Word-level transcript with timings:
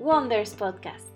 Wonders 0.00 0.54
Podcast. 0.54 1.06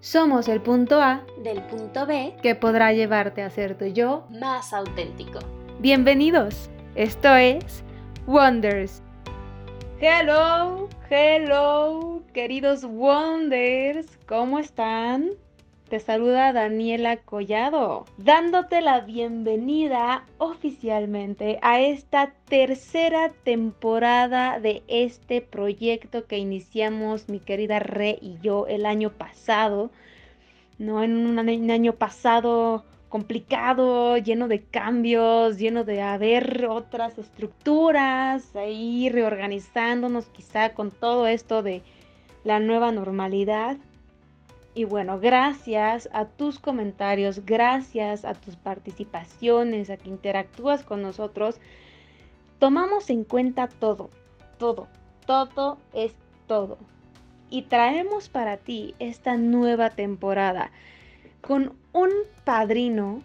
Somos 0.00 0.48
el 0.48 0.60
punto 0.60 1.00
A 1.00 1.24
Del 1.42 1.62
punto 1.62 2.06
B 2.06 2.34
que 2.42 2.54
podrá 2.54 2.92
llevarte 2.92 3.42
a 3.42 3.50
ser 3.50 3.76
tu 3.78 3.86
yo. 3.86 4.24
más 4.30 4.72
auténtico. 4.72 5.38
Bienvenidos. 5.78 6.70
Esto 6.94 7.34
es 7.34 7.82
Wonders. 8.26 9.02
Hello, 10.00 10.88
hello, 11.10 12.22
queridos 12.34 12.84
Wonders. 12.84 14.18
¿Cómo 14.26 14.58
están? 14.58 15.30
Te 15.92 16.00
saluda 16.00 16.54
Daniela 16.54 17.18
Collado, 17.18 18.06
dándote 18.16 18.80
la 18.80 19.00
bienvenida 19.00 20.24
oficialmente 20.38 21.58
a 21.60 21.80
esta 21.82 22.32
tercera 22.48 23.30
temporada 23.44 24.58
de 24.58 24.82
este 24.88 25.42
proyecto 25.42 26.24
que 26.26 26.38
iniciamos 26.38 27.28
mi 27.28 27.40
querida 27.40 27.78
Re 27.78 28.18
y 28.22 28.38
yo 28.40 28.66
el 28.68 28.86
año 28.86 29.10
pasado. 29.10 29.90
No 30.78 31.02
en 31.04 31.26
un 31.26 31.38
año- 31.38 31.92
pasado 31.96 32.84
complicado, 33.10 34.16
lleno 34.16 34.48
de 34.48 34.62
cambios, 34.62 35.58
lleno 35.58 35.84
de 35.84 36.00
haber 36.00 36.64
otras 36.70 37.18
estructuras, 37.18 38.56
ahí 38.56 39.10
reorganizándonos 39.10 40.24
quizá 40.30 40.72
con 40.72 40.90
todo 40.90 41.26
esto 41.26 41.62
de 41.62 41.82
la 42.44 42.60
nueva 42.60 42.92
normalidad. 42.92 43.76
Y 44.74 44.84
bueno, 44.84 45.20
gracias 45.20 46.08
a 46.12 46.24
tus 46.24 46.58
comentarios, 46.58 47.44
gracias 47.44 48.24
a 48.24 48.32
tus 48.32 48.56
participaciones, 48.56 49.90
a 49.90 49.98
que 49.98 50.08
interactúas 50.08 50.82
con 50.82 51.02
nosotros, 51.02 51.60
tomamos 52.58 53.10
en 53.10 53.24
cuenta 53.24 53.68
todo, 53.68 54.08
todo, 54.58 54.88
todo 55.26 55.78
es 55.92 56.14
todo. 56.46 56.78
Y 57.50 57.62
traemos 57.62 58.30
para 58.30 58.56
ti 58.56 58.94
esta 58.98 59.36
nueva 59.36 59.90
temporada 59.90 60.70
con 61.42 61.74
un 61.92 62.10
padrino 62.44 63.22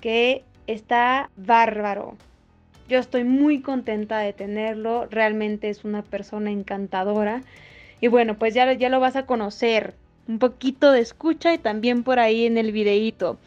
que 0.00 0.44
está 0.66 1.28
bárbaro. 1.36 2.16
Yo 2.88 2.98
estoy 2.98 3.24
muy 3.24 3.60
contenta 3.60 4.18
de 4.18 4.32
tenerlo, 4.32 5.06
realmente 5.10 5.68
es 5.68 5.84
una 5.84 6.02
persona 6.02 6.50
encantadora. 6.50 7.42
Y 8.00 8.08
bueno, 8.08 8.38
pues 8.38 8.54
ya, 8.54 8.72
ya 8.72 8.88
lo 8.88 9.00
vas 9.00 9.16
a 9.16 9.26
conocer. 9.26 9.94
Un 10.28 10.38
poquito 10.38 10.92
de 10.92 11.00
escucha 11.00 11.54
y 11.54 11.58
también 11.58 12.02
por 12.02 12.18
ahí 12.18 12.46
en 12.46 12.58
el 12.58 12.72
videíto. 12.72 13.38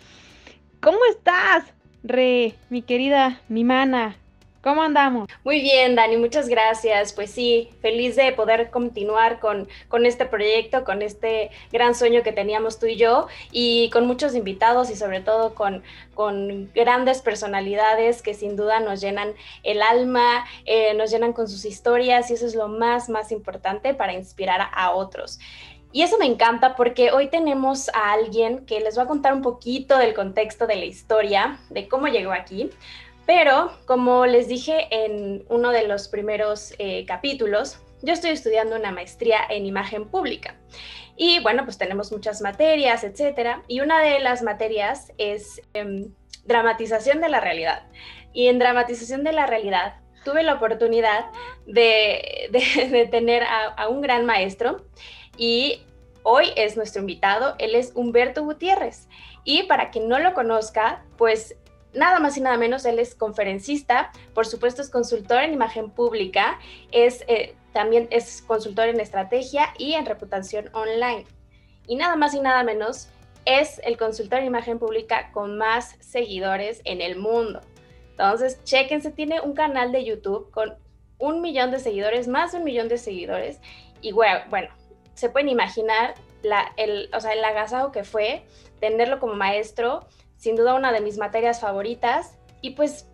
¿Cómo 0.81 0.99
estás, 1.09 1.65
Re, 2.03 2.55
mi 2.69 2.81
querida, 2.81 3.41
mi 3.49 3.63
mana? 3.65 4.15
¿Cómo 4.61 4.81
andamos? 4.81 5.29
Muy 5.45 5.61
bien, 5.61 5.95
Dani, 5.95 6.17
muchas 6.17 6.49
gracias. 6.49 7.13
Pues 7.13 7.31
sí, 7.31 7.69
feliz 7.81 8.17
de 8.17 8.33
poder 8.33 8.69
continuar 8.69 9.39
con, 9.39 9.69
con 9.87 10.05
este 10.05 10.25
proyecto, 10.25 10.83
con 10.83 11.01
este 11.01 11.49
gran 11.71 11.95
sueño 11.95 12.23
que 12.23 12.33
teníamos 12.33 12.77
tú 12.77 12.85
y 12.85 12.97
yo, 12.97 13.27
y 13.51 13.89
con 13.91 14.05
muchos 14.05 14.35
invitados 14.35 14.89
y 14.89 14.97
sobre 14.97 15.21
todo 15.21 15.55
con, 15.55 15.81
con 16.13 16.69
grandes 16.73 17.21
personalidades 17.21 18.21
que 18.21 18.33
sin 18.33 18.57
duda 18.57 18.81
nos 18.81 18.99
llenan 18.99 19.33
el 19.63 19.81
alma, 19.81 20.45
eh, 20.65 20.93
nos 20.93 21.09
llenan 21.09 21.31
con 21.31 21.47
sus 21.47 21.63
historias 21.63 22.29
y 22.29 22.33
eso 22.33 22.45
es 22.45 22.53
lo 22.53 22.67
más, 22.67 23.07
más 23.07 23.31
importante 23.31 23.93
para 23.93 24.13
inspirar 24.13 24.69
a 24.73 24.91
otros. 24.91 25.39
Y 25.91 26.03
eso 26.03 26.17
me 26.19 26.25
encanta 26.25 26.75
porque 26.75 27.11
hoy 27.11 27.27
tenemos 27.29 27.89
a 27.89 28.11
alguien 28.13 28.65
que 28.65 28.79
les 28.79 28.97
va 28.97 29.03
a 29.03 29.07
contar 29.07 29.33
un 29.33 29.41
poquito 29.41 29.97
del 29.97 30.13
contexto 30.13 30.67
de 30.67 30.75
la 30.75 30.85
historia, 30.85 31.59
de 31.69 31.87
cómo 31.87 32.07
llegó 32.07 32.31
aquí. 32.31 32.69
Pero, 33.25 33.71
como 33.85 34.25
les 34.25 34.47
dije 34.47 34.87
en 34.91 35.45
uno 35.49 35.71
de 35.71 35.87
los 35.87 36.07
primeros 36.07 36.73
eh, 36.79 37.05
capítulos, 37.05 37.79
yo 38.01 38.13
estoy 38.13 38.31
estudiando 38.31 38.75
una 38.75 38.91
maestría 38.91 39.39
en 39.49 39.65
imagen 39.65 40.07
pública. 40.07 40.55
Y 41.15 41.39
bueno, 41.39 41.63
pues 41.65 41.77
tenemos 41.77 42.11
muchas 42.11 42.41
materias, 42.41 43.03
etcétera. 43.03 43.63
Y 43.67 43.81
una 43.81 44.01
de 44.01 44.19
las 44.19 44.41
materias 44.41 45.11
es 45.17 45.61
em, 45.73 46.13
dramatización 46.45 47.19
de 47.19 47.29
la 47.29 47.39
realidad. 47.39 47.83
Y 48.31 48.47
en 48.47 48.57
dramatización 48.59 49.23
de 49.23 49.31
la 49.33 49.47
realidad 49.47 49.95
tuve 50.23 50.43
la 50.43 50.53
oportunidad 50.53 51.25
de, 51.65 52.47
de- 52.51 52.89
de 52.91 53.05
tener 53.07 53.43
a, 53.43 53.65
a 53.65 53.89
un 53.89 54.01
gran 54.01 54.25
maestro 54.25 54.85
y 55.37 55.81
hoy 56.23 56.47
es 56.55 56.77
nuestro 56.77 57.01
invitado. 57.01 57.55
Él 57.59 57.75
es 57.75 57.91
Humberto 57.95 58.43
Gutiérrez. 58.43 59.07
Y 59.43 59.63
para 59.63 59.89
quien 59.91 60.07
no 60.07 60.19
lo 60.19 60.33
conozca, 60.33 61.03
pues 61.17 61.55
nada 61.93 62.19
más 62.19 62.37
y 62.37 62.41
nada 62.41 62.57
menos, 62.57 62.85
él 62.85 62.99
es 62.99 63.15
conferencista, 63.15 64.11
por 64.33 64.45
supuesto 64.45 64.81
es 64.81 64.89
consultor 64.89 65.39
en 65.39 65.53
imagen 65.53 65.89
pública, 65.89 66.59
es, 66.91 67.23
eh, 67.27 67.55
también 67.73 68.07
es 68.11 68.41
consultor 68.43 68.89
en 68.89 68.99
estrategia 68.99 69.73
y 69.77 69.93
en 69.93 70.05
reputación 70.05 70.69
online. 70.73 71.25
Y 71.87 71.95
nada 71.95 72.15
más 72.15 72.33
y 72.33 72.41
nada 72.41 72.63
menos, 72.63 73.09
es 73.45 73.81
el 73.83 73.97
consultor 73.97 74.39
en 74.39 74.45
imagen 74.45 74.77
pública 74.77 75.31
con 75.31 75.57
más 75.57 75.95
seguidores 75.99 76.81
en 76.83 77.01
el 77.01 77.17
mundo. 77.17 77.61
Entonces, 78.11 78.63
chéquense, 78.63 79.11
tiene 79.11 79.39
un 79.39 79.53
canal 79.53 79.91
de 79.91 80.03
YouTube 80.03 80.51
con 80.51 80.77
un 81.17 81.41
millón 81.41 81.71
de 81.71 81.79
seguidores, 81.79 82.27
más 82.27 82.51
de 82.51 82.59
un 82.59 82.65
millón 82.65 82.89
de 82.89 82.97
seguidores. 82.97 83.59
Y 84.01 84.11
bueno 84.11 84.78
se 85.19 85.29
pueden 85.29 85.49
imaginar 85.49 86.15
el, 86.77 87.09
o 87.13 87.19
sea, 87.19 87.33
el 87.33 87.43
agasajo 87.43 87.91
que 87.91 88.05
fue 88.05 88.43
tenerlo 88.79 89.19
como 89.19 89.33
maestro, 89.33 90.07
sin 90.37 90.55
duda 90.55 90.75
una 90.75 90.93
de 90.93 91.01
mis 91.01 91.17
materias 91.17 91.59
favoritas. 91.59 92.39
Y 92.61 92.71
pues 92.71 93.05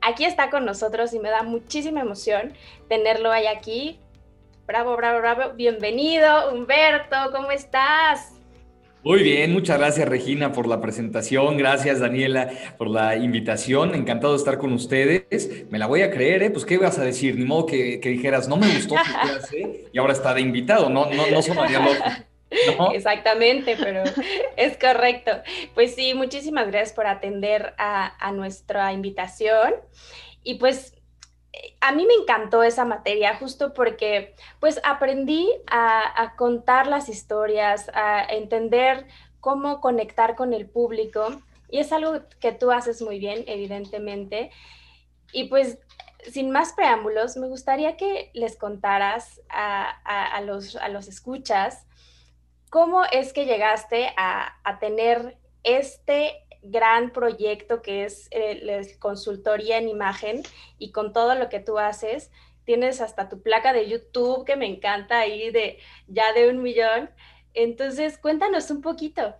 aquí 0.00 0.24
está 0.24 0.50
con 0.50 0.64
nosotros 0.64 1.14
y 1.14 1.20
me 1.20 1.30
da 1.30 1.44
muchísima 1.44 2.00
emoción 2.00 2.52
tenerlo 2.88 3.30
ahí 3.30 3.46
aquí. 3.46 4.00
Bravo, 4.66 4.96
bravo, 4.96 5.20
bravo. 5.20 5.54
Bienvenido, 5.54 6.52
Humberto, 6.52 7.16
¿cómo 7.30 7.52
estás? 7.52 8.41
Muy 9.04 9.24
bien, 9.24 9.52
muchas 9.52 9.78
gracias 9.78 10.08
Regina 10.08 10.52
por 10.52 10.68
la 10.68 10.80
presentación, 10.80 11.56
gracias 11.56 11.98
Daniela 11.98 12.50
por 12.78 12.88
la 12.88 13.16
invitación, 13.16 13.96
encantado 13.96 14.32
de 14.34 14.38
estar 14.38 14.58
con 14.58 14.72
ustedes. 14.72 15.66
Me 15.70 15.80
la 15.80 15.86
voy 15.86 16.02
a 16.02 16.10
creer, 16.10 16.44
¿eh? 16.44 16.50
Pues 16.50 16.64
¿qué 16.64 16.78
vas 16.78 17.00
a 17.00 17.04
decir? 17.04 17.36
Ni 17.36 17.44
modo 17.44 17.66
que, 17.66 17.98
que 17.98 18.10
dijeras, 18.10 18.46
no 18.46 18.56
me 18.56 18.68
gustó 18.68 18.94
tu 18.94 19.20
clase 19.28 19.86
y 19.92 19.98
ahora 19.98 20.12
está 20.12 20.32
de 20.34 20.42
invitado, 20.42 20.88
no, 20.88 21.06
no, 21.10 21.26
no 21.26 21.42
sonaría 21.42 21.80
loco. 21.80 22.04
¿no? 22.78 22.92
Exactamente, 22.92 23.76
pero 23.76 24.04
es 24.56 24.78
correcto. 24.78 25.32
Pues 25.74 25.96
sí, 25.96 26.14
muchísimas 26.14 26.68
gracias 26.68 26.92
por 26.92 27.08
atender 27.08 27.74
a, 27.78 28.14
a 28.24 28.30
nuestra 28.30 28.92
invitación. 28.92 29.74
Y 30.44 30.54
pues 30.54 30.94
a 31.80 31.92
mí 31.92 32.06
me 32.06 32.14
encantó 32.14 32.62
esa 32.62 32.84
materia 32.84 33.36
justo 33.36 33.74
porque 33.74 34.34
pues 34.60 34.80
aprendí 34.84 35.48
a, 35.66 36.34
contar 36.36 36.86
las 36.86 37.08
historias, 37.08 37.90
a 37.94 38.24
entender 38.24 39.06
cómo 39.40 39.80
conectar 39.80 40.34
con 40.34 40.54
el 40.54 40.68
público. 40.68 41.42
Y 41.68 41.78
es 41.78 41.92
algo 41.92 42.20
que 42.40 42.52
tú 42.52 42.70
haces 42.70 43.02
muy 43.02 43.18
bien, 43.18 43.44
evidentemente. 43.46 44.50
Y 45.32 45.44
pues 45.44 45.78
sin 46.30 46.50
más 46.50 46.72
preámbulos, 46.72 47.36
me 47.36 47.48
gustaría 47.48 47.96
que 47.96 48.30
les 48.32 48.56
contaras 48.56 49.40
a, 49.48 50.40
los, 50.42 50.76
a 50.76 50.88
los 50.88 51.08
escuchas 51.08 51.86
cómo 52.70 53.04
es 53.04 53.32
que 53.32 53.44
llegaste 53.44 54.12
a 54.16 54.78
tener 54.80 55.36
este 55.64 56.42
gran 56.62 57.12
proyecto 57.12 57.82
que 57.82 58.04
es 58.04 58.28
el, 58.30 58.68
el 58.68 58.98
consultoría 58.98 59.78
en 59.78 59.88
imagen 59.88 60.42
y 60.78 60.92
con 60.92 61.12
todo 61.12 61.34
lo 61.34 61.48
que 61.48 61.60
tú 61.60 61.78
haces. 61.78 62.30
Tienes 62.64 63.00
hasta 63.00 63.28
tu 63.28 63.42
placa 63.42 63.72
de 63.72 63.88
YouTube 63.88 64.44
que 64.44 64.56
me 64.56 64.66
encanta 64.66 65.18
ahí 65.20 65.50
de 65.50 65.78
ya 66.06 66.32
de 66.32 66.48
un 66.48 66.62
millón. 66.62 67.10
Entonces, 67.54 68.18
cuéntanos 68.18 68.70
un 68.70 68.80
poquito. 68.80 69.34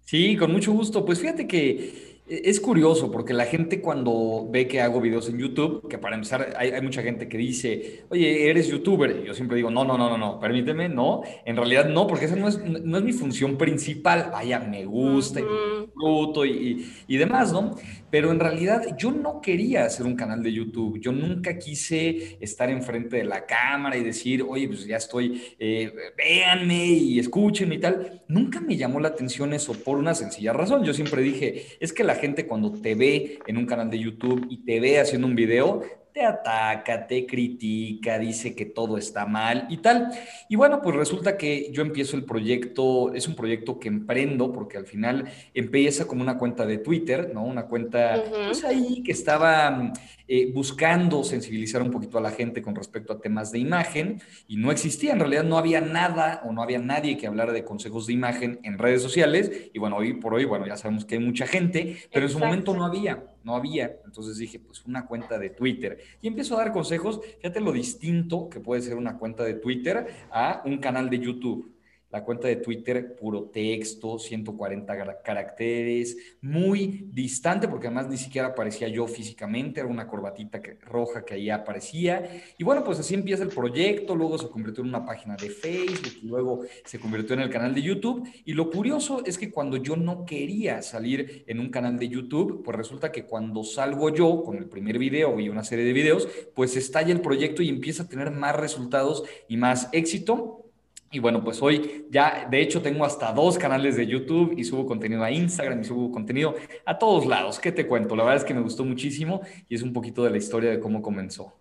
Sí, 0.00 0.36
con 0.36 0.52
mucho 0.52 0.72
gusto. 0.72 1.04
Pues 1.04 1.20
fíjate 1.20 1.46
que 1.46 2.15
es 2.28 2.60
curioso 2.60 3.10
porque 3.10 3.32
la 3.32 3.44
gente 3.44 3.80
cuando 3.80 4.48
ve 4.50 4.66
que 4.66 4.80
hago 4.80 5.00
videos 5.00 5.28
en 5.28 5.38
YouTube, 5.38 5.88
que 5.88 5.98
para 5.98 6.16
empezar 6.16 6.54
hay, 6.56 6.70
hay 6.70 6.82
mucha 6.82 7.02
gente 7.02 7.28
que 7.28 7.38
dice, 7.38 8.04
oye, 8.08 8.50
eres 8.50 8.68
youtuber. 8.68 9.22
Yo 9.24 9.32
siempre 9.34 9.56
digo, 9.56 9.70
no, 9.70 9.84
no, 9.84 9.96
no, 9.96 10.08
no, 10.10 10.18
no, 10.18 10.40
permíteme, 10.40 10.88
no. 10.88 11.22
En 11.44 11.56
realidad 11.56 11.88
no, 11.88 12.06
porque 12.06 12.24
esa 12.24 12.34
no 12.36 12.48
es, 12.48 12.58
no 12.64 12.98
es 12.98 13.04
mi 13.04 13.12
función 13.12 13.56
principal. 13.56 14.30
Vaya, 14.32 14.58
me 14.58 14.84
gusta 14.84 15.40
Ujú. 15.40 15.86
disfruto 15.86 16.44
y, 16.44 16.50
y- 16.50 16.92
y 17.14 17.16
demás, 17.16 17.52
¿no? 17.52 17.76
Pero 18.10 18.30
en 18.32 18.40
realidad 18.40 18.82
yo 18.98 19.12
no 19.12 19.40
quería 19.40 19.84
hacer 19.84 20.04
un 20.06 20.16
canal 20.16 20.42
de 20.42 20.52
YouTube. 20.52 20.98
Yo 21.00 21.12
nunca 21.12 21.58
quise 21.58 22.38
estar 22.40 22.70
enfrente 22.70 23.18
de 23.18 23.24
la 23.24 23.46
cámara 23.46 23.96
y 23.96 24.02
decir, 24.02 24.42
oye, 24.48 24.66
pues 24.68 24.84
ya 24.86 24.96
estoy, 24.96 25.42
eh, 25.58 25.92
véanme 26.16 26.86
y 26.86 27.18
escúchenme 27.18 27.76
y 27.76 27.78
tal. 27.78 28.22
Nunca 28.28 28.60
me 28.60 28.76
llamó 28.76 28.98
la 29.00 29.08
atención 29.08 29.52
eso 29.52 29.72
por 29.74 29.98
una 29.98 30.14
sencilla 30.14 30.52
razón. 30.52 30.82
Yo 30.84 30.92
siempre 30.92 31.22
dije, 31.22 31.62
es 31.78 31.92
que 31.92 32.02
la 32.04 32.15
gente 32.16 32.46
cuando 32.46 32.72
te 32.72 32.94
ve 32.94 33.38
en 33.46 33.56
un 33.56 33.66
canal 33.66 33.90
de 33.90 33.98
YouTube 33.98 34.46
y 34.50 34.64
te 34.64 34.80
ve 34.80 34.98
haciendo 34.98 35.26
un 35.26 35.36
video, 35.36 35.82
te 36.16 36.24
ataca, 36.24 37.06
te 37.06 37.26
critica, 37.26 38.18
dice 38.18 38.54
que 38.54 38.64
todo 38.64 38.96
está 38.96 39.26
mal 39.26 39.66
y 39.68 39.76
tal. 39.76 40.12
Y 40.48 40.56
bueno, 40.56 40.80
pues 40.80 40.96
resulta 40.96 41.36
que 41.36 41.70
yo 41.72 41.82
empiezo 41.82 42.16
el 42.16 42.24
proyecto, 42.24 43.12
es 43.12 43.28
un 43.28 43.36
proyecto 43.36 43.78
que 43.78 43.88
emprendo 43.88 44.50
porque 44.50 44.78
al 44.78 44.86
final 44.86 45.30
empieza 45.52 46.06
como 46.06 46.22
una 46.22 46.38
cuenta 46.38 46.64
de 46.64 46.78
Twitter, 46.78 47.32
¿no? 47.34 47.44
Una 47.44 47.66
cuenta 47.66 48.24
pues 48.46 48.64
ahí 48.64 49.02
que 49.02 49.12
estaba 49.12 49.92
eh, 50.26 50.50
buscando 50.54 51.22
sensibilizar 51.22 51.82
un 51.82 51.90
poquito 51.90 52.16
a 52.16 52.22
la 52.22 52.30
gente 52.30 52.62
con 52.62 52.74
respecto 52.74 53.12
a 53.12 53.20
temas 53.20 53.52
de 53.52 53.58
imagen 53.58 54.22
y 54.48 54.56
no 54.56 54.72
existía, 54.72 55.12
en 55.12 55.20
realidad 55.20 55.44
no 55.44 55.58
había 55.58 55.82
nada 55.82 56.40
o 56.46 56.52
no 56.52 56.62
había 56.62 56.78
nadie 56.78 57.18
que 57.18 57.26
hablara 57.26 57.52
de 57.52 57.62
consejos 57.62 58.06
de 58.06 58.14
imagen 58.14 58.58
en 58.62 58.78
redes 58.78 59.02
sociales 59.02 59.52
y 59.74 59.78
bueno, 59.78 59.96
hoy 59.98 60.14
por 60.14 60.32
hoy, 60.32 60.46
bueno, 60.46 60.66
ya 60.66 60.78
sabemos 60.78 61.04
que 61.04 61.16
hay 61.16 61.20
mucha 61.20 61.46
gente, 61.46 61.98
pero 62.10 62.24
en 62.24 62.32
su 62.32 62.38
momento 62.38 62.74
no 62.74 62.86
había, 62.86 63.22
no 63.46 63.54
había. 63.54 64.00
Entonces 64.04 64.36
dije, 64.36 64.58
pues 64.58 64.84
una 64.84 65.06
cuenta 65.06 65.38
de 65.38 65.50
Twitter 65.50 65.98
y 66.20 66.26
empiezo 66.26 66.56
a 66.56 66.64
dar 66.64 66.72
consejos, 66.72 67.20
fíjate 67.38 67.60
lo 67.60 67.72
distinto 67.72 68.48
que 68.50 68.60
puede 68.60 68.82
ser 68.82 68.96
una 68.96 69.16
cuenta 69.16 69.44
de 69.44 69.54
Twitter 69.54 70.06
a 70.30 70.62
un 70.66 70.78
canal 70.78 71.08
de 71.08 71.20
YouTube 71.20 71.75
la 72.10 72.22
cuenta 72.22 72.48
de 72.48 72.56
Twitter, 72.56 73.16
puro 73.16 73.44
texto, 73.44 74.18
140 74.18 75.22
caracteres, 75.22 76.16
muy 76.40 77.08
distante, 77.12 77.68
porque 77.68 77.88
además 77.88 78.08
ni 78.08 78.16
siquiera 78.16 78.48
aparecía 78.48 78.88
yo 78.88 79.06
físicamente, 79.06 79.80
era 79.80 79.88
una 79.88 80.06
corbatita 80.06 80.60
roja 80.82 81.24
que 81.24 81.34
ahí 81.34 81.50
aparecía. 81.50 82.42
Y 82.58 82.64
bueno, 82.64 82.84
pues 82.84 83.00
así 83.00 83.14
empieza 83.14 83.42
el 83.42 83.48
proyecto, 83.48 84.14
luego 84.14 84.38
se 84.38 84.48
convirtió 84.48 84.82
en 84.82 84.90
una 84.90 85.04
página 85.04 85.36
de 85.36 85.50
Facebook, 85.50 86.14
luego 86.22 86.62
se 86.84 86.98
convirtió 86.98 87.34
en 87.34 87.40
el 87.40 87.50
canal 87.50 87.74
de 87.74 87.82
YouTube. 87.82 88.28
Y 88.44 88.54
lo 88.54 88.70
curioso 88.70 89.24
es 89.24 89.36
que 89.36 89.50
cuando 89.50 89.76
yo 89.76 89.96
no 89.96 90.24
quería 90.24 90.82
salir 90.82 91.44
en 91.46 91.60
un 91.60 91.70
canal 91.70 91.98
de 91.98 92.08
YouTube, 92.08 92.62
pues 92.64 92.76
resulta 92.76 93.10
que 93.10 93.24
cuando 93.24 93.64
salgo 93.64 94.14
yo 94.14 94.42
con 94.44 94.56
el 94.56 94.68
primer 94.68 94.98
video 94.98 95.40
y 95.40 95.48
una 95.48 95.64
serie 95.64 95.84
de 95.84 95.92
videos, 95.92 96.28
pues 96.54 96.76
estalla 96.76 97.12
el 97.12 97.20
proyecto 97.20 97.62
y 97.62 97.68
empieza 97.68 98.04
a 98.04 98.08
tener 98.08 98.30
más 98.30 98.54
resultados 98.54 99.24
y 99.48 99.56
más 99.56 99.88
éxito. 99.92 100.65
Y 101.10 101.18
bueno, 101.20 101.42
pues 101.44 101.62
hoy 101.62 102.06
ya, 102.10 102.46
de 102.50 102.60
hecho, 102.60 102.82
tengo 102.82 103.04
hasta 103.04 103.32
dos 103.32 103.58
canales 103.58 103.96
de 103.96 104.06
YouTube 104.06 104.54
y 104.56 104.64
subo 104.64 104.86
contenido 104.86 105.22
a 105.22 105.30
Instagram 105.30 105.80
y 105.80 105.84
subo 105.84 106.10
contenido 106.10 106.54
a 106.84 106.98
todos 106.98 107.26
lados. 107.26 107.60
¿Qué 107.60 107.72
te 107.72 107.86
cuento? 107.86 108.16
La 108.16 108.24
verdad 108.24 108.42
es 108.42 108.44
que 108.44 108.54
me 108.54 108.60
gustó 108.60 108.84
muchísimo 108.84 109.40
y 109.68 109.76
es 109.76 109.82
un 109.82 109.92
poquito 109.92 110.24
de 110.24 110.30
la 110.30 110.38
historia 110.38 110.70
de 110.70 110.80
cómo 110.80 111.02
comenzó. 111.02 111.54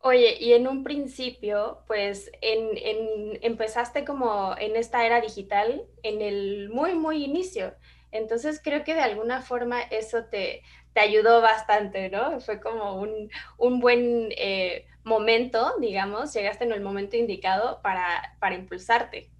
Oye, 0.00 0.36
y 0.40 0.52
en 0.52 0.68
un 0.68 0.84
principio, 0.84 1.78
pues 1.88 2.30
en, 2.40 3.38
empezaste 3.42 4.04
como 4.04 4.54
en 4.56 4.76
esta 4.76 5.04
era 5.04 5.20
digital 5.20 5.82
en 6.02 6.22
el 6.22 6.68
muy, 6.70 6.94
muy 6.94 7.24
inicio. 7.24 7.74
Entonces 8.12 8.60
creo 8.62 8.84
que 8.84 8.94
de 8.94 9.00
alguna 9.00 9.42
forma 9.42 9.82
eso 9.82 10.24
te, 10.30 10.62
te 10.94 11.00
ayudó 11.00 11.40
bastante, 11.42 12.08
¿no? 12.08 12.40
Fue 12.40 12.60
como 12.60 13.00
un, 13.00 13.30
un 13.58 13.80
buen 13.80 14.28
eh, 14.38 14.86
momento, 15.06 15.74
digamos, 15.80 16.34
llegaste 16.34 16.64
en 16.64 16.72
el 16.72 16.82
momento 16.82 17.16
indicado 17.16 17.80
para, 17.82 18.36
para 18.40 18.56
impulsarte. 18.56 19.30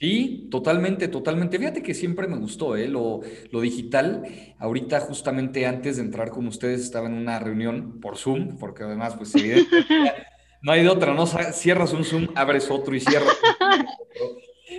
Sí, 0.00 0.48
totalmente, 0.50 1.06
totalmente. 1.06 1.58
Fíjate 1.58 1.82
que 1.82 1.94
siempre 1.94 2.26
me 2.26 2.36
gustó 2.36 2.74
¿eh? 2.76 2.88
lo, 2.88 3.20
lo, 3.52 3.60
digital. 3.60 4.24
Ahorita, 4.58 4.98
justamente 4.98 5.64
antes 5.64 5.96
de 5.96 6.02
entrar 6.02 6.30
con 6.30 6.48
ustedes, 6.48 6.80
estaba 6.80 7.06
en 7.06 7.14
una 7.14 7.38
reunión 7.38 8.00
por 8.00 8.16
Zoom, 8.16 8.58
porque 8.58 8.82
además, 8.82 9.14
pues, 9.16 9.32
no 10.62 10.72
hay 10.72 10.82
de 10.82 10.88
otra, 10.88 11.14
¿no? 11.14 11.26
Cierras 11.26 11.92
un 11.92 12.04
Zoom, 12.04 12.28
abres 12.34 12.68
otro 12.68 12.96
y 12.96 13.00
cierras. 13.00 13.38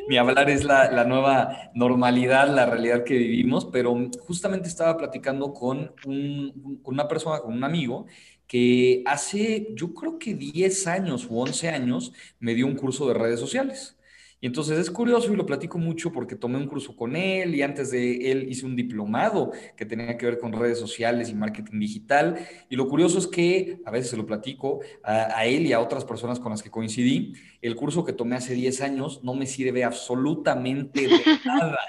mi 0.09 0.17
hablar 0.17 0.49
es 0.49 0.65
la, 0.65 1.05
nueva 1.05 1.71
normalidad, 1.73 2.53
la 2.53 2.65
realidad 2.65 3.05
que 3.05 3.17
vivimos, 3.17 3.65
pero 3.65 3.95
justamente 4.27 4.67
estaba 4.67 4.97
platicando 4.97 5.53
con, 5.53 5.93
con 6.03 6.93
una 6.93 7.07
persona, 7.07 7.39
con 7.39 7.53
un 7.53 7.63
amigo, 7.63 8.07
que 8.47 9.03
hace, 9.05 9.69
yo 9.75 9.93
creo 9.93 10.19
que 10.19 10.33
10 10.33 10.87
años 10.87 11.27
o 11.29 11.41
11 11.41 11.69
años, 11.69 12.13
me 12.39 12.53
dio 12.53 12.67
un 12.67 12.75
curso 12.75 13.07
de 13.07 13.13
redes 13.13 13.39
sociales. 13.39 13.97
Y 14.43 14.47
entonces 14.47 14.77
es 14.77 14.91
curioso 14.91 15.31
y 15.31 15.37
lo 15.37 15.45
platico 15.45 15.77
mucho 15.77 16.11
porque 16.11 16.35
tomé 16.35 16.57
un 16.57 16.67
curso 16.67 16.97
con 16.97 17.15
él 17.15 17.55
y 17.55 17.61
antes 17.61 17.91
de 17.91 18.29
él 18.29 18.49
hice 18.49 18.65
un 18.65 18.75
diplomado 18.75 19.53
que 19.77 19.85
tenía 19.85 20.17
que 20.17 20.25
ver 20.25 20.37
con 20.37 20.51
redes 20.51 20.77
sociales 20.77 21.29
y 21.29 21.33
marketing 21.33 21.79
digital. 21.79 22.45
Y 22.69 22.75
lo 22.75 22.89
curioso 22.89 23.19
es 23.19 23.27
que 23.27 23.79
a 23.85 23.91
veces 23.91 24.09
se 24.09 24.17
lo 24.17 24.25
platico 24.25 24.81
a, 25.01 25.45
él 25.45 25.65
y 25.65 25.71
a 25.71 25.79
otras 25.79 26.03
personas 26.03 26.41
con 26.41 26.51
las 26.51 26.61
que 26.61 26.69
coincidí. 26.69 27.35
El 27.61 27.77
curso 27.77 28.03
que 28.03 28.11
tomé 28.11 28.35
hace 28.35 28.53
10 28.53 28.81
años 28.81 29.23
no 29.23 29.33
me 29.33 29.45
sirve 29.45 29.85
absolutamente 29.85 31.07
de 31.07 31.21
nada 31.45 31.79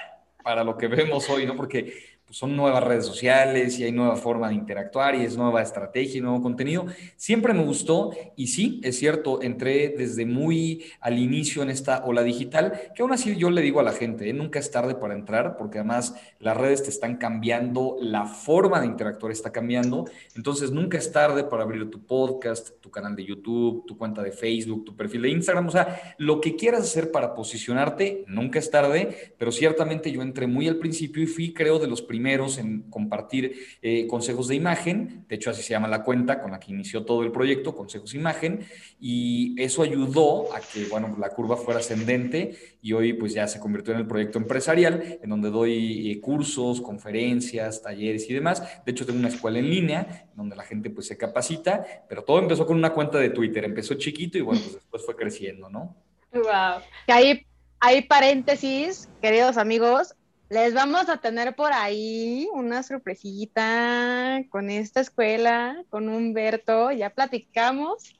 para 0.41 0.63
lo 0.63 0.77
que 0.77 0.87
vemos 0.87 1.29
hoy, 1.29 1.45
¿no? 1.45 1.57
Porque 1.57 2.14
pues 2.25 2.39
son 2.39 2.55
nuevas 2.55 2.83
redes 2.83 3.05
sociales 3.05 3.77
y 3.77 3.83
hay 3.83 3.91
nueva 3.91 4.15
forma 4.15 4.49
de 4.49 4.55
interactuar 4.55 5.13
y 5.13 5.23
es 5.23 5.37
nueva 5.37 5.61
estrategia 5.61 6.17
y 6.17 6.21
nuevo 6.21 6.41
contenido. 6.41 6.87
Siempre 7.17 7.53
me 7.53 7.63
gustó 7.63 8.11
y 8.35 8.47
sí, 8.47 8.81
es 8.83 8.97
cierto, 8.97 9.43
entré 9.43 9.89
desde 9.89 10.25
muy 10.25 10.85
al 11.01 11.19
inicio 11.19 11.61
en 11.61 11.69
esta 11.69 12.03
ola 12.03 12.23
digital, 12.23 12.73
que 12.95 13.03
aún 13.03 13.13
así 13.13 13.35
yo 13.35 13.51
le 13.51 13.61
digo 13.61 13.79
a 13.79 13.83
la 13.83 13.91
gente, 13.91 14.27
¿eh? 14.27 14.33
nunca 14.33 14.57
es 14.57 14.71
tarde 14.71 14.95
para 14.95 15.13
entrar 15.13 15.55
porque 15.55 15.77
además 15.77 16.15
las 16.39 16.57
redes 16.57 16.81
te 16.81 16.89
están 16.89 17.17
cambiando, 17.17 17.97
la 18.01 18.25
forma 18.25 18.81
de 18.81 18.87
interactuar 18.87 19.31
está 19.31 19.51
cambiando, 19.51 20.05
entonces 20.35 20.71
nunca 20.71 20.97
es 20.97 21.11
tarde 21.11 21.43
para 21.43 21.61
abrir 21.61 21.91
tu 21.91 22.07
podcast, 22.07 22.71
tu 22.81 22.89
canal 22.89 23.15
de 23.15 23.23
YouTube, 23.23 23.85
tu 23.85 23.99
cuenta 23.99 24.23
de 24.23 24.31
Facebook, 24.31 24.83
tu 24.83 24.95
perfil 24.95 25.21
de 25.21 25.29
Instagram, 25.29 25.67
o 25.67 25.71
sea, 25.71 26.15
lo 26.17 26.41
que 26.41 26.55
quieras 26.55 26.81
hacer 26.81 27.11
para 27.11 27.35
posicionarte, 27.35 28.25
nunca 28.27 28.57
es 28.57 28.71
tarde, 28.71 29.33
pero 29.37 29.51
ciertamente 29.51 30.11
yo 30.11 30.23
entré 30.23 30.47
muy 30.47 30.67
al 30.67 30.77
principio 30.77 31.21
y 31.21 31.27
fui 31.27 31.53
creo 31.53 31.77
de 31.77 31.85
los 31.85 32.01
primeros 32.01 32.14
primeros 32.15 32.57
en 32.57 32.89
compartir 32.89 33.57
eh, 33.81 34.07
consejos 34.07 34.47
de 34.47 34.55
imagen, 34.55 35.25
de 35.27 35.35
hecho 35.35 35.49
así 35.49 35.61
se 35.61 35.71
llama 35.71 35.89
la 35.89 36.01
cuenta 36.01 36.39
con 36.39 36.51
la 36.51 36.61
que 36.61 36.71
inició 36.71 37.03
todo 37.03 37.23
el 37.23 37.31
proyecto, 37.33 37.75
consejos 37.75 38.13
de 38.13 38.19
imagen, 38.19 38.65
y 39.01 39.53
eso 39.61 39.83
ayudó 39.83 40.55
a 40.55 40.61
que, 40.61 40.85
bueno, 40.85 41.13
la 41.19 41.29
curva 41.29 41.57
fuera 41.57 41.81
ascendente 41.81 42.77
y 42.81 42.93
hoy 42.93 43.11
pues 43.11 43.33
ya 43.33 43.47
se 43.47 43.59
convirtió 43.59 43.93
en 43.93 43.99
el 43.99 44.07
proyecto 44.07 44.39
empresarial, 44.39 45.19
en 45.21 45.29
donde 45.29 45.49
doy 45.49 46.09
eh, 46.09 46.21
cursos, 46.21 46.79
conferencias, 46.79 47.81
talleres 47.81 48.29
y 48.29 48.33
demás. 48.33 48.63
De 48.85 48.93
hecho 48.93 49.05
tengo 49.05 49.19
una 49.19 49.27
escuela 49.27 49.59
en 49.59 49.69
línea 49.69 50.29
donde 50.35 50.55
la 50.55 50.63
gente 50.63 50.89
pues 50.89 51.07
se 51.07 51.17
capacita, 51.17 51.85
pero 52.07 52.23
todo 52.23 52.39
empezó 52.39 52.65
con 52.65 52.77
una 52.77 52.93
cuenta 52.93 53.17
de 53.17 53.29
Twitter, 53.29 53.65
empezó 53.65 53.95
chiquito 53.95 54.37
y 54.37 54.41
bueno, 54.41 54.61
pues 54.61 54.75
después 54.75 55.05
fue 55.05 55.17
creciendo, 55.17 55.69
¿no? 55.69 55.93
Wow. 56.31 56.81
Que 57.07 57.11
hay, 57.11 57.45
hay 57.81 58.03
paréntesis, 58.03 59.09
queridos 59.21 59.57
amigos, 59.57 60.15
les 60.49 60.73
vamos 60.73 61.09
a 61.09 61.17
tener 61.17 61.55
por 61.55 61.73
ahí 61.73 62.47
una 62.53 62.83
sorpresita 62.83 64.43
con 64.49 64.69
esta 64.69 65.01
escuela, 65.01 65.83
con 65.89 66.07
Humberto, 66.07 66.91
ya 66.91 67.09
platicamos, 67.09 68.15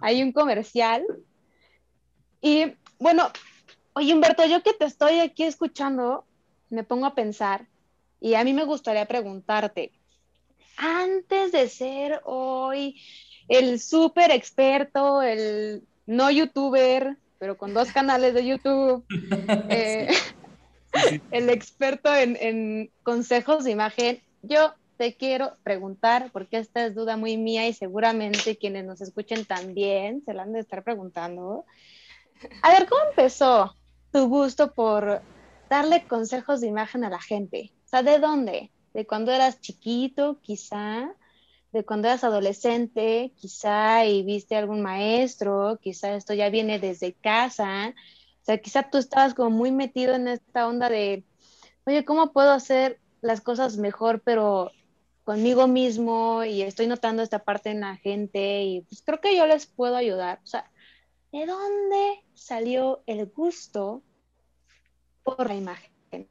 hay 0.00 0.22
un 0.22 0.32
comercial. 0.32 1.04
Y 2.40 2.72
bueno, 2.98 3.30
oye 3.92 4.12
Humberto, 4.12 4.44
yo 4.46 4.62
que 4.62 4.72
te 4.72 4.84
estoy 4.84 5.20
aquí 5.20 5.44
escuchando, 5.44 6.24
me 6.70 6.82
pongo 6.82 7.06
a 7.06 7.14
pensar 7.14 7.66
y 8.20 8.34
a 8.34 8.44
mí 8.44 8.52
me 8.52 8.64
gustaría 8.64 9.06
preguntarte, 9.06 9.92
antes 10.76 11.52
de 11.52 11.68
ser 11.68 12.20
hoy 12.24 13.00
el 13.48 13.80
súper 13.80 14.30
experto, 14.30 15.22
el 15.22 15.82
no 16.06 16.30
youtuber, 16.30 17.16
pero 17.38 17.56
con 17.56 17.74
dos 17.74 17.92
canales 17.92 18.34
de 18.34 18.46
YouTube, 18.46 19.04
eh, 19.68 20.08
el 21.30 21.50
experto 21.50 22.14
en, 22.14 22.90
consejos 23.02 23.64
de 23.64 23.70
imagen. 23.72 24.22
Yo 24.42 24.74
te 24.96 25.16
quiero 25.16 25.56
preguntar, 25.62 26.30
porque 26.32 26.58
esta 26.58 26.84
es 26.86 26.94
duda 26.94 27.16
muy 27.16 27.36
mía 27.36 27.66
y 27.68 27.72
seguramente 27.72 28.56
quienes 28.56 28.84
nos 28.84 29.00
escuchen 29.00 29.44
también 29.44 30.22
se 30.24 30.34
la 30.34 30.42
han 30.42 30.52
de 30.52 30.60
estar 30.60 30.82
preguntando. 30.82 31.64
A 32.62 32.72
ver, 32.72 32.88
¿cómo 32.88 33.02
empezó 33.10 33.74
tu 34.12 34.28
gusto 34.28 34.72
por 34.72 35.22
darle 35.68 36.04
consejos 36.06 36.60
de 36.60 36.66
imagen 36.66 37.04
a 37.04 37.10
la 37.10 37.20
gente? 37.20 37.72
O 37.86 37.88
sea, 37.88 38.02
¿de 38.02 38.18
dónde? 38.18 38.70
¿De 38.92 39.06
cuando 39.06 39.32
eras 39.32 39.60
chiquito, 39.60 40.40
quizá? 40.42 41.14
¿De 41.72 41.84
cuando 41.84 42.08
eras 42.08 42.24
adolescente, 42.24 43.32
quizá, 43.36 44.04
y 44.04 44.22
viste 44.22 44.56
algún 44.56 44.82
maestro? 44.82 45.78
Quizá 45.80 46.14
esto 46.14 46.34
ya 46.34 46.50
viene 46.50 46.78
desde 46.78 47.14
casa 47.14 47.94
sea, 48.50 48.58
quizá 48.58 48.90
tú 48.90 48.98
estabas 48.98 49.34
como 49.34 49.50
muy 49.50 49.70
metido 49.70 50.14
en 50.14 50.26
esta 50.26 50.66
onda 50.66 50.88
de, 50.88 51.24
oye, 51.84 52.04
¿cómo 52.04 52.32
puedo 52.32 52.50
hacer 52.50 52.98
las 53.20 53.40
cosas 53.40 53.76
mejor, 53.76 54.22
pero 54.24 54.72
conmigo 55.24 55.68
mismo 55.68 56.42
y 56.44 56.62
estoy 56.62 56.88
notando 56.88 57.22
esta 57.22 57.44
parte 57.44 57.70
en 57.70 57.80
la 57.80 57.96
gente 57.96 58.64
y 58.64 58.80
pues 58.82 59.02
creo 59.04 59.20
que 59.20 59.36
yo 59.36 59.46
les 59.46 59.66
puedo 59.66 59.94
ayudar. 59.94 60.40
O 60.42 60.46
sea, 60.46 60.70
¿de 61.30 61.46
dónde 61.46 62.24
salió 62.34 63.02
el 63.06 63.26
gusto 63.26 64.02
por 65.22 65.46
la 65.46 65.54
imagen? 65.54 66.28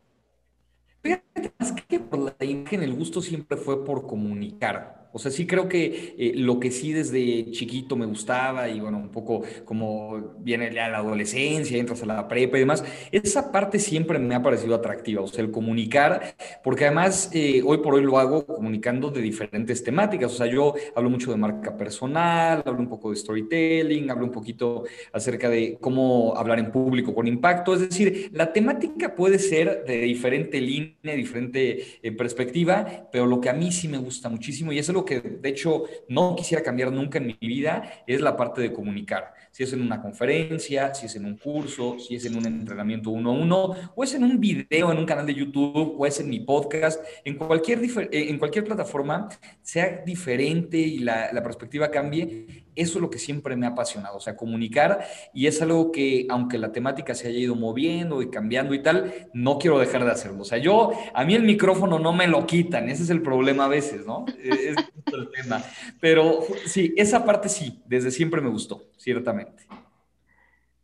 Fíjate, 1.02 1.54
más 1.58 1.72
que 1.72 2.00
por 2.00 2.20
la 2.20 2.46
imagen, 2.46 2.84
el 2.84 2.94
gusto 2.94 3.22
siempre 3.22 3.56
fue 3.56 3.86
por 3.86 4.06
comunicar. 4.06 4.99
O 5.12 5.20
sea, 5.20 5.32
sí 5.32 5.48
creo 5.48 5.68
que 5.68 6.16
eh, 6.18 6.34
lo 6.36 6.60
que 6.60 6.72
sí 6.72 6.94
desde 6.94 7.50
chiquito 7.52 7.96
me 7.96 8.06
gustaba 8.06 8.70
y 8.70 8.80
bueno, 8.80 8.98
un 8.98 9.10
poco 9.10 9.42
como 9.66 10.36
viene 10.40 10.72
ya 10.74 10.88
la 10.90 11.00
adolescencia, 11.00 11.78
entras 11.78 12.04
a 12.04 12.06
la 12.06 12.28
prepa 12.28 12.58
y 12.58 12.62
demás, 12.62 12.84
esa 13.12 13.52
parte 13.52 13.80
siempre 13.80 14.20
me 14.20 14.36
ha 14.36 14.44
parecido 14.44 14.76
atractiva, 14.76 15.22
o 15.22 15.28
sea, 15.28 15.44
el 15.44 15.52
comunicar, 15.52 16.36
porque 16.64 16.86
además 16.86 17.32
eh, 17.34 17.62
hoy 17.66 17.80
por 17.80 17.96
hoy 17.96 18.04
lo 18.04 18.20
hago 18.20 18.46
comunicando 18.46 19.10
de 19.10 19.22
diferentes 19.22 19.84
temáticas, 19.84 20.34
o 20.34 20.36
sea, 20.36 20.46
yo 20.46 20.74
hablo 20.96 21.10
mucho 21.10 21.32
de 21.32 21.38
marca 21.38 21.76
personal, 21.76 22.64
hablo 22.66 22.80
un 22.80 22.90
poco 22.90 23.10
de 23.10 23.16
storytelling, 23.16 24.12
hablo 24.12 24.26
un 24.26 24.32
poquito 24.32 24.84
acerca 25.12 25.50
de 25.50 25.78
cómo 25.80 26.36
hablar 26.36 26.60
en 26.60 26.72
público 26.72 27.16
con 27.16 27.28
impacto, 27.28 27.74
es 27.74 27.82
decir, 27.82 28.30
la 28.34 28.54
temática 28.54 29.16
puede 29.16 29.40
ser 29.40 29.84
de 29.86 30.02
diferente 30.02 30.62
línea, 30.62 31.16
diferente 31.16 32.00
eh, 32.02 32.12
perspectiva, 32.12 33.08
pero 33.12 33.26
lo 33.26 33.42
que 33.42 33.50
a 33.50 33.54
mí 33.54 33.72
sí 33.72 33.88
me 33.88 33.98
gusta 33.98 34.30
muchísimo 34.30 34.72
y 34.72 34.80
es 34.80 34.90
que 35.06 35.22
de 35.22 35.50
hecho 35.50 35.84
no 36.08 36.36
quisiera 36.36 36.64
cambiar 36.64 36.92
nunca 36.92 37.18
en 37.18 37.28
mi 37.28 37.38
vida, 37.40 38.04
es 38.08 38.22
la 38.22 38.36
parte 38.36 38.62
de 38.62 38.74
comunicar. 38.74 39.34
Si 39.52 39.64
es 39.64 39.74
en 39.74 39.82
una 39.82 40.02
conferencia, 40.02 40.94
si 40.94 41.08
es 41.08 41.16
en 41.16 41.26
un 41.26 41.38
curso, 41.38 41.98
si 42.00 42.16
es 42.16 42.26
en 42.26 42.38
un 42.38 42.46
entrenamiento 42.46 43.10
uno 43.10 43.32
a 43.32 43.34
uno, 43.34 43.76
o 43.96 44.04
es 44.04 44.14
en 44.14 44.24
un 44.24 44.40
video, 44.40 44.92
en 44.92 44.98
un 44.98 45.06
canal 45.06 45.26
de 45.26 45.34
YouTube, 45.34 45.96
o 45.98 46.06
es 46.06 46.20
en 46.20 46.30
mi 46.30 46.40
podcast, 46.40 47.04
en 47.26 47.36
cualquier, 47.36 47.84
eh, 47.84 48.30
en 48.30 48.38
cualquier 48.38 48.66
plataforma, 48.66 49.28
sea 49.62 50.04
diferente 50.06 50.78
y 50.78 51.00
la 51.00 51.42
perspectiva 51.44 51.90
cambie, 51.90 52.69
eso 52.76 52.98
es 52.98 53.02
lo 53.02 53.10
que 53.10 53.20
siempre 53.20 53.56
me 53.56 53.66
ha 53.66 53.70
apasionado, 53.70 54.18
o 54.18 54.20
sea, 54.20 54.36
comunicar 54.36 55.06
y 55.34 55.48
es 55.48 55.62
algo 55.62 55.92
que 55.92 56.28
aunque 56.30 56.58
la 56.58 56.72
temática 56.72 57.16
se 57.16 57.28
haya 57.28 57.40
ido 57.40 57.56
moviendo 57.56 58.22
y 58.22 58.30
cambiando 58.30 58.74
y 58.74 58.82
tal, 58.82 59.30
no 59.34 59.60
quiero 59.60 59.80
dejar 59.80 60.06
de 60.06 60.12
hacerlo. 60.12 60.42
O 60.42 60.46
sea, 60.46 60.58
yo, 60.58 60.92
a 61.14 61.26
mí 61.26 61.36
el 61.36 61.44
micrófono 61.44 62.00
no 62.00 62.14
me 62.14 62.28
lo 62.28 62.46
quitan, 62.46 62.90
ese 62.90 63.04
es 63.04 63.10
el 63.10 63.22
problema 63.22 63.66
a 63.66 63.70
veces, 63.70 64.06
¿no? 64.06 64.26
E-, 64.44 64.70
es 64.70 64.76
el 65.14 65.30
tema. 65.32 65.64
Pero 66.00 66.40
sí, 66.66 66.94
esa 66.98 67.26
parte 67.26 67.50
sí, 67.50 67.82
desde 67.86 68.12
siempre 68.12 68.42
me 68.42 68.50
gustó, 68.50 68.90
ciertamente. 68.98 69.64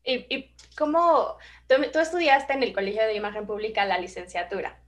¿Y, 0.04 0.26
y 0.36 0.56
cómo, 0.78 1.38
tú, 1.68 1.76
tú 1.92 2.00
estudiaste 2.00 2.54
en 2.54 2.64
el 2.64 2.74
Colegio 2.74 3.04
de 3.04 3.16
Imagen 3.16 3.46
Pública 3.46 3.86
la 3.86 4.00
licenciatura? 4.00 4.80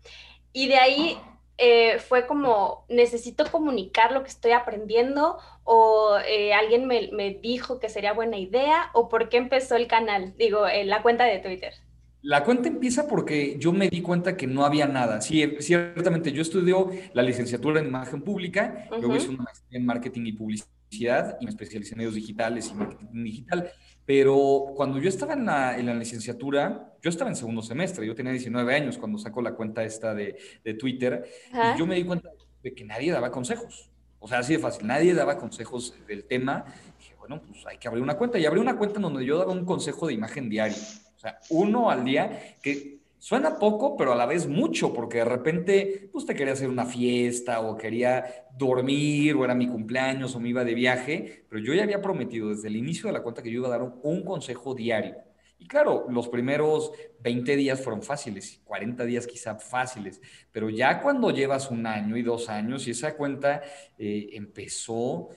Y 0.54 0.68
de 0.68 0.77
ahí 0.77 1.18
eh, 1.57 1.97
fue 1.99 2.27
como, 2.27 2.85
necesito 2.87 3.45
comunicar 3.51 4.11
lo 4.11 4.21
que 4.21 4.29
estoy 4.29 4.51
aprendiendo 4.51 5.37
o 5.63 6.17
eh, 6.27 6.53
alguien 6.53 6.85
me, 6.85 7.09
me, 7.11 7.33
dijo 7.33 7.79
que 7.79 7.89
sería 7.89 8.13
buena 8.13 8.37
idea 8.37 8.91
o 8.93 9.09
por 9.09 9.27
qué 9.29 9.37
empezó 9.37 9.75
el 9.75 9.87
canal, 9.87 10.35
digo, 10.37 10.67
eh, 10.67 10.85
la 10.85 11.01
cuenta 11.01 11.25
de 11.25 11.39
Twitter. 11.39 11.73
La 12.21 12.43
cuenta 12.43 12.67
empieza 12.67 13.07
porque 13.07 13.57
yo 13.57 13.71
me 13.73 13.89
di 13.89 14.01
cuenta 14.01 14.37
que 14.37 14.47
no 14.47 14.65
había 14.65 14.85
nada. 14.87 15.21
Sí, 15.21 15.55
ciertamente 15.59 16.31
yo 16.31 16.41
estudio 16.41 16.91
la 17.13 17.23
licenciatura 17.23 17.79
en 17.79 17.87
imagen 17.87 18.21
pública, 18.21 18.87
luego 18.91 19.15
hice 19.15 19.29
una 19.29 19.43
maestría 19.43 19.79
en 19.79 19.85
marketing 19.85 20.25
y 20.25 20.31
publicidad 20.33 20.76
y 20.89 21.46
me 21.46 21.50
especialicé 21.50 21.94
en 21.94 21.98
medios 21.98 22.15
digitales 22.15 22.70
y 22.72 22.74
marketing 22.74 23.24
digital. 23.24 23.72
Pero 24.06 24.74
cuando 24.75 25.00
yo 25.00 25.10
estaba 25.10 25.34
en 25.34 25.46
la, 25.46 25.77
en 25.77 25.86
la, 25.86 25.94
licenciatura, 25.94 26.94
yo 27.01 27.10
estaba 27.10 27.29
en 27.29 27.36
segundo 27.36 27.62
semestre, 27.62 28.08
yo 28.08 28.15
tenía 28.15 28.32
19 28.32 28.74
años 28.74 28.98
cuando 28.98 29.17
saco 29.17 29.41
la 29.41 29.53
cuenta 29.53 29.84
esta 29.84 30.13
de, 30.13 30.38
de 30.63 30.74
Twitter, 30.75 31.27
y 31.51 31.77
yo 31.77 31.86
me 31.86 31.96
di 31.96 32.06
cuenta 32.06 32.29
de 32.63 32.74
que 32.74 32.86
nadie 32.86 33.12
daba 33.12 33.32
consejos. 33.32 33.89
O 34.20 34.27
sea, 34.27 34.39
así 34.39 34.53
de 34.53 34.60
fácil, 34.60 34.88
nadie 34.88 35.13
daba 35.13 35.38
consejos 35.38 35.94
del 36.08 36.24
tema. 36.24 36.65
Y 36.67 37.03
dije, 37.03 37.15
bueno, 37.20 37.41
pues 37.41 37.65
hay 37.67 37.77
que 37.77 37.88
abrir 37.88 38.01
una 38.01 38.17
cuenta. 38.17 38.39
Y 38.39 38.46
abrí 38.46 38.60
una 38.60 38.77
cuenta 38.77 38.96
en 38.98 39.03
donde 39.03 39.25
yo 39.25 39.38
daba 39.38 39.51
un 39.51 39.65
consejo 39.65 40.08
de 40.08 40.13
imagen 40.13 40.50
diario. 40.50 40.77
O 41.15 41.20
sea, 41.20 41.39
uno 41.50 41.89
al 41.89 42.06
día, 42.06 42.58
que 42.62 42.97
Suena 43.27 43.60
poco, 43.60 43.98
pero 43.98 44.13
a 44.13 44.15
la 44.15 44.25
vez 44.25 44.48
mucho, 44.48 44.93
porque 44.93 45.17
de 45.17 45.25
repente, 45.25 46.10
pues 46.13 46.25
te 46.25 46.34
quería 46.34 46.53
hacer 46.53 46.69
una 46.69 46.86
fiesta 46.86 47.60
o 47.60 47.75
quería 47.75 48.48
dormir 48.57 49.36
o 49.36 49.43
era 49.43 49.53
mi 49.53 49.67
cumpleaños 49.67 50.34
o 50.34 50.39
me 50.39 50.48
iba 50.48 50.63
de 50.63 50.74
viaje, 50.74 51.46
pero 51.50 51.62
yo 51.62 51.74
ya 51.74 51.84
había 51.84 52.01
prometido 52.01 52.48
desde 52.48 52.69
el 52.69 52.77
inicio 52.77 53.07
de 53.07 53.12
la 53.12 53.22
cuenta 53.22 53.43
que 53.43 53.51
yo 53.51 53.57
iba 53.57 53.67
a 53.67 53.72
dar 53.72 53.81
un, 53.81 54.24
consejo 54.24 54.74
diario. 54.74 55.17
Y 55.60 55.67
claro, 55.67 56.05
los 56.07 56.29
primeros 56.29 56.93
20 57.19 57.57
días 57.57 57.81
fueron 57.81 58.01
fáciles, 58.01 58.62
40 58.63 59.03
días 59.03 59.27
quizá 59.27 59.55
fáciles, 59.55 60.22
pero 60.53 60.69
ya 60.69 61.01
cuando 61.01 61.29
llevas 61.29 61.69
un 61.69 61.86
año 61.86 62.15
y 62.15 62.22
dos 62.22 62.48
años 62.48 62.88
y 62.88 62.91
esa 62.91 63.17
cuenta 63.17 63.62
eh, 63.98 64.29
empezó, 64.31 65.27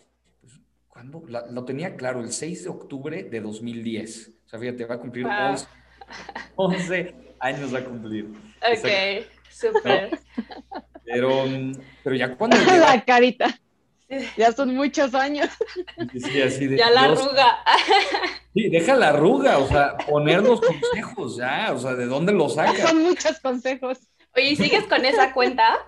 pues, 0.41 0.61
cuando 0.87 1.25
lo 1.27 1.65
tenía 1.65 1.97
claro, 1.97 2.21
el 2.21 2.31
6 2.31 2.63
de 2.63 2.71
octubre 2.71 3.25
de 3.25 3.41
2010. 3.41 4.33
O 4.47 4.49
sea, 4.49 4.61
fíjate, 4.61 4.85
va 4.85 4.95
a 4.95 5.01
cumplir 5.01 5.27
11 6.55 7.30
años 7.41 7.75
a 7.75 7.85
cumplir. 7.85 8.29
Ok, 8.61 9.27
súper. 9.51 10.19
Pero, 11.05 11.45
pero 12.05 12.17
ya 12.17 12.37
cuando... 12.37 12.57
La 12.79 13.05
carita. 13.05 13.59
Ya 14.37 14.51
son 14.53 14.75
muchos 14.75 15.15
años. 15.15 15.49
Sí, 16.13 16.43
así 16.43 16.67
de, 16.67 16.79
ya 16.79 16.91
la 16.91 17.03
arruga. 17.05 17.59
Sí, 18.53 18.69
deja 18.69 18.97
la 18.97 19.11
arruga, 19.11 19.59
o 19.59 19.69
sea, 19.69 19.97
poner 19.97 20.43
los 20.43 20.61
consejos 20.61 21.37
ya, 21.37 21.73
o 21.73 21.79
sea, 21.79 21.95
¿de 21.95 22.07
dónde 22.07 22.33
los 22.33 22.57
sacas? 22.57 22.89
Son 22.89 23.01
muchos 23.01 23.39
consejos. 23.39 23.99
Oye, 24.35 24.51
¿y 24.51 24.57
sigues 24.57 24.89
con 24.89 25.05
esa 25.05 25.33
cuenta? 25.33 25.79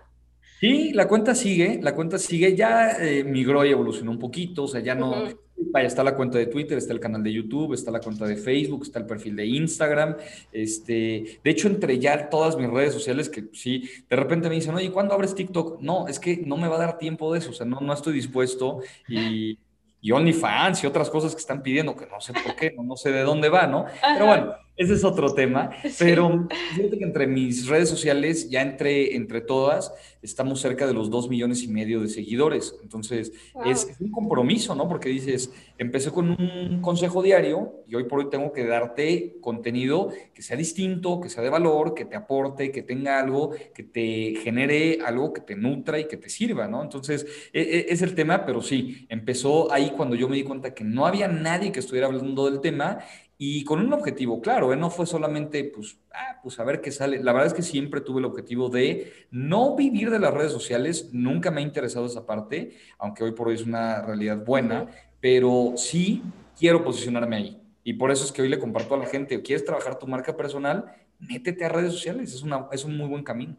Sí, 0.60 0.92
la 0.92 1.08
cuenta 1.08 1.34
sigue, 1.34 1.80
la 1.82 1.96
cuenta 1.96 2.18
sigue, 2.18 2.54
ya 2.54 2.92
eh, 3.00 3.24
migró 3.24 3.64
y 3.64 3.70
evolucionó 3.70 4.12
un 4.12 4.20
poquito, 4.20 4.62
o 4.62 4.68
sea, 4.68 4.80
ya 4.80 4.94
no, 4.94 5.24
Vaya, 5.70 5.86
está 5.86 6.02
la 6.02 6.14
cuenta 6.14 6.38
de 6.38 6.46
Twitter, 6.46 6.78
está 6.78 6.92
el 6.92 7.00
canal 7.00 7.22
de 7.22 7.32
YouTube, 7.32 7.74
está 7.74 7.90
la 7.90 8.00
cuenta 8.00 8.26
de 8.26 8.36
Facebook, 8.36 8.82
está 8.82 8.98
el 8.98 9.06
perfil 9.06 9.36
de 9.36 9.46
Instagram. 9.46 10.16
Este, 10.52 11.40
de 11.42 11.50
hecho, 11.50 11.68
entre 11.68 11.98
ya 11.98 12.28
todas 12.28 12.56
mis 12.56 12.68
redes 12.68 12.92
sociales, 12.92 13.28
que 13.28 13.44
sí, 13.52 13.88
de 14.08 14.16
repente 14.16 14.48
me 14.48 14.54
dicen, 14.54 14.74
oye, 14.74 14.90
¿cuándo 14.90 15.14
abres 15.14 15.34
TikTok? 15.34 15.80
No, 15.80 16.08
es 16.08 16.18
que 16.18 16.38
no 16.38 16.56
me 16.56 16.68
va 16.68 16.76
a 16.76 16.80
dar 16.80 16.98
tiempo 16.98 17.32
de 17.32 17.38
eso, 17.38 17.50
o 17.50 17.54
sea, 17.54 17.66
no, 17.66 17.80
no 17.80 17.92
estoy 17.92 18.14
dispuesto 18.14 18.80
y, 19.08 19.58
y 20.00 20.12
OnlyFans 20.12 20.82
y 20.82 20.86
otras 20.86 21.08
cosas 21.08 21.34
que 21.34 21.40
están 21.40 21.62
pidiendo, 21.62 21.94
que 21.94 22.06
no 22.06 22.20
sé 22.20 22.32
por 22.32 22.56
qué, 22.56 22.72
no, 22.76 22.82
no 22.82 22.96
sé 22.96 23.12
de 23.12 23.22
dónde 23.22 23.48
va, 23.48 23.66
¿no? 23.66 23.86
Pero 24.00 24.26
bueno, 24.26 24.54
ese 24.82 24.94
es 24.94 25.04
otro 25.04 25.34
tema. 25.34 25.70
Pero 25.98 26.48
fíjate 26.74 26.98
que 26.98 27.04
entre 27.04 27.26
mis 27.26 27.66
redes 27.66 27.88
sociales, 27.88 28.50
ya 28.50 28.62
entre, 28.62 29.14
entre 29.16 29.40
todas, 29.40 29.92
estamos 30.22 30.60
cerca 30.60 30.86
de 30.86 30.94
los 30.94 31.10
dos 31.10 31.28
millones 31.28 31.62
y 31.62 31.68
medio 31.68 32.00
de 32.00 32.08
seguidores. 32.08 32.76
Entonces, 32.82 33.32
es, 33.64 33.96
un 34.00 34.10
compromiso, 34.10 34.74
¿no? 34.74 34.88
Porque 34.88 35.08
dices, 35.08 35.52
empecé 35.78 36.10
con 36.10 36.30
un 36.30 36.80
consejo 36.80 37.22
diario 37.22 37.82
y 37.88 37.94
hoy 37.96 38.04
por 38.04 38.20
hoy 38.20 38.30
tengo 38.30 38.52
que 38.52 38.64
darte 38.64 39.36
contenido 39.40 40.10
que 40.32 40.42
sea 40.42 40.56
distinto, 40.56 41.20
que 41.20 41.28
sea 41.28 41.42
de 41.42 41.50
valor, 41.50 41.94
que 41.94 42.04
te 42.04 42.16
aporte, 42.16 42.70
que 42.70 42.82
tenga 42.82 43.18
algo, 43.18 43.50
que 43.74 43.82
te 43.82 44.34
genere 44.42 44.98
algo 45.04 45.32
que 45.32 45.40
te 45.40 45.56
nutra 45.56 45.98
y 45.98 46.06
que 46.06 46.16
te 46.16 46.28
sirva, 46.28 46.68
¿no? 46.68 46.82
Entonces, 46.82 47.26
e, 47.52 47.60
e, 47.60 47.86
es 47.92 48.02
el 48.02 48.14
tema, 48.14 48.46
pero 48.46 48.62
sí, 48.62 49.06
empezó 49.08 49.72
ahí 49.72 49.92
cuando 49.96 50.14
yo 50.14 50.28
me 50.28 50.36
di 50.36 50.44
cuenta 50.44 50.74
que 50.74 50.84
no 50.84 51.06
había 51.06 51.28
nadie 51.28 51.72
que 51.72 51.80
estuviera 51.80 52.06
hablando 52.06 52.48
del 52.48 52.60
tema 52.60 52.98
y 53.44 53.64
con 53.64 53.80
un 53.80 53.92
objetivo 53.92 54.40
claro, 54.40 54.72
¿eh? 54.72 54.76
no 54.76 54.88
fue 54.88 55.04
solamente, 55.04 55.64
pues, 55.64 55.98
ah, 56.14 56.38
pues 56.44 56.60
a 56.60 56.64
ver 56.64 56.80
qué 56.80 56.92
sale. 56.92 57.20
La 57.20 57.32
verdad 57.32 57.48
es 57.48 57.54
que 57.54 57.62
siempre 57.62 58.00
tuve 58.00 58.20
el 58.20 58.24
objetivo 58.24 58.68
de 58.68 59.12
no 59.32 59.74
vivir 59.74 60.10
de 60.10 60.20
las 60.20 60.32
redes 60.32 60.52
sociales, 60.52 61.08
nunca 61.12 61.50
me 61.50 61.60
ha 61.60 61.64
interesado 61.64 62.06
esa 62.06 62.24
parte, 62.24 62.76
aunque 62.98 63.24
hoy 63.24 63.32
por 63.32 63.48
hoy 63.48 63.56
es 63.56 63.64
una 63.64 64.00
realidad 64.00 64.44
buena, 64.44 64.86
pero 65.20 65.72
sí 65.74 66.22
quiero 66.56 66.84
posicionarme 66.84 67.34
ahí. 67.34 67.62
Y 67.82 67.94
por 67.94 68.12
eso 68.12 68.24
es 68.24 68.30
que 68.30 68.42
hoy 68.42 68.48
le 68.48 68.60
comparto 68.60 68.94
a 68.94 68.98
la 68.98 69.06
gente, 69.06 69.42
¿quieres 69.42 69.64
trabajar 69.64 69.98
tu 69.98 70.06
marca 70.06 70.36
personal? 70.36 70.94
Métete 71.18 71.64
a 71.64 71.68
redes 71.68 71.94
sociales, 71.94 72.32
es, 72.32 72.42
una, 72.44 72.68
es 72.70 72.84
un 72.84 72.96
muy 72.96 73.08
buen 73.08 73.24
camino. 73.24 73.56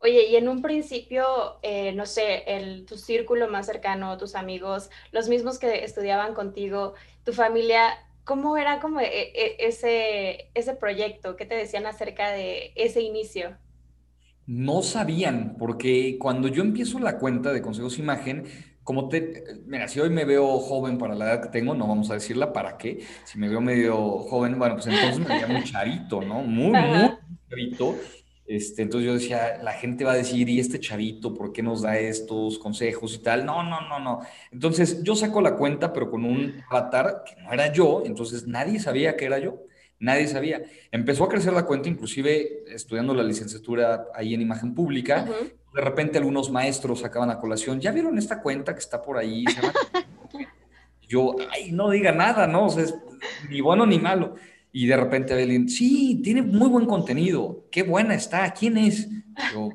Oye, 0.00 0.28
y 0.28 0.36
en 0.36 0.48
un 0.48 0.62
principio, 0.62 1.58
eh, 1.60 1.92
no 1.92 2.06
sé, 2.06 2.44
el, 2.46 2.86
tu 2.86 2.96
círculo 2.96 3.46
más 3.48 3.66
cercano, 3.66 4.16
tus 4.16 4.36
amigos, 4.36 4.88
los 5.12 5.28
mismos 5.28 5.58
que 5.58 5.84
estudiaban 5.84 6.32
contigo, 6.32 6.94
tu 7.24 7.34
familia, 7.34 7.90
¿Cómo 8.28 8.58
era 8.58 8.78
como 8.78 9.00
e, 9.00 9.06
e, 9.06 9.56
ese, 9.58 10.50
ese 10.52 10.74
proyecto? 10.74 11.34
¿Qué 11.34 11.46
te 11.46 11.54
decían 11.54 11.86
acerca 11.86 12.30
de 12.30 12.72
ese 12.76 13.00
inicio? 13.00 13.56
No 14.46 14.82
sabían, 14.82 15.56
porque 15.58 16.18
cuando 16.20 16.48
yo 16.48 16.62
empiezo 16.62 16.98
la 16.98 17.18
cuenta 17.18 17.54
de 17.54 17.62
Consejos 17.62 17.98
Imagen, 17.98 18.44
como 18.84 19.08
te, 19.08 19.44
mira, 19.64 19.88
si 19.88 20.00
hoy 20.00 20.10
me 20.10 20.26
veo 20.26 20.58
joven 20.58 20.98
para 20.98 21.14
la 21.14 21.24
edad 21.24 21.42
que 21.42 21.48
tengo, 21.48 21.74
no 21.74 21.88
vamos 21.88 22.10
a 22.10 22.14
decirla 22.14 22.52
para 22.52 22.76
qué. 22.76 22.98
Si 23.24 23.38
me 23.38 23.48
veo 23.48 23.62
medio 23.62 23.96
joven, 24.18 24.58
bueno, 24.58 24.74
pues 24.74 24.88
entonces 24.88 25.26
me 25.26 25.40
llamo 25.40 25.64
Charito, 25.64 26.20
¿no? 26.20 26.42
Muy, 26.42 26.72
muy 26.72 27.10
charito. 27.48 27.96
Este, 28.48 28.80
entonces 28.80 29.06
yo 29.06 29.12
decía, 29.12 29.60
la 29.62 29.74
gente 29.74 30.04
va 30.04 30.12
a 30.12 30.16
decir, 30.16 30.48
¿y 30.48 30.58
este 30.58 30.80
chavito 30.80 31.34
por 31.34 31.52
qué 31.52 31.62
nos 31.62 31.82
da 31.82 31.98
estos 31.98 32.58
consejos 32.58 33.14
y 33.14 33.18
tal? 33.18 33.44
No, 33.44 33.62
no, 33.62 33.86
no, 33.86 34.00
no. 34.00 34.20
Entonces 34.50 35.02
yo 35.02 35.14
saco 35.14 35.42
la 35.42 35.54
cuenta, 35.54 35.92
pero 35.92 36.10
con 36.10 36.24
un 36.24 36.54
avatar 36.70 37.24
que 37.26 37.40
no 37.42 37.52
era 37.52 37.70
yo, 37.70 38.02
entonces 38.06 38.46
nadie 38.46 38.80
sabía 38.80 39.18
que 39.18 39.26
era 39.26 39.38
yo, 39.38 39.64
nadie 39.98 40.26
sabía. 40.28 40.62
Empezó 40.90 41.24
a 41.24 41.28
crecer 41.28 41.52
la 41.52 41.66
cuenta, 41.66 41.90
inclusive 41.90 42.64
estudiando 42.74 43.12
la 43.12 43.22
licenciatura 43.22 44.06
ahí 44.14 44.32
en 44.32 44.40
imagen 44.40 44.74
pública. 44.74 45.28
De 45.74 45.82
repente 45.82 46.16
algunos 46.16 46.50
maestros 46.50 47.00
sacaban 47.00 47.30
a 47.30 47.38
colación, 47.38 47.82
¿ya 47.82 47.92
vieron 47.92 48.16
esta 48.16 48.40
cuenta 48.40 48.72
que 48.72 48.80
está 48.80 49.02
por 49.02 49.18
ahí? 49.18 49.44
yo, 51.06 51.36
ay, 51.50 51.70
no 51.70 51.90
diga 51.90 52.12
nada, 52.12 52.46
¿no? 52.46 52.64
O 52.64 52.70
sea, 52.70 52.84
es 52.84 52.94
ni 53.50 53.60
bueno 53.60 53.84
ni 53.84 53.98
malo. 53.98 54.36
Y 54.78 54.86
de 54.86 54.96
repente 54.96 55.32
Evelyn, 55.32 55.68
sí, 55.68 56.20
tiene 56.22 56.40
muy 56.40 56.68
buen 56.68 56.86
contenido, 56.86 57.64
qué 57.68 57.82
buena 57.82 58.14
está, 58.14 58.48
¿quién 58.52 58.76
es? 58.78 59.08
Yo, 59.52 59.70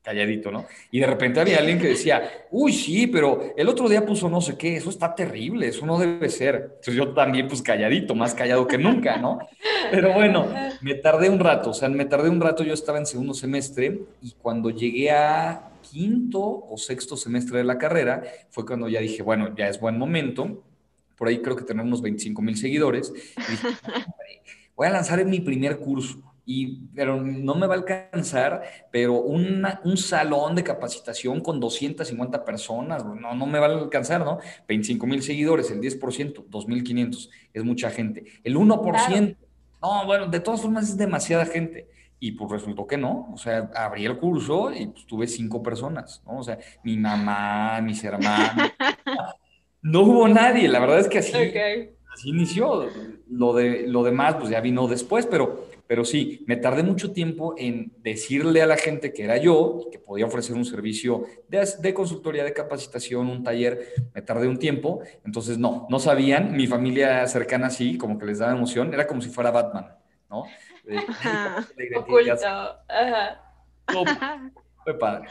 calladito, 0.00 0.50
¿no? 0.50 0.64
Y 0.90 1.00
de 1.00 1.06
repente 1.06 1.40
había 1.40 1.58
alguien 1.58 1.78
que 1.78 1.88
decía, 1.88 2.46
uy, 2.50 2.72
sí, 2.72 3.06
pero 3.06 3.52
el 3.54 3.68
otro 3.68 3.86
día 3.86 4.06
puso 4.06 4.30
no 4.30 4.40
sé 4.40 4.56
qué, 4.56 4.76
eso 4.76 4.88
está 4.88 5.14
terrible, 5.14 5.68
eso 5.68 5.84
no 5.84 5.98
debe 5.98 6.30
ser. 6.30 6.70
Entonces 6.76 6.94
yo 6.94 7.12
también, 7.12 7.48
pues 7.48 7.60
calladito, 7.60 8.14
más 8.14 8.34
callado 8.34 8.66
que 8.66 8.78
nunca, 8.78 9.18
¿no? 9.18 9.40
Pero 9.90 10.14
bueno, 10.14 10.46
me 10.80 10.94
tardé 10.94 11.28
un 11.28 11.38
rato, 11.38 11.68
o 11.68 11.74
sea, 11.74 11.90
me 11.90 12.06
tardé 12.06 12.30
un 12.30 12.40
rato, 12.40 12.64
yo 12.64 12.72
estaba 12.72 12.96
en 12.96 13.04
segundo 13.04 13.34
semestre 13.34 14.00
y 14.22 14.32
cuando 14.40 14.70
llegué 14.70 15.10
a 15.10 15.68
quinto 15.82 16.40
o 16.40 16.78
sexto 16.78 17.14
semestre 17.14 17.58
de 17.58 17.64
la 17.64 17.76
carrera, 17.76 18.22
fue 18.48 18.64
cuando 18.64 18.88
ya 18.88 19.00
dije, 19.00 19.22
bueno, 19.22 19.54
ya 19.54 19.68
es 19.68 19.78
buen 19.78 19.98
momento. 19.98 20.62
Por 21.16 21.28
ahí 21.28 21.40
creo 21.40 21.56
que 21.56 21.64
tenemos 21.64 21.88
unos 21.88 22.02
25 22.02 22.42
mil 22.42 22.56
seguidores. 22.56 23.12
Y 23.36 23.50
dije, 23.50 23.68
voy 24.76 24.86
a 24.86 24.90
lanzar 24.90 25.24
mi 25.24 25.40
primer 25.40 25.78
curso 25.78 26.22
y, 26.48 26.86
pero 26.94 27.20
no 27.20 27.56
me 27.56 27.66
va 27.66 27.74
a 27.74 27.78
alcanzar, 27.78 28.62
pero 28.92 29.20
un 29.20 29.96
salón 29.96 30.54
de 30.54 30.62
capacitación 30.62 31.40
con 31.40 31.58
250 31.58 32.44
personas, 32.44 33.04
no, 33.04 33.34
no 33.34 33.46
me 33.46 33.58
va 33.58 33.66
a 33.66 33.70
alcanzar, 33.70 34.24
¿no? 34.24 34.38
25 34.68 35.06
mil 35.08 35.22
seguidores, 35.22 35.72
el 35.72 35.80
10%, 35.80 36.46
2.500, 36.48 37.30
es 37.52 37.64
mucha 37.64 37.90
gente. 37.90 38.24
El 38.44 38.56
1%, 38.56 39.36
no, 39.82 40.06
bueno, 40.06 40.28
de 40.28 40.38
todas 40.38 40.62
formas 40.62 40.88
es 40.88 40.96
demasiada 40.96 41.44
gente. 41.46 41.88
Y 42.18 42.32
pues 42.32 42.50
resultó 42.50 42.86
que 42.86 42.96
no, 42.96 43.28
o 43.34 43.36
sea, 43.36 43.70
abrí 43.74 44.06
el 44.06 44.16
curso 44.16 44.72
y 44.72 44.86
pues, 44.86 45.04
tuve 45.06 45.26
cinco 45.26 45.62
personas, 45.62 46.22
¿no? 46.24 46.38
O 46.38 46.42
sea, 46.42 46.58
mi 46.82 46.96
mamá, 46.96 47.80
mis 47.82 48.02
hermanos, 48.04 48.70
no 49.82 50.02
hubo 50.02 50.28
nadie, 50.28 50.68
la 50.68 50.80
verdad 50.80 51.00
es 51.00 51.08
que 51.08 51.18
así, 51.18 51.34
así 51.34 52.28
inició. 52.28 52.88
Lo, 53.28 53.52
de, 53.54 53.86
lo 53.86 54.02
demás, 54.04 54.36
pues 54.36 54.50
ya 54.50 54.60
vino 54.60 54.86
después, 54.86 55.26
pero 55.26 55.66
pero 55.86 56.04
sí, 56.04 56.44
me 56.46 56.56
tardé 56.56 56.82
mucho 56.82 57.12
tiempo 57.12 57.54
en 57.56 57.92
decirle 57.98 58.60
a 58.60 58.66
la 58.66 58.76
gente 58.76 59.12
que 59.12 59.22
era 59.22 59.36
yo 59.36 59.82
y 59.86 59.90
que 59.90 60.00
podía 60.00 60.26
ofrecer 60.26 60.56
un 60.56 60.64
servicio 60.64 61.26
de, 61.48 61.94
consultoría, 61.94 62.42
de 62.42 62.52
capacitación, 62.52 63.28
un 63.28 63.44
taller. 63.44 63.94
Me 64.12 64.22
tardé 64.22 64.48
un 64.48 64.58
tiempo, 64.58 65.02
entonces 65.24 65.58
no, 65.58 65.86
no 65.88 66.00
sabían. 66.00 66.56
Mi 66.56 66.66
familia 66.66 67.24
cercana 67.28 67.70
sí, 67.70 67.96
como 67.98 68.18
que 68.18 68.26
les 68.26 68.40
daba 68.40 68.52
emoción. 68.52 68.92
Era 68.92 69.06
como 69.06 69.22
si 69.22 69.30
fuera 69.30 69.52
Batman, 69.52 69.96
¿no? 70.28 70.44
Oculto. 71.96 72.36
fue 74.84 74.98
padre. 74.98 75.28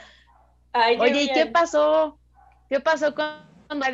Oye, 1.00 1.24
¿y 1.24 1.34
qué 1.34 1.48
pasó? 1.48 2.18
¿Qué 2.70 2.80
pasó 2.80 3.14
cuando 3.14 3.86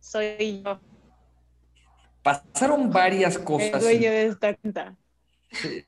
soy 0.00 0.62
yo? 0.64 0.80
Pasaron 2.22 2.90
varias 2.90 3.38
cosas. 3.38 3.74
El 3.74 3.80
dueño 3.80 4.10
de 4.10 4.26
esta 4.26 4.54
cuenta. 4.54 4.96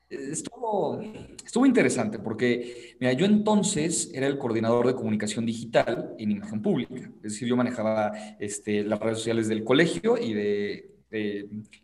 Estuvo, 0.09 1.01
estuvo 1.45 1.65
interesante 1.65 2.17
porque, 2.17 2.95
mira, 2.99 3.13
yo 3.13 3.25
entonces 3.25 4.09
era 4.13 4.25
el 4.25 4.37
coordinador 4.37 4.87
de 4.87 4.95
comunicación 4.95 5.45
digital 5.45 6.15
en 6.17 6.31
imagen 6.31 6.61
pública, 6.61 7.11
es 7.17 7.21
decir, 7.21 7.47
yo 7.47 7.57
manejaba 7.57 8.11
este, 8.39 8.83
las 8.83 8.99
redes 8.99 9.17
sociales 9.17 9.47
del 9.47 9.63
colegio 9.63 10.17
y 10.17 10.33
de, 10.33 10.85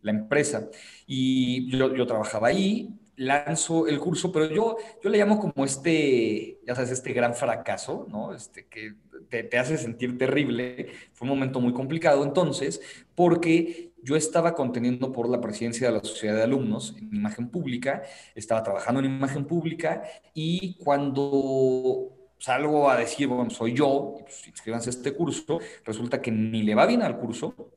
la 0.01 0.12
empresa. 0.12 0.70
Y 1.08 1.67
yo, 1.75 1.96
yo, 1.96 2.05
trabajaba 2.05 2.50
ahí, 2.50 2.89
lanzo 3.17 3.88
el 3.88 4.00
curso, 4.00 4.31
pero 4.31 4.50
yo, 4.50 4.77
yo 5.03 5.10
le 5.10 5.17
llamo 5.17 5.39
como 5.39 5.65
este, 5.65 6.60
ya 6.65 6.75
sabes, 6.75 6.91
este 6.91 7.13
gran 7.13 7.34
fracaso, 7.34 8.05
¿no? 8.10 8.34
Este, 8.34 8.65
que 8.67 8.95
te, 9.29 9.43
te 9.43 9.57
hace 9.57 9.77
sentir 9.77 10.17
terrible. 10.17 10.88
Fue 11.13 11.25
un 11.25 11.36
momento 11.36 11.60
muy 11.60 11.74
complicado 11.74 12.24
entonces, 12.24 12.81
porque 13.15 13.91
yo 14.05 14.15
estaba 14.15 14.53
conteniendo 14.53 15.12
por 15.12 15.27
la 15.27 15.41
presidencia 15.41 15.88
de 15.88 15.93
la 15.93 16.03
Sociedad 16.03 16.36
de 16.36 16.43
Alumnos 16.43 16.95
en 16.98 17.15
imagen 17.15 17.50
pública, 17.50 18.03
estaba 18.36 18.62
trabajando 18.62 19.00
en 19.00 19.07
imagen 19.07 19.45
pública 19.45 20.03
y 20.34 20.75
cuando 20.75 22.12
salgo 22.38 22.88
a 22.89 22.98
decir, 22.98 23.27
bueno, 23.27 23.50
soy 23.50 23.74
yo, 23.74 24.17
pues 24.19 24.48
inscríbanse 24.48 24.89
a 24.89 24.91
este 24.91 25.13
curso, 25.13 25.60
resulta 25.84 26.22
que 26.22 26.29
ni 26.29 26.62
le 26.62 26.75
va 26.75 26.86
bien 26.86 27.01
al 27.01 27.17
curso, 27.17 27.72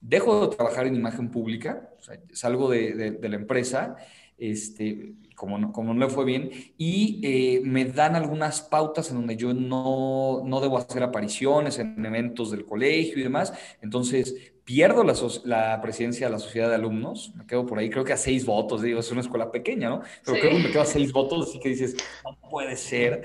dejo 0.00 0.48
de 0.48 0.56
trabajar 0.56 0.86
en 0.86 0.94
imagen 0.94 1.30
pública, 1.30 1.90
salgo 2.32 2.70
de, 2.70 3.18
la 3.20 3.36
empresa, 3.36 3.96
este, 4.38 5.14
como 5.34 5.58
no, 5.58 5.72
como 5.72 5.94
no 5.94 6.06
le 6.06 6.10
fue 6.12 6.24
bien, 6.24 6.50
y 6.78 7.20
eh, 7.22 7.60
me 7.64 7.84
dan 7.84 8.16
algunas 8.16 8.62
pautas 8.62 9.10
en 9.10 9.16
donde 9.16 9.36
yo 9.36 9.54
no, 9.54 10.42
no 10.44 10.60
debo 10.60 10.78
hacer 10.78 11.02
apariciones 11.02 11.78
en 11.78 12.04
eventos 12.04 12.50
del 12.50 12.64
colegio 12.64 13.18
y 13.18 13.22
demás. 13.22 13.52
Entonces, 13.82 14.54
pierdo 14.64 15.04
la, 15.04 15.14
la, 15.44 15.80
presidencia 15.80 16.26
de 16.26 16.32
la 16.32 16.38
sociedad 16.38 16.68
de 16.68 16.76
alumnos, 16.76 17.32
me 17.36 17.46
quedo 17.46 17.66
por 17.66 17.78
ahí, 17.78 17.90
creo 17.90 18.04
que 18.04 18.12
a 18.12 18.16
seis 18.16 18.46
votos, 18.46 18.82
digo, 18.82 19.00
es 19.00 19.10
una 19.10 19.20
escuela 19.20 19.50
pequeña, 19.50 19.90
¿no? 19.90 20.02
Pero 20.24 20.40
creo 20.40 20.52
que 20.52 20.62
me 20.62 20.70
quedo 20.70 20.82
a 20.82 20.86
seis 20.86 21.12
votos, 21.12 21.48
así 21.48 21.60
que 21.60 21.68
dices, 21.68 21.96
no 22.24 22.38
puede 22.48 22.76
ser. 22.76 23.22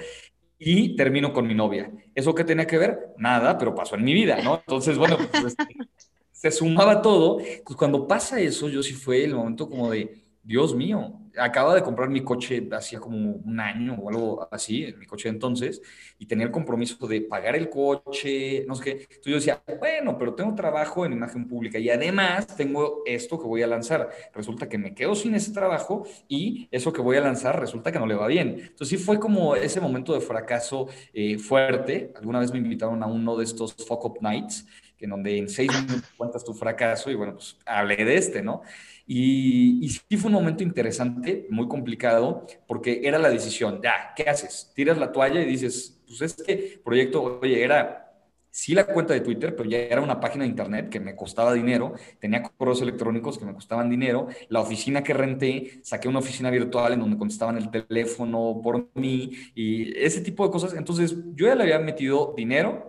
Y 0.62 0.98
termino 0.98 1.32
con 1.32 1.48
mi 1.48 1.56
novia. 1.56 1.90
¿Eso 2.14 2.36
qué 2.36 2.44
tenía 2.44 2.68
que 2.68 2.78
ver? 2.78 3.14
Nada, 3.18 3.58
pero 3.58 3.74
pasó 3.74 3.96
en 3.96 4.04
mi 4.04 4.14
vida, 4.14 4.42
¿no? 4.44 4.58
Entonces, 4.58 4.98
bueno, 4.98 5.18
pues, 5.42 5.56
se 6.34 6.52
sumaba 6.52 7.02
todo. 7.02 7.38
Pues 7.38 7.78
cuando 7.78 8.06
pasa 8.06 8.42
eso, 8.42 8.68
yo 8.68 8.84
sí 8.84 8.94
fue 8.94 9.24
el 9.24 9.36
momento 9.36 9.70
como 9.70 9.90
de, 9.90 10.29
Dios 10.50 10.74
mío, 10.74 11.14
acaba 11.38 11.76
de 11.76 11.84
comprar 11.84 12.10
mi 12.10 12.24
coche 12.24 12.68
hacía 12.72 13.00
como 13.00 13.18
un 13.20 13.60
año 13.60 13.94
o 14.02 14.10
algo 14.10 14.48
así, 14.52 14.92
mi 14.98 15.06
coche 15.06 15.30
de 15.30 15.36
entonces, 15.36 15.80
y 16.18 16.26
tenía 16.26 16.48
el 16.48 16.52
compromiso 16.52 17.06
de 17.06 17.22
pagar 17.22 17.56
el 17.56 17.70
coche, 17.70 18.66
no 18.68 18.74
sé 18.74 18.84
qué. 18.84 18.92
Entonces 18.92 19.26
yo 19.26 19.36
decía, 19.36 19.64
bueno, 19.80 20.18
pero 20.18 20.34
tengo 20.34 20.56
trabajo 20.56 21.06
en 21.06 21.14
imagen 21.14 21.48
pública 21.48 21.78
y 21.78 21.92
además 21.92 22.48
tengo 22.58 23.04
esto 23.06 23.40
que 23.40 23.46
voy 23.46 23.62
a 23.62 23.68
lanzar. 23.68 24.10
Resulta 24.34 24.68
que 24.68 24.80
me 24.80 24.96
quedo 24.96 25.14
sin 25.14 25.36
ese 25.36 25.52
trabajo 25.52 26.08
y 26.28 26.68
eso 26.72 26.92
que 26.92 27.02
voy 27.02 27.18
a 27.18 27.22
lanzar 27.22 27.60
resulta 27.60 27.92
que 27.92 28.00
no 28.00 28.08
le 28.08 28.16
va 28.16 28.26
bien. 28.26 28.56
Entonces 28.60 28.90
sí 28.90 28.98
fue 28.98 29.20
como 29.20 29.56
ese 29.56 29.80
momento 29.80 30.16
de 30.16 30.22
fracaso 30.22 30.88
eh, 31.14 31.38
fuerte. 31.38 32.12
Alguna 32.16 32.40
vez 32.40 32.52
me 32.52 32.58
invitaron 32.58 33.04
a 33.04 33.06
uno 33.06 33.38
de 33.38 33.44
estos 33.44 33.76
Fuck 33.76 34.04
Up 34.04 34.18
Nights, 34.22 34.66
en 34.98 35.12
donde 35.12 35.38
en 35.38 35.48
seis 35.48 35.72
minutos 35.72 36.10
cuentas 36.18 36.44
tu 36.44 36.56
fracaso 36.56 37.12
y 37.12 37.16
bueno, 37.16 37.34
pues 37.36 37.56
hablé 37.68 38.04
de 38.04 38.16
este, 38.16 38.42
¿no? 38.42 38.64
Y, 39.12 39.90
sí 39.90 40.18
fue 40.18 40.28
un 40.28 40.36
momento 40.36 40.62
interesante, 40.62 41.48
muy 41.50 41.68
complicado, 41.68 42.46
porque 42.68 43.02
era 43.04 43.18
la 43.18 43.32
decisión, 43.32 43.82
ya, 43.82 44.14
¿qué 44.16 44.30
haces? 44.30 44.72
Tiras 44.76 45.00
la 45.00 45.12
toalla 45.12 45.42
y 45.42 45.46
dices, 45.46 46.00
pues 46.06 46.22
este 46.22 46.80
proyecto, 46.86 47.40
oye, 47.42 47.64
era 47.64 48.06
sí 48.52 48.76
la 48.76 48.86
cuenta 48.86 49.16
de 49.16 49.22
Twitter, 49.22 49.56
pero 49.56 49.68
ya 49.68 49.80
era 49.80 50.02
una 50.02 50.20
página 50.20 50.44
de 50.44 50.52
internet 50.52 50.90
que 50.90 51.00
me 51.00 51.16
costaba 51.16 51.54
dinero, 51.54 51.94
tenía 52.20 52.44
correos 52.44 52.84
electrónicos 52.84 53.40
que 53.40 53.46
me 53.46 53.54
costaban 53.56 53.90
dinero, 53.90 54.28
la 54.48 54.60
oficina 54.60 55.02
que 55.02 55.16
renté, 55.16 55.80
saqué 55.82 56.08
una 56.08 56.20
oficina 56.20 56.52
virtual 56.52 56.94
en 56.94 57.00
donde 57.00 57.18
contestaban 57.18 57.58
el 57.58 57.72
teléfono 57.72 58.62
por 58.64 58.90
mí 58.94 59.32
y 59.56 59.98
ese 59.98 60.22
tipo 60.22 60.46
de 60.46 60.52
cosas. 60.52 60.76
Entonces 60.76 61.16
yo 61.34 61.48
ya 61.48 61.56
le 61.56 61.64
había 61.64 61.80
metido 61.80 62.36
dinero 62.38 62.89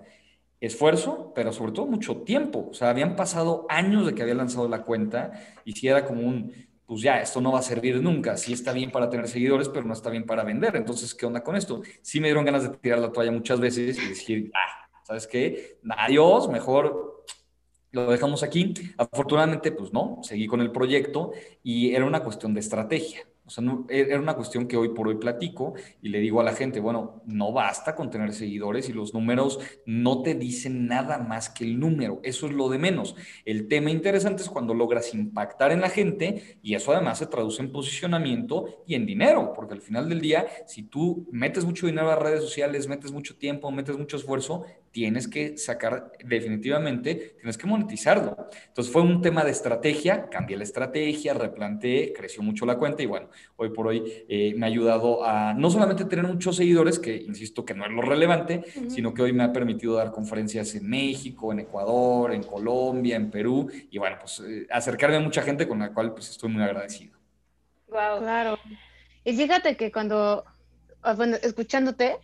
esfuerzo, 0.60 1.32
pero 1.34 1.52
sobre 1.52 1.72
todo 1.72 1.86
mucho 1.86 2.18
tiempo. 2.18 2.68
O 2.70 2.74
sea, 2.74 2.90
habían 2.90 3.16
pasado 3.16 3.66
años 3.68 4.06
de 4.06 4.14
que 4.14 4.22
había 4.22 4.34
lanzado 4.34 4.68
la 4.68 4.82
cuenta 4.82 5.32
y 5.64 5.72
si 5.72 5.88
era 5.88 6.04
como 6.04 6.22
un, 6.22 6.52
pues 6.86 7.02
ya, 7.02 7.20
esto 7.20 7.40
no 7.40 7.52
va 7.52 7.60
a 7.60 7.62
servir 7.62 8.02
nunca. 8.02 8.36
Sí 8.36 8.52
está 8.52 8.72
bien 8.72 8.90
para 8.90 9.08
tener 9.08 9.28
seguidores, 9.28 9.68
pero 9.68 9.86
no 9.86 9.94
está 9.94 10.10
bien 10.10 10.26
para 10.26 10.44
vender. 10.44 10.76
Entonces, 10.76 11.14
¿qué 11.14 11.24
onda 11.24 11.42
con 11.42 11.56
esto? 11.56 11.82
Sí 12.02 12.20
me 12.20 12.28
dieron 12.28 12.44
ganas 12.44 12.64
de 12.64 12.76
tirar 12.76 12.98
la 12.98 13.10
toalla 13.10 13.32
muchas 13.32 13.58
veces 13.60 13.98
y 13.98 14.08
decir, 14.08 14.50
ah, 14.54 14.88
¿sabes 15.04 15.26
qué? 15.26 15.78
Adiós, 15.96 16.48
mejor 16.48 17.24
lo 17.92 18.10
dejamos 18.10 18.42
aquí. 18.42 18.74
Afortunadamente, 18.98 19.72
pues 19.72 19.92
no, 19.92 20.18
seguí 20.22 20.46
con 20.46 20.60
el 20.60 20.70
proyecto 20.70 21.32
y 21.62 21.94
era 21.94 22.04
una 22.04 22.22
cuestión 22.22 22.54
de 22.54 22.60
estrategia. 22.60 23.29
O 23.50 23.52
sea, 23.52 23.64
e, 23.88 24.00
era 24.00 24.20
una 24.20 24.34
cuestión 24.34 24.68
que 24.68 24.76
hoy 24.76 24.90
por 24.90 25.08
hoy 25.08 25.16
platico 25.16 25.74
y 26.00 26.08
le 26.08 26.20
digo 26.20 26.40
a 26.40 26.44
la 26.44 26.54
gente, 26.54 26.78
bueno, 26.78 27.22
no 27.26 27.52
basta 27.52 27.96
con 27.96 28.08
tener 28.10 28.32
seguidores 28.32 28.88
y 28.88 28.92
los 28.92 29.12
números 29.12 29.58
no 29.86 30.22
te 30.22 30.34
dicen 30.34 30.86
nada 30.86 31.18
más 31.18 31.50
que 31.50 31.64
el 31.64 31.80
número, 31.80 32.20
eso 32.22 32.46
es 32.46 32.52
lo 32.52 32.68
de 32.68 32.78
menos. 32.78 33.16
El 33.44 33.66
tema 33.66 33.90
interesante 33.90 34.42
es 34.42 34.48
cuando 34.48 34.72
logras 34.72 35.12
impactar 35.14 35.72
en 35.72 35.80
la 35.80 35.90
gente 35.90 36.58
y 36.62 36.74
eso 36.74 36.92
además 36.92 37.18
se 37.18 37.26
traduce 37.26 37.60
en 37.60 37.72
posicionamiento 37.72 38.84
y 38.86 38.94
en 38.94 39.04
dinero, 39.04 39.52
porque 39.52 39.74
al 39.74 39.80
final 39.80 40.08
del 40.08 40.20
día, 40.20 40.46
si 40.66 40.84
tú 40.84 41.26
metes 41.32 41.64
mucho 41.64 41.86
dinero 41.86 42.10
a 42.10 42.16
redes 42.16 42.42
sociales, 42.42 42.86
metes 42.86 43.10
mucho 43.10 43.36
tiempo, 43.36 43.70
metes 43.72 43.98
mucho 43.98 44.16
esfuerzo, 44.16 44.64
tienes 44.92 45.28
que 45.28 45.56
sacar 45.56 46.12
definitivamente, 46.24 47.36
tienes 47.38 47.56
que 47.56 47.66
monetizarlo. 47.66 48.36
Entonces 48.68 48.92
fue 48.92 49.02
un 49.02 49.22
tema 49.22 49.44
de 49.44 49.52
estrategia, 49.52 50.28
cambié 50.28 50.56
la 50.56 50.64
estrategia, 50.64 51.34
replanteé, 51.34 52.12
creció 52.12 52.42
mucho 52.42 52.66
la 52.66 52.76
cuenta 52.76 53.02
y 53.02 53.06
bueno, 53.06 53.28
hoy 53.56 53.70
por 53.70 53.86
hoy 53.86 54.24
eh, 54.28 54.52
me 54.56 54.66
ha 54.66 54.68
ayudado 54.68 55.24
a 55.24 55.54
no 55.54 55.70
solamente 55.70 56.04
tener 56.04 56.26
muchos 56.26 56.56
seguidores, 56.56 56.98
que 56.98 57.16
insisto 57.16 57.64
que 57.64 57.74
no 57.74 57.84
es 57.84 57.92
lo 57.92 58.02
relevante, 58.02 58.64
sino 58.88 59.14
que 59.14 59.22
hoy 59.22 59.32
me 59.32 59.44
ha 59.44 59.52
permitido 59.52 59.94
dar 59.94 60.10
conferencias 60.10 60.74
en 60.74 60.88
México, 60.88 61.52
en 61.52 61.60
Ecuador, 61.60 62.32
en 62.32 62.42
Colombia, 62.42 63.16
en 63.16 63.30
Perú 63.30 63.70
y 63.90 63.98
bueno, 63.98 64.16
pues 64.18 64.40
eh, 64.40 64.66
acercarme 64.70 65.16
a 65.16 65.20
mucha 65.20 65.42
gente 65.42 65.68
con 65.68 65.78
la 65.78 65.92
cual 65.92 66.12
pues 66.12 66.30
estoy 66.30 66.50
muy 66.50 66.62
agradecido. 66.62 67.16
Wow, 67.88 68.20
claro. 68.20 68.58
Y 69.24 69.36
fíjate 69.36 69.76
que 69.76 69.92
cuando, 69.92 70.44
ah, 71.02 71.14
bueno, 71.14 71.36
escuchándote, 71.42 72.16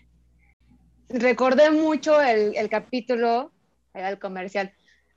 recordé 1.09 1.71
mucho 1.71 2.21
el, 2.21 2.57
el 2.57 2.69
capítulo, 2.69 3.53
era 3.95 4.11
el 4.11 4.19
comercial, 4.19 4.73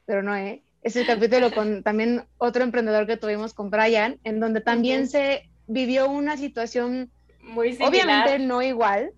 pero 0.05 0.23
no, 0.23 0.35
¿eh? 0.35 0.63
Es 0.81 0.95
el 0.95 1.05
capítulo 1.05 1.51
con 1.51 1.83
también 1.83 2.25
otro 2.37 2.63
emprendedor 2.63 3.05
que 3.05 3.17
tuvimos 3.17 3.53
con 3.53 3.69
Brian, 3.69 4.17
en 4.23 4.39
donde 4.39 4.61
también 4.61 5.07
se 5.09 5.49
vivió 5.67 6.09
una 6.09 6.37
situación 6.37 7.11
muy 7.41 7.73
similar. 7.73 7.89
obviamente 7.89 8.39
no 8.39 8.61
igual, 8.61 9.11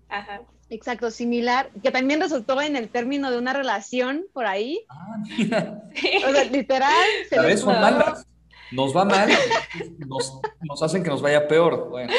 Exacto, 0.72 1.10
similar, 1.10 1.70
que 1.82 1.90
también 1.90 2.18
resultó 2.18 2.58
en 2.62 2.76
el 2.76 2.88
término 2.88 3.30
de 3.30 3.36
una 3.36 3.52
relación 3.52 4.24
por 4.32 4.46
ahí. 4.46 4.86
Ah, 4.88 5.18
mira. 5.36 5.82
O 6.26 6.32
sea, 6.32 6.44
literal. 6.44 7.04
Se 7.28 7.38
a 7.38 7.56
son 7.58 7.78
malas. 7.78 8.26
Nos 8.70 8.96
va 8.96 9.04
mal, 9.04 9.28
nos, 9.98 10.40
nos, 10.62 10.82
hacen 10.82 11.02
que 11.02 11.10
nos 11.10 11.20
vaya 11.20 11.46
peor. 11.46 11.90
Bueno. 11.90 12.10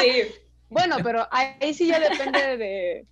Sí. 0.00 0.24
Bueno, 0.68 0.96
pero 1.04 1.24
ahí 1.30 1.72
sí 1.72 1.86
ya 1.86 2.00
depende 2.00 2.56
de. 2.56 3.06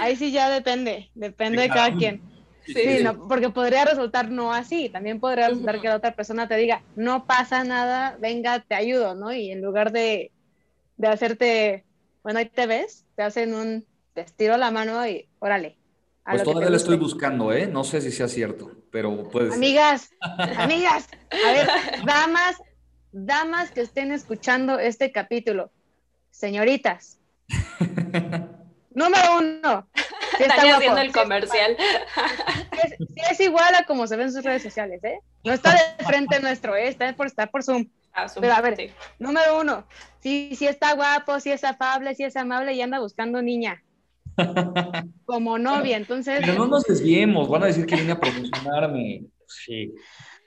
Ahí 0.00 0.16
sí 0.16 0.32
ya 0.32 0.50
depende, 0.50 1.10
depende 1.14 1.62
de 1.62 1.68
cada 1.68 1.94
quien. 1.94 2.22
Sí, 2.66 3.02
No, 3.02 3.28
porque 3.28 3.50
podría 3.50 3.84
resultar 3.84 4.30
no 4.30 4.52
así, 4.52 4.88
también 4.88 5.20
podría 5.20 5.48
resultar 5.48 5.80
que 5.80 5.88
la 5.88 5.96
otra 5.96 6.14
persona 6.14 6.48
te 6.48 6.56
diga, 6.56 6.82
no 6.96 7.26
pasa 7.26 7.62
nada, 7.62 8.16
venga, 8.20 8.60
te 8.60 8.74
ayudo, 8.74 9.14
¿no? 9.14 9.32
Y 9.32 9.50
en 9.50 9.60
lugar 9.60 9.92
de, 9.92 10.32
de 10.96 11.08
hacerte, 11.08 11.84
bueno, 12.22 12.38
ahí 12.38 12.46
te 12.46 12.66
ves, 12.66 13.04
te 13.16 13.22
hacen 13.22 13.54
un, 13.54 13.84
te 14.14 14.22
estiro 14.22 14.56
la 14.56 14.70
mano 14.70 15.06
y 15.06 15.28
órale. 15.40 15.76
Pues 16.24 16.42
todavía 16.42 16.70
le 16.70 16.78
estoy 16.78 16.96
buscando, 16.96 17.52
¿eh? 17.52 17.66
No 17.66 17.84
sé 17.84 18.00
si 18.00 18.10
sea 18.10 18.28
cierto, 18.28 18.72
pero 18.90 19.28
puede 19.28 19.48
ser. 19.48 19.58
Amigas, 19.58 20.10
amigas, 20.56 21.08
a 21.30 21.52
ver, 21.52 21.68
damas, 22.06 22.56
damas 23.12 23.70
que 23.72 23.82
estén 23.82 24.10
escuchando 24.10 24.78
este 24.78 25.12
capítulo, 25.12 25.70
señoritas. 26.30 27.20
Número 28.94 29.38
uno. 29.38 29.88
Si 30.36 30.42
está 30.42 30.76
haciendo 30.76 31.00
el 31.00 31.12
comercial. 31.12 31.76
Si 32.98 33.20
es, 33.30 33.40
igual 33.40 33.74
a 33.74 33.84
como 33.84 34.06
se 34.06 34.16
ve 34.16 34.24
en 34.24 34.32
sus 34.32 34.44
redes 34.44 34.62
sociales, 34.62 35.02
¿eh? 35.04 35.18
No 35.44 35.52
está 35.52 35.72
de 35.72 36.04
frente 36.04 36.40
nuestro, 36.40 36.76
¿eh? 36.76 36.88
está 36.88 37.14
por 37.14 37.26
estar 37.26 37.50
por 37.50 37.62
Zoom. 37.62 37.86
Ah, 38.12 38.26
Pero 38.40 38.52
a 38.52 38.60
ver, 38.60 38.92
número 39.18 39.60
uno, 39.60 39.84
si, 40.20 40.54
si 40.54 40.68
está 40.68 40.94
guapo, 40.94 41.40
si 41.40 41.50
es 41.50 41.64
afable, 41.64 42.14
si 42.14 42.22
es 42.22 42.36
amable 42.36 42.72
y 42.72 42.80
anda 42.80 43.00
buscando 43.00 43.42
niña. 43.42 43.82
Como 45.26 45.58
novia, 45.58 45.96
entonces. 45.96 46.40
Pero 46.40 46.54
no 46.54 46.66
nos 46.68 46.84
desviemos, 46.84 47.48
van 47.48 47.64
a 47.64 47.66
decir 47.66 47.86
que 47.86 47.96
vine 47.96 48.12
a 48.12 48.20
promocionarme. 48.20 49.24
Sí. 49.48 49.92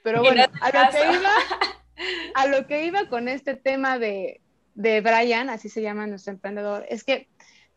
Pero 0.02 0.22
bueno, 0.22 0.44
a 0.60 0.70
lo 0.70 0.90
que 0.90 1.12
iba, 1.12 1.30
a 2.34 2.46
lo 2.46 2.66
que 2.66 2.86
iba 2.86 3.08
con 3.08 3.28
este 3.28 3.54
tema 3.54 3.98
de, 3.98 4.40
de 4.74 5.00
Brian, 5.02 5.50
así 5.50 5.68
se 5.68 5.82
llama 5.82 6.06
nuestro 6.06 6.32
emprendedor, 6.32 6.86
es 6.88 7.04
que 7.04 7.28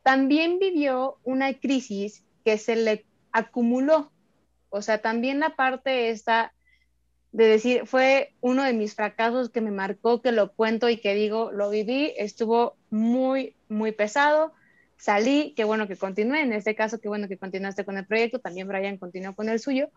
también 0.03 0.59
vivió 0.59 1.19
una 1.23 1.53
crisis 1.53 2.23
que 2.43 2.57
se 2.57 2.75
le 2.75 3.05
acumuló. 3.31 4.11
O 4.69 4.81
sea, 4.81 5.01
también 5.01 5.39
la 5.39 5.55
parte 5.55 6.09
esta 6.09 6.53
de 7.31 7.45
decir, 7.45 7.85
fue 7.85 8.33
uno 8.41 8.63
de 8.63 8.73
mis 8.73 8.95
fracasos 8.95 9.49
que 9.49 9.61
me 9.61 9.71
marcó, 9.71 10.21
que 10.21 10.31
lo 10.31 10.53
cuento 10.53 10.89
y 10.89 10.97
que 10.97 11.13
digo, 11.15 11.51
lo 11.51 11.69
viví, 11.69 12.13
estuvo 12.17 12.75
muy, 12.89 13.55
muy 13.69 13.93
pesado. 13.93 14.53
Salí, 14.97 15.53
qué 15.55 15.63
bueno 15.63 15.87
que 15.87 15.95
continué, 15.95 16.41
en 16.41 16.53
este 16.53 16.75
caso, 16.75 16.99
qué 16.99 17.07
bueno 17.07 17.27
que 17.27 17.37
continuaste 17.37 17.85
con 17.85 17.97
el 17.97 18.05
proyecto, 18.05 18.39
también 18.39 18.67
Brian 18.67 18.97
continuó 18.97 19.33
con 19.33 19.49
el 19.49 19.59
suyo. 19.59 19.89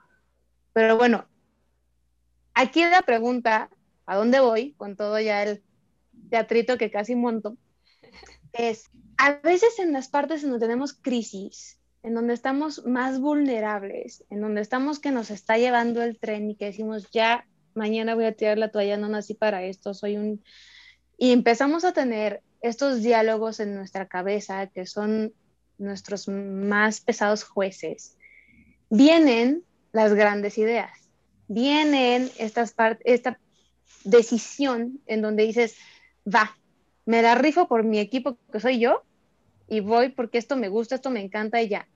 Pero 0.72 0.96
bueno, 0.96 1.26
aquí 2.54 2.84
la 2.84 3.02
pregunta, 3.02 3.68
¿a 4.06 4.16
dónde 4.16 4.40
voy? 4.40 4.72
Con 4.74 4.96
todo 4.96 5.18
ya 5.20 5.42
el 5.42 5.62
teatrito 6.30 6.78
que 6.78 6.90
casi 6.90 7.16
monto, 7.16 7.56
es, 8.52 8.90
a 9.18 9.32
veces 9.42 9.78
en 9.78 9.92
las 9.92 10.08
partes 10.08 10.42
en 10.42 10.50
donde 10.50 10.66
tenemos 10.66 10.92
crisis, 10.92 11.78
en 12.02 12.14
donde 12.14 12.34
estamos 12.34 12.84
más 12.84 13.20
vulnerables, 13.20 14.24
en 14.30 14.40
donde 14.40 14.60
estamos 14.60 14.98
que 14.98 15.10
nos 15.10 15.30
está 15.30 15.56
llevando 15.56 16.02
el 16.02 16.18
tren 16.18 16.50
y 16.50 16.56
que 16.56 16.66
decimos, 16.66 17.08
ya, 17.10 17.46
mañana 17.74 18.14
voy 18.14 18.26
a 18.26 18.36
tirar 18.36 18.58
la 18.58 18.70
toalla, 18.70 18.96
no 18.96 19.08
nací 19.08 19.34
para 19.34 19.64
esto, 19.64 19.94
soy 19.94 20.16
un... 20.16 20.44
Y 21.16 21.32
empezamos 21.32 21.84
a 21.84 21.92
tener 21.92 22.42
estos 22.60 23.02
diálogos 23.02 23.60
en 23.60 23.74
nuestra 23.74 24.06
cabeza 24.06 24.66
que 24.66 24.86
son 24.86 25.32
nuestros 25.78 26.28
más 26.28 27.00
pesados 27.00 27.44
jueces. 27.44 28.16
Vienen 28.90 29.62
las 29.92 30.14
grandes 30.14 30.58
ideas, 30.58 30.90
vienen 31.48 32.30
estas 32.38 32.74
esta 33.04 33.38
decisión 34.04 35.00
en 35.06 35.22
donde 35.22 35.44
dices, 35.44 35.76
va, 36.26 36.56
me 37.06 37.22
la 37.22 37.34
rifo 37.34 37.68
por 37.68 37.84
mi 37.84 37.98
equipo 37.98 38.38
que 38.52 38.60
soy 38.60 38.78
yo 38.78 39.02
y 39.68 39.80
voy 39.80 40.10
porque 40.10 40.38
esto 40.38 40.56
me 40.56 40.68
gusta, 40.68 40.94
esto 40.94 41.10
me 41.10 41.20
encanta 41.20 41.60
y 41.60 41.68
ya. 41.68 41.88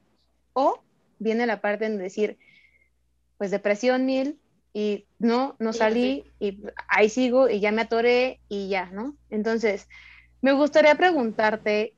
O 0.53 0.83
viene 1.19 1.47
la 1.47 1.61
parte 1.61 1.87
en 1.87 1.99
decir, 1.99 2.39
pues 3.37 3.51
depresión 3.51 4.07
mil 4.07 4.39
y 4.73 5.07
no, 5.19 5.57
no 5.59 5.73
salí 5.73 6.25
y 6.39 6.63
ahí 6.89 7.09
sigo 7.09 7.49
y 7.49 7.61
ya 7.61 7.73
me 7.73 7.83
atoré 7.83 8.41
y 8.49 8.69
ya, 8.69 8.87
¿no? 8.87 9.17
Entonces, 9.31 9.89
me 10.41 10.53
gustaría 10.53 10.95
preguntarte, 10.95 11.95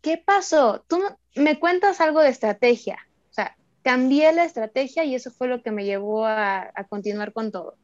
¿qué 0.00 0.18
pasó? 0.18 0.84
Tú 0.88 1.00
me 1.34 1.58
cuentas 1.58 2.00
algo 2.00 2.20
de 2.20 2.30
estrategia, 2.30 2.98
o 3.30 3.32
sea, 3.32 3.56
cambié 3.82 4.32
la 4.32 4.44
estrategia 4.44 5.04
y 5.04 5.14
eso 5.14 5.30
fue 5.30 5.48
lo 5.48 5.62
que 5.62 5.72
me 5.72 5.84
llevó 5.84 6.24
a, 6.24 6.70
a 6.74 6.84
continuar 6.84 7.32
con 7.32 7.50
todo. 7.50 7.76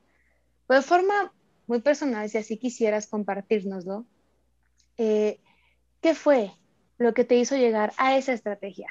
De 0.69 0.83
forma 0.83 1.33
muy 1.67 1.81
personal, 1.81 2.29
si 2.31 2.39
así 2.39 2.57
quisieras 2.59 3.07
compartirnoslo, 3.07 4.07
eh, 5.03 5.41
¿qué 6.03 6.15
fue 6.15 6.51
lo 6.99 7.15
que 7.15 7.25
te 7.25 7.37
hizo 7.37 7.57
llegar 7.57 7.93
a 7.97 8.19
esa 8.19 8.35
estrategia? 8.35 8.89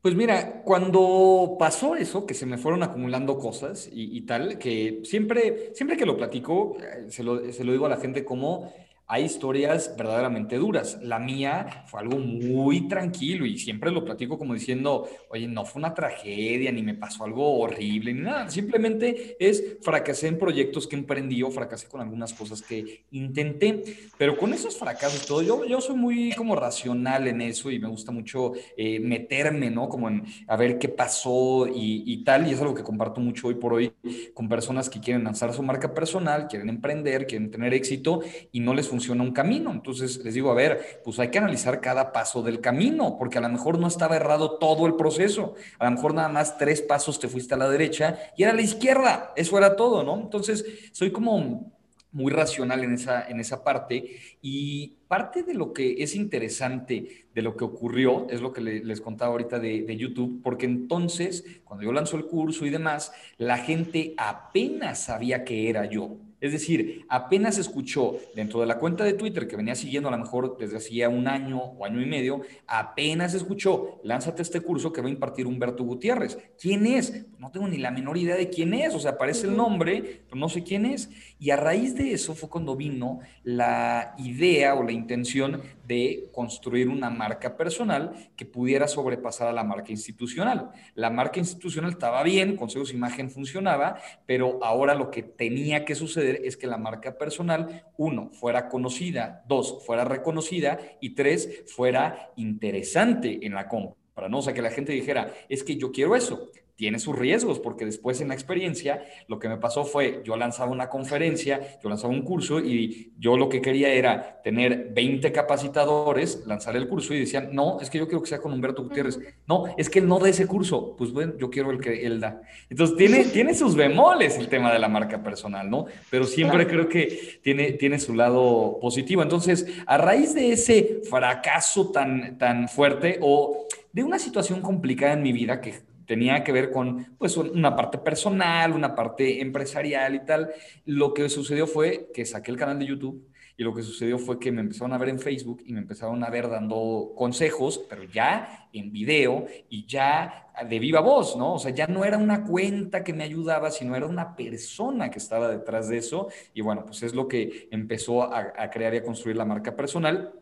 Pues 0.00 0.14
mira, 0.14 0.62
cuando 0.62 1.56
pasó 1.58 1.96
eso, 1.96 2.26
que 2.26 2.34
se 2.34 2.46
me 2.46 2.58
fueron 2.58 2.84
acumulando 2.84 3.38
cosas 3.38 3.88
y, 3.92 4.20
tal, 4.22 4.58
que 4.58 5.00
siempre, 5.04 5.72
siempre 5.74 5.96
que 5.96 6.06
lo 6.06 6.16
platico, 6.16 6.76
eh, 6.80 7.06
se 7.08 7.24
lo, 7.24 7.52
se 7.52 7.64
lo 7.64 7.72
digo 7.72 7.86
a 7.86 7.88
la 7.88 7.96
gente 7.96 8.24
como 8.24 8.72
hay 9.06 9.24
historias 9.24 9.94
verdaderamente 9.96 10.56
duras. 10.56 10.98
La 11.02 11.18
mía 11.18 11.84
fue 11.86 12.00
algo 12.00 12.18
muy 12.18 12.88
tranquilo 12.88 13.44
y 13.44 13.58
siempre 13.58 13.90
lo 13.90 14.04
platico 14.04 14.38
como 14.38 14.54
diciendo, 14.54 15.08
oye, 15.28 15.46
no 15.48 15.64
fue 15.64 15.80
una 15.80 15.92
tragedia, 15.92 16.72
ni 16.72 16.82
me 16.82 16.94
pasó 16.94 17.24
algo 17.24 17.58
horrible, 17.58 18.14
ni 18.14 18.22
nada. 18.22 18.48
Simplemente 18.48 19.36
es 19.38 19.76
fracasé 19.82 20.28
en 20.28 20.38
proyectos 20.38 20.86
que 20.86 20.96
emprendí 20.96 21.42
o 21.42 21.50
fracasé 21.50 21.88
con 21.88 22.00
algunas 22.00 22.32
cosas 22.32 22.62
que 22.62 23.04
intenté. 23.10 23.82
Pero 24.16 24.36
con 24.36 24.54
esos 24.54 24.78
fracasos 24.78 25.26
todo, 25.26 25.42
yo, 25.42 25.64
yo 25.64 25.80
soy 25.80 25.96
muy 25.96 26.32
como 26.32 26.56
racional 26.56 27.28
en 27.28 27.40
eso 27.40 27.70
y 27.70 27.78
me 27.78 27.88
gusta 27.88 28.12
mucho 28.12 28.52
eh, 28.76 29.00
meterme, 29.00 29.70
¿no? 29.70 29.88
Como 29.88 30.08
en 30.08 30.24
a 30.46 30.56
ver 30.56 30.78
qué 30.78 30.88
pasó 30.88 31.66
y, 31.66 32.04
y 32.06 32.24
tal. 32.24 32.46
Y 32.46 32.52
es 32.52 32.60
algo 32.60 32.74
que 32.74 32.82
comparto 32.82 33.20
mucho 33.20 33.48
hoy 33.48 33.54
por 33.54 33.74
hoy 33.74 33.92
con 34.32 34.48
personas 34.48 34.88
que 34.88 35.00
quieren 35.00 35.24
lanzar 35.24 35.52
su 35.52 35.62
marca 35.62 35.92
personal, 35.92 36.46
quieren 36.48 36.68
emprender, 36.68 37.26
quieren 37.26 37.50
tener 37.50 37.74
éxito 37.74 38.20
y 38.52 38.60
no 38.60 38.74
les 38.74 38.88
funciona 38.92 39.22
un 39.22 39.32
camino. 39.32 39.72
Entonces 39.72 40.22
les 40.22 40.34
digo, 40.34 40.50
a 40.50 40.54
ver, 40.54 41.00
pues 41.02 41.18
hay 41.18 41.30
que 41.30 41.38
analizar 41.38 41.80
cada 41.80 42.12
paso 42.12 42.42
del 42.42 42.60
camino, 42.60 43.16
porque 43.18 43.38
a 43.38 43.40
lo 43.40 43.48
mejor 43.48 43.78
no 43.78 43.86
estaba 43.86 44.16
errado 44.16 44.58
todo 44.58 44.86
el 44.86 44.96
proceso. 44.96 45.54
A 45.78 45.86
lo 45.86 45.92
mejor 45.92 46.12
nada 46.12 46.28
más 46.28 46.58
tres 46.58 46.82
pasos 46.82 47.18
te 47.18 47.26
fuiste 47.26 47.54
a 47.54 47.56
la 47.56 47.70
derecha 47.70 48.18
y 48.36 48.42
era 48.42 48.52
a 48.52 48.54
la 48.54 48.60
izquierda. 48.60 49.32
Eso 49.34 49.56
era 49.56 49.76
todo, 49.76 50.02
¿no? 50.02 50.20
Entonces 50.20 50.90
soy 50.92 51.10
como 51.10 51.72
muy 52.10 52.30
racional 52.30 52.84
en 52.84 52.92
esa, 52.92 53.26
en 53.26 53.40
esa 53.40 53.64
parte. 53.64 54.18
Y 54.42 54.98
parte 55.08 55.42
de 55.42 55.54
lo 55.54 55.72
que 55.72 56.02
es 56.02 56.14
interesante 56.14 57.28
de 57.34 57.42
lo 57.42 57.56
que 57.56 57.64
ocurrió, 57.64 58.26
es 58.28 58.42
lo 58.42 58.52
que 58.52 58.60
les 58.60 59.00
contaba 59.00 59.32
ahorita 59.32 59.58
de, 59.58 59.84
de, 59.84 59.96
YouTube, 59.96 60.42
porque 60.42 60.66
entonces, 60.66 61.62
cuando 61.64 61.86
yo 61.86 61.92
lanzo 61.94 62.18
el 62.18 62.26
curso 62.26 62.66
y 62.66 62.70
demás, 62.70 63.10
la 63.38 63.56
gente 63.56 64.12
apenas 64.18 65.04
sabía 65.04 65.44
que 65.44 65.70
era 65.70 65.86
yo. 65.86 66.18
Es 66.42 66.50
decir, 66.50 67.06
apenas 67.08 67.56
escuchó 67.56 68.16
dentro 68.34 68.60
de 68.60 68.66
la 68.66 68.76
cuenta 68.76 69.04
de 69.04 69.12
Twitter 69.12 69.46
que 69.46 69.54
venía 69.54 69.76
siguiendo 69.76 70.08
a 70.08 70.12
lo 70.12 70.18
mejor 70.18 70.56
desde 70.58 70.76
hacía 70.76 71.08
un 71.08 71.28
año 71.28 71.58
o 71.58 71.84
año 71.84 72.02
y 72.02 72.06
medio, 72.06 72.40
apenas 72.66 73.32
escuchó, 73.32 74.00
lánzate 74.02 74.42
este 74.42 74.60
curso 74.60 74.92
que 74.92 75.00
va 75.00 75.06
a 75.06 75.12
impartir 75.12 75.46
Humberto 75.46 75.84
Gutiérrez. 75.84 76.36
¿Quién 76.60 76.84
es? 76.84 77.26
no 77.42 77.50
tengo 77.50 77.66
ni 77.66 77.76
la 77.76 77.90
menor 77.90 78.16
idea 78.16 78.36
de 78.36 78.48
quién 78.48 78.72
es, 78.72 78.94
o 78.94 79.00
sea, 79.00 79.12
aparece 79.12 79.48
el 79.48 79.56
nombre, 79.56 80.22
pero 80.26 80.36
no 80.36 80.48
sé 80.48 80.62
quién 80.62 80.86
es. 80.86 81.10
Y 81.40 81.50
a 81.50 81.56
raíz 81.56 81.96
de 81.96 82.12
eso 82.12 82.36
fue 82.36 82.48
cuando 82.48 82.76
vino 82.76 83.18
la 83.42 84.14
idea 84.16 84.76
o 84.76 84.84
la 84.84 84.92
intención 84.92 85.60
de 85.86 86.28
construir 86.32 86.88
una 86.88 87.10
marca 87.10 87.56
personal 87.56 88.30
que 88.36 88.44
pudiera 88.44 88.88
sobrepasar 88.88 89.48
a 89.48 89.52
la 89.52 89.64
marca 89.64 89.92
institucional. 89.92 90.70
La 90.94 91.10
marca 91.10 91.40
institucional 91.40 91.90
estaba 91.90 92.22
bien, 92.22 92.56
Consejos 92.56 92.92
Imagen 92.92 93.30
funcionaba, 93.30 93.98
pero 94.26 94.62
ahora 94.62 94.94
lo 94.94 95.10
que 95.10 95.22
tenía 95.22 95.84
que 95.84 95.94
suceder 95.94 96.40
es 96.44 96.56
que 96.56 96.66
la 96.66 96.78
marca 96.78 97.18
personal, 97.18 97.86
uno, 97.96 98.30
fuera 98.32 98.68
conocida, 98.68 99.42
dos, 99.46 99.84
fuera 99.84 100.04
reconocida 100.04 100.78
y 101.00 101.10
tres, 101.10 101.64
fuera 101.66 102.30
interesante 102.36 103.44
en 103.44 103.54
la 103.54 103.68
compra. 103.68 103.96
No, 104.28 104.38
o 104.38 104.42
sea, 104.42 104.52
que 104.52 104.62
la 104.62 104.70
gente 104.70 104.92
dijera, 104.92 105.32
es 105.48 105.64
que 105.64 105.76
yo 105.76 105.90
quiero 105.90 106.14
eso. 106.14 106.50
Tiene 106.76 106.98
sus 106.98 107.16
riesgos, 107.16 107.58
porque 107.60 107.84
después 107.84 108.20
en 108.20 108.28
la 108.28 108.34
experiencia 108.34 109.04
lo 109.28 109.38
que 109.38 109.48
me 109.48 109.56
pasó 109.56 109.84
fue, 109.84 110.22
yo 110.24 110.36
lanzaba 110.36 110.70
una 110.70 110.88
conferencia, 110.88 111.60
yo 111.82 111.88
lanzaba 111.88 112.12
un 112.12 112.22
curso 112.22 112.60
y 112.60 113.12
yo 113.18 113.36
lo 113.36 113.48
que 113.48 113.60
quería 113.60 113.92
era 113.92 114.40
tener 114.42 114.90
20 114.92 115.30
capacitadores, 115.32 116.44
lanzar 116.46 116.76
el 116.76 116.88
curso 116.88 117.14
y 117.14 117.20
decían, 117.20 117.50
no, 117.52 117.78
es 117.80 117.90
que 117.90 117.98
yo 117.98 118.06
quiero 118.06 118.22
que 118.22 118.28
sea 118.28 118.40
con 118.40 118.52
Humberto 118.52 118.82
Gutiérrez. 118.82 119.18
No, 119.46 119.66
es 119.76 119.90
que 119.90 119.98
él 119.98 120.08
no 120.08 120.18
da 120.18 120.28
ese 120.28 120.46
curso. 120.46 120.96
Pues 120.96 121.12
bueno, 121.12 121.34
yo 121.38 121.50
quiero 121.50 121.70
el 121.70 121.80
que 121.80 122.04
él 122.04 122.20
da. 122.20 122.42
Entonces 122.68 122.96
tiene, 122.96 123.24
tiene 123.32 123.54
sus 123.54 123.76
bemoles 123.76 124.36
el 124.38 124.48
tema 124.48 124.72
de 124.72 124.78
la 124.78 124.88
marca 124.88 125.22
personal, 125.22 125.68
¿no? 125.70 125.86
Pero 126.10 126.24
siempre 126.24 126.66
creo 126.66 126.88
que 126.88 127.40
tiene, 127.42 127.72
tiene 127.72 127.98
su 127.98 128.14
lado 128.14 128.78
positivo. 128.80 129.22
Entonces, 129.22 129.66
a 129.86 129.98
raíz 129.98 130.34
de 130.34 130.52
ese 130.52 131.00
fracaso 131.08 131.90
tan, 131.90 132.38
tan 132.38 132.68
fuerte 132.68 133.18
o 133.20 133.66
de 133.92 134.02
una 134.02 134.18
situación 134.18 134.62
complicada 134.62 135.12
en 135.12 135.22
mi 135.22 135.32
vida 135.32 135.60
que 135.60 135.91
tenía 136.06 136.42
que 136.44 136.52
ver 136.52 136.70
con 136.70 137.16
pues 137.18 137.36
una 137.36 137.74
parte 137.76 137.98
personal, 137.98 138.72
una 138.72 138.94
parte 138.94 139.40
empresarial 139.40 140.14
y 140.14 140.24
tal. 140.24 140.50
Lo 140.86 141.14
que 141.14 141.28
sucedió 141.28 141.66
fue 141.66 142.10
que 142.12 142.24
saqué 142.24 142.50
el 142.50 142.56
canal 142.56 142.78
de 142.78 142.86
YouTube 142.86 143.28
y 143.56 143.64
lo 143.64 143.74
que 143.74 143.82
sucedió 143.82 144.18
fue 144.18 144.38
que 144.38 144.50
me 144.50 144.62
empezaron 144.62 144.92
a 144.92 144.98
ver 144.98 145.10
en 145.10 145.18
Facebook 145.18 145.62
y 145.66 145.72
me 145.72 145.80
empezaron 145.80 146.24
a 146.24 146.30
ver 146.30 146.48
dando 146.48 147.12
consejos, 147.14 147.84
pero 147.88 148.04
ya 148.04 148.68
en 148.72 148.92
video 148.92 149.46
y 149.68 149.86
ya 149.86 150.48
de 150.68 150.78
viva 150.78 151.00
voz, 151.00 151.36
¿no? 151.36 151.54
O 151.54 151.58
sea, 151.58 151.70
ya 151.70 151.86
no 151.86 152.04
era 152.04 152.16
una 152.16 152.44
cuenta 152.44 153.04
que 153.04 153.12
me 153.12 153.24
ayudaba, 153.24 153.70
sino 153.70 153.94
era 153.94 154.06
una 154.06 154.34
persona 154.34 155.10
que 155.10 155.18
estaba 155.18 155.48
detrás 155.48 155.88
de 155.88 155.98
eso. 155.98 156.28
Y 156.54 156.62
bueno, 156.62 156.84
pues 156.86 157.02
es 157.02 157.14
lo 157.14 157.28
que 157.28 157.68
empezó 157.70 158.22
a, 158.22 158.52
a 158.56 158.70
crear 158.70 158.94
y 158.94 158.98
a 158.98 159.04
construir 159.04 159.36
la 159.36 159.44
marca 159.44 159.76
personal 159.76 160.32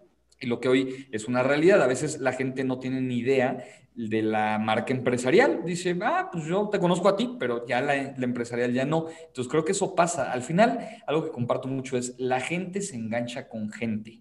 lo 0.43 0.61
que 0.61 0.69
hoy 0.69 1.09
es 1.13 1.29
una 1.29 1.43
realidad. 1.43 1.83
A 1.83 1.87
veces 1.87 2.21
la 2.21 2.33
gente 2.33 2.65
no 2.65 2.79
tiene 2.79 3.01
ni 3.01 3.19
idea 3.19 3.65
de 3.95 4.23
la 4.23 4.59
marca 4.59 4.93
empresarial. 4.93 5.65
Dice, 5.65 5.99
ah, 6.03 6.29
pues 6.33 6.45
yo 6.45 6.69
te 6.69 6.79
conozco 6.79 7.09
a 7.09 7.17
ti, 7.17 7.37
pero 7.39 7.67
ya 7.67 7.81
la, 7.81 7.95
empresarial 7.95 8.73
ya 8.73 8.85
no. 8.85 9.07
Entonces 9.27 9.51
creo 9.51 9.65
que 9.65 9.73
eso 9.73 9.95
pasa. 9.95 10.33
Al 10.33 10.43
final, 10.43 10.89
algo 11.07 11.25
que 11.25 11.31
comparto 11.31 11.69
mucho 11.69 11.97
es, 11.97 12.15
la 12.19 12.41
gente 12.41 12.81
se 12.81 12.97
engancha 12.97 13.49
con 13.49 13.71
gente. 13.71 14.21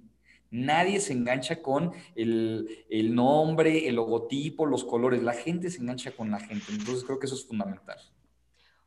Nadie 0.51 0.99
se 0.99 1.13
engancha 1.13 1.62
con 1.62 1.93
el, 2.15 2.67
nombre, 3.13 3.88
el 3.88 3.95
logotipo, 3.95 4.65
los 4.65 4.84
colores. 4.84 5.21
La 5.21 5.34
gente 5.34 5.69
se 5.69 5.79
engancha 5.79 6.12
con 6.12 6.32
la 6.32 6.39
gente. 6.39 6.65
Entonces 6.71 7.03
creo 7.03 7.19
que 7.19 7.27
eso 7.27 7.36
es 7.36 7.45
fundamental. 7.45 7.97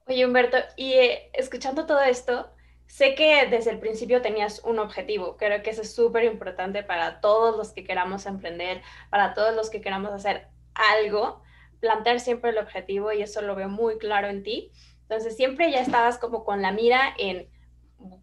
Oye, 0.07 0.27
Humberto, 0.27 0.57
y 0.77 0.93
eh, 0.95 1.31
escuchando 1.33 1.87
todo 1.87 2.01
esto, 2.01 2.51
sé 2.93 3.15
que 3.15 3.47
desde 3.47 3.71
el 3.71 3.79
principio 3.79 4.21
tenías 4.21 4.61
un 4.65 4.79
objetivo. 4.79 5.39
Creo 5.39 5.63
que 5.63 5.71
eso 5.71 5.81
es 5.81 5.95
súper 5.95 6.25
importante 6.25 6.83
para 6.83 7.23
todos 7.23 7.57
los 7.57 7.73
que 7.73 7.85
queramos 7.85 8.27
emprender, 8.27 8.83
para 9.09 9.33
todos 9.33 9.55
los 9.55 9.71
que 9.71 9.81
queramos 9.81 10.13
hacer 10.13 10.49
algo, 10.75 11.43
plantear 11.81 12.21
siempre 12.21 12.51
el 12.51 12.59
objetivo 12.59 13.11
y 13.11 13.23
eso 13.23 13.41
lo 13.41 13.55
veo 13.55 13.71
muy 13.71 13.97
claro 13.97 14.29
en 14.29 14.43
ti. 14.43 14.73
Entonces 15.05 15.35
siempre 15.39 15.73
ya 15.73 15.81
estabas 15.81 16.19
como 16.19 16.45
con 16.45 16.61
la 16.61 16.71
mira 16.71 17.15
en 17.17 17.49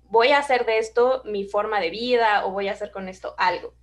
voy 0.04 0.34
a 0.34 0.38
hacer 0.38 0.68
de 0.68 0.78
esto 0.78 1.24
mi 1.26 1.46
forma 1.46 1.80
de 1.80 1.90
vida 1.90 2.46
o 2.46 2.52
voy 2.52 2.68
a 2.68 2.74
hacer 2.74 2.92
con 2.92 3.10
esto 3.10 3.34
algo. 3.40 3.74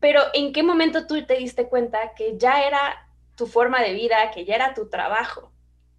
Pero 0.00 0.20
¿en 0.34 0.52
qué 0.52 0.64
momento 0.64 1.06
tú 1.06 1.24
te 1.26 1.36
diste 1.36 1.68
cuenta 1.68 2.12
que 2.16 2.36
ya 2.36 2.66
era 2.66 3.08
tu 3.36 3.46
forma 3.46 3.80
de 3.82 3.92
vida, 3.92 4.32
que 4.32 4.44
ya 4.44 4.56
era 4.56 4.74
tu 4.74 4.88
trabajo? 4.88 5.52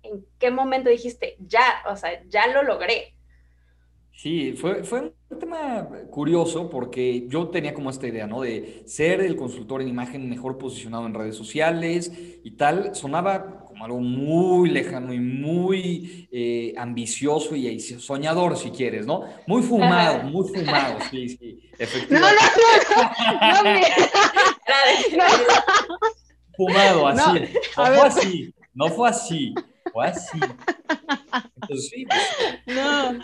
¿En 0.04 0.26
qué 0.40 0.52
momento 0.52 0.90
dijiste, 0.90 1.38
ya, 1.40 1.84
o 1.90 1.96
sea, 1.96 2.22
ya 2.26 2.48
lo 2.48 2.64
logré? 2.64 3.17
Sí, 4.18 4.54
fue, 4.54 4.84
fue 4.84 5.14
un 5.30 5.40
tema 5.40 5.88
curioso 6.10 6.72
porque 6.72 7.28
yo 7.28 7.50
tenía 7.50 7.76
como 7.76 7.92
esta 7.92 8.08
idea, 8.08 8.26
¿no? 8.26 8.42
De 8.42 8.82
ser 8.88 9.22
el 9.22 9.36
consultor 9.36 9.84
en 9.84 9.90
imagen 9.90 10.28
mejor 10.28 10.58
posicionado 10.58 11.06
en 11.06 11.14
redes 11.14 11.36
sociales 11.36 12.12
y 12.44 12.50
tal. 12.58 12.96
Sonaba 12.96 13.64
como 13.68 13.86
algo 13.86 14.00
muy 14.00 14.72
lejano 14.72 15.14
y 15.14 15.20
muy 15.20 16.28
eh, 16.32 16.74
ambicioso 16.78 17.56
y 17.56 17.80
soñador, 17.80 18.58
si 18.58 18.72
quieres, 18.72 19.06
¿no? 19.06 19.22
Muy 19.46 19.62
fumado, 19.62 20.24
muy 20.24 20.48
fumado, 20.48 20.98
sí, 21.12 21.30
sí, 21.30 21.70
efectivamente. 21.78 22.42
No, 23.54 23.64
no, 23.64 23.74
no, 23.74 23.80
no, 25.16 25.26
Fumado, 26.56 27.08
así. 27.08 27.40
No, 27.78 27.86
fue 27.86 28.08
así, 28.08 28.56
no 28.74 28.88
fue 28.90 29.10
así, 29.10 29.54
así. 30.02 30.40
Pues 31.68 31.92
no. 32.68 33.20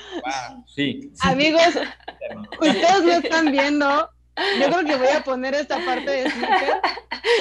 sí, 0.67 1.11
Amigos, 1.21 1.79
ustedes 2.59 3.03
no 3.03 3.11
están 3.11 3.51
viendo. 3.51 4.09
Yo 4.59 4.65
creo 4.65 4.85
que 4.85 4.95
voy 4.95 5.15
a 5.15 5.23
poner 5.23 5.53
esta 5.53 5.77
parte 5.85 6.09
de 6.09 6.29
sneaker 6.29 6.81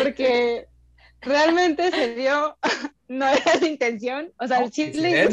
porque 0.03 0.67
realmente 1.23 1.91
se 1.91 2.15
dio, 2.15 2.57
no 3.09 3.27
era 3.27 3.57
la 3.61 3.67
intención. 3.67 4.33
O 4.39 4.47
sea, 4.47 4.59
el 4.59 4.71
chile. 4.71 5.29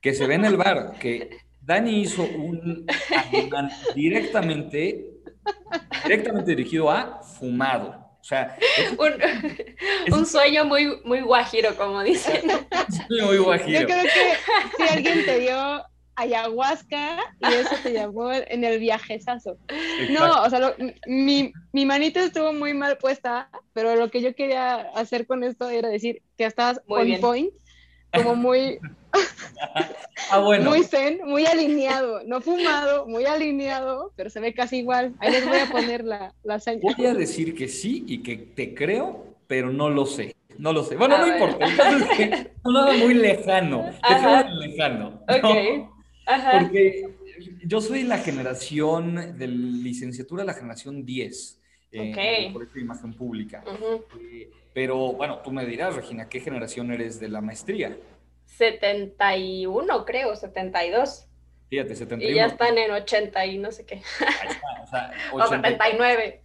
Que 0.00 0.14
se 0.14 0.26
ve 0.26 0.34
en 0.34 0.44
el 0.44 0.56
bar. 0.56 0.98
Que 0.98 1.38
Dani 1.60 2.02
hizo 2.02 2.22
un 2.24 2.86
directamente, 3.94 5.06
directamente 6.04 6.50
dirigido 6.50 6.90
a 6.90 7.22
fumado. 7.22 8.01
O 8.22 8.24
sea, 8.24 8.56
un, 10.12 10.24
sueño 10.26 10.64
muy, 10.64 11.00
muy 11.04 11.22
guajiro, 11.22 11.74
como 11.76 12.02
dicen. 12.04 12.42
muy 13.10 13.38
guajiro. 13.38 13.80
Yo 13.80 13.86
creo 13.86 14.04
que 14.04 14.76
si 14.76 14.92
alguien 14.92 15.24
te 15.24 15.40
dio 15.40 15.82
ayahuasca 16.14 17.18
y 17.40 17.52
eso 17.52 17.74
te 17.82 17.92
llamó 17.92 18.32
en 18.32 18.62
el 18.62 18.78
viajezazo. 18.78 19.58
No, 20.10 20.42
o 20.42 20.50
sea, 20.50 20.76
mi, 21.06 21.52
mi 21.72 21.84
manita 21.84 22.22
estuvo 22.22 22.52
muy 22.52 22.74
mal 22.74 22.96
puesta, 22.96 23.50
pero 23.72 23.96
lo 23.96 24.08
que 24.08 24.22
yo 24.22 24.36
quería 24.36 24.82
hacer 24.94 25.26
con 25.26 25.42
esto 25.42 25.68
era 25.68 25.88
decir 25.88 26.22
que 26.38 26.44
estabas 26.44 26.80
muy 26.86 27.16
on 27.16 27.20
point, 27.20 27.52
como 28.12 28.36
muy, 28.36 28.78
ah, 30.30 30.38
bueno. 30.40 30.70
muy 30.70 30.82
zen, 30.84 31.20
muy 31.24 31.46
alineado, 31.46 32.22
no 32.24 32.40
fumado, 32.40 33.06
muy 33.06 33.26
alineado, 33.26 34.12
pero 34.16 34.30
se 34.30 34.40
ve 34.40 34.54
casi 34.54 34.78
igual. 34.78 35.14
Ahí 35.18 35.32
les 35.32 35.46
voy 35.46 35.58
a 35.58 35.70
poner 35.70 36.04
la, 36.04 36.34
la 36.42 36.60
señal. 36.60 36.94
Voy 36.96 37.06
a 37.06 37.14
decir 37.14 37.54
que 37.54 37.68
sí 37.68 38.04
y 38.06 38.22
que 38.22 38.36
te 38.36 38.74
creo, 38.74 39.26
pero 39.46 39.70
no 39.70 39.90
lo 39.90 40.06
sé. 40.06 40.34
No 40.58 40.72
lo 40.72 40.84
sé. 40.84 40.96
Bueno, 40.96 41.18
no 41.18 41.26
importa. 41.26 41.66
Entonces, 41.66 42.08
que 42.16 42.50
sonaba 42.62 42.92
muy 42.92 43.14
lejano. 43.14 43.90
Ajá. 44.02 44.48
lejano. 44.50 45.22
Ok. 45.28 45.88
Ajá. 46.26 46.60
Porque 46.60 47.08
yo 47.64 47.80
soy 47.80 48.02
la 48.04 48.18
generación 48.18 49.38
de 49.38 49.48
licenciatura, 49.48 50.44
la 50.44 50.54
generación 50.54 51.04
10. 51.04 51.58
Eh, 51.94 52.50
por 52.52 52.62
esta 52.62 52.78
imagen 52.78 53.12
pública. 53.12 53.62
eh, 54.20 54.50
pero 54.72 55.12
bueno, 55.12 55.40
tú 55.44 55.52
me 55.52 55.66
dirás, 55.66 55.94
Regina, 55.94 56.28
¿qué 56.28 56.40
generación 56.40 56.90
eres 56.90 57.20
de 57.20 57.28
la 57.28 57.42
maestría? 57.42 57.96
71, 58.56 60.04
creo, 60.04 60.36
72. 60.36 61.26
Fíjate, 61.68 61.94
71. 61.94 62.30
Y 62.30 62.36
ya 62.36 62.46
están 62.46 62.76
en 62.76 62.90
80 62.90 63.46
y 63.46 63.58
no 63.58 63.72
sé 63.72 63.86
qué. 63.86 64.02
Ahí 64.20 64.48
está, 64.48 65.12
o 65.32 65.38
sea, 65.38 65.48
79. 65.62 66.42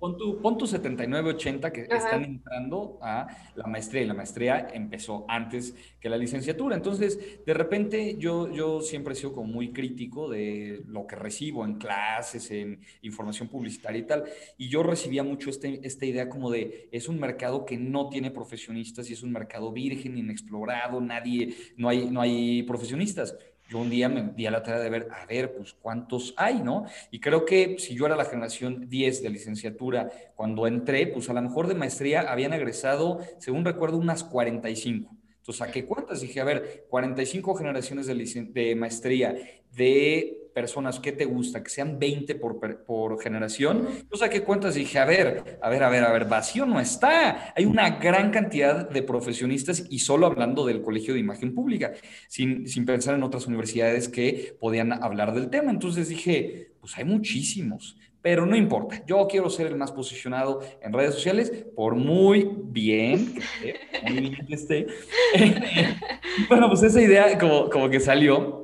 Pon 0.00 0.18
tu, 0.18 0.40
pon 0.42 0.58
tu 0.58 0.66
79-80 0.66 1.70
que 1.70 1.82
están 1.82 2.24
entrando 2.24 2.98
a 3.00 3.28
la 3.54 3.66
maestría 3.66 4.02
y 4.02 4.06
la 4.06 4.14
maestría 4.14 4.68
empezó 4.72 5.24
antes 5.28 5.74
que 6.00 6.08
la 6.08 6.16
licenciatura. 6.16 6.74
Entonces, 6.74 7.44
de 7.44 7.54
repente 7.54 8.16
yo, 8.18 8.50
yo 8.52 8.80
siempre 8.80 9.12
he 9.12 9.16
sido 9.16 9.32
como 9.32 9.46
muy 9.46 9.72
crítico 9.72 10.28
de 10.28 10.82
lo 10.86 11.06
que 11.06 11.14
recibo 11.16 11.64
en 11.64 11.74
clases, 11.74 12.50
en 12.50 12.80
información 13.02 13.48
publicitaria 13.48 14.00
y 14.00 14.06
tal. 14.06 14.24
Y 14.58 14.68
yo 14.68 14.82
recibía 14.82 15.22
mucho 15.22 15.50
este, 15.50 15.80
esta 15.86 16.04
idea 16.04 16.28
como 16.28 16.50
de 16.50 16.88
es 16.90 17.08
un 17.08 17.20
mercado 17.20 17.64
que 17.64 17.78
no 17.78 18.08
tiene 18.08 18.32
profesionistas 18.32 19.08
y 19.08 19.12
es 19.12 19.22
un 19.22 19.32
mercado 19.32 19.72
virgen, 19.72 20.18
inexplorado, 20.18 21.00
nadie, 21.00 21.54
no 21.76 21.88
hay, 21.88 22.10
no 22.10 22.20
hay 22.20 22.64
profesionistas 22.64 23.36
yo 23.74 23.80
un 23.80 23.90
día 23.90 24.08
me 24.08 24.22
di 24.22 24.46
a 24.46 24.52
la 24.52 24.62
tarea 24.62 24.80
de 24.80 24.88
ver, 24.88 25.08
a 25.10 25.26
ver, 25.26 25.52
pues 25.52 25.74
cuántos 25.74 26.32
hay, 26.36 26.62
¿no? 26.62 26.84
Y 27.10 27.18
creo 27.18 27.44
que 27.44 27.76
si 27.80 27.96
yo 27.96 28.06
era 28.06 28.14
la 28.14 28.24
generación 28.24 28.88
10 28.88 29.20
de 29.20 29.30
licenciatura 29.30 30.10
cuando 30.36 30.68
entré, 30.68 31.08
pues 31.08 31.28
a 31.28 31.32
lo 31.32 31.42
mejor 31.42 31.66
de 31.66 31.74
maestría 31.74 32.20
habían 32.20 32.52
egresado, 32.52 33.18
según 33.38 33.64
recuerdo, 33.64 33.98
unas 33.98 34.22
45. 34.22 35.10
Entonces 35.38 35.58
saqué 35.58 35.84
cuentas, 35.86 36.20
dije, 36.20 36.40
a 36.40 36.44
ver, 36.44 36.86
45 36.88 37.56
generaciones 37.56 38.06
de, 38.06 38.14
de 38.52 38.76
maestría 38.76 39.34
de 39.72 40.43
personas 40.54 41.00
que 41.00 41.12
te 41.12 41.24
gusta, 41.24 41.62
que 41.62 41.68
sean 41.68 41.98
20 41.98 42.36
por, 42.36 42.84
por 42.84 43.20
generación, 43.20 43.88
yo 44.10 44.16
saqué 44.16 44.42
cuentas 44.42 44.76
y 44.76 44.80
dije, 44.80 44.98
a 44.98 45.04
ver, 45.04 45.58
a 45.60 45.68
ver, 45.68 45.82
a 45.82 45.88
ver, 45.90 46.04
a 46.04 46.12
ver, 46.12 46.26
vacío 46.26 46.64
no 46.64 46.80
está. 46.80 47.52
Hay 47.56 47.64
una 47.64 47.98
gran 47.98 48.30
cantidad 48.30 48.88
de 48.88 49.02
profesionistas 49.02 49.84
y 49.90 49.98
solo 49.98 50.26
hablando 50.26 50.64
del 50.64 50.80
Colegio 50.80 51.12
de 51.14 51.20
Imagen 51.20 51.54
Pública, 51.54 51.92
sin, 52.28 52.68
sin 52.68 52.86
pensar 52.86 53.14
en 53.14 53.24
otras 53.24 53.46
universidades 53.46 54.08
que 54.08 54.56
podían 54.60 54.92
hablar 54.92 55.34
del 55.34 55.50
tema. 55.50 55.70
Entonces 55.70 56.08
dije, 56.08 56.70
pues 56.80 56.96
hay 56.96 57.04
muchísimos 57.04 57.98
pero 58.24 58.46
no 58.46 58.56
importa. 58.56 59.04
Yo 59.06 59.28
quiero 59.28 59.50
ser 59.50 59.66
el 59.66 59.76
más 59.76 59.92
posicionado 59.92 60.62
en 60.80 60.94
redes 60.94 61.12
sociales, 61.12 61.52
por 61.76 61.94
muy 61.94 62.50
bien 62.56 63.34
que 63.34 63.40
esté. 63.40 63.80
Muy 64.02 64.20
bien 64.20 64.46
que 64.46 64.54
esté. 64.54 64.86
bueno, 66.48 66.68
pues 66.70 66.84
esa 66.84 67.02
idea 67.02 67.38
como, 67.38 67.68
como 67.68 67.90
que 67.90 68.00
salió 68.00 68.63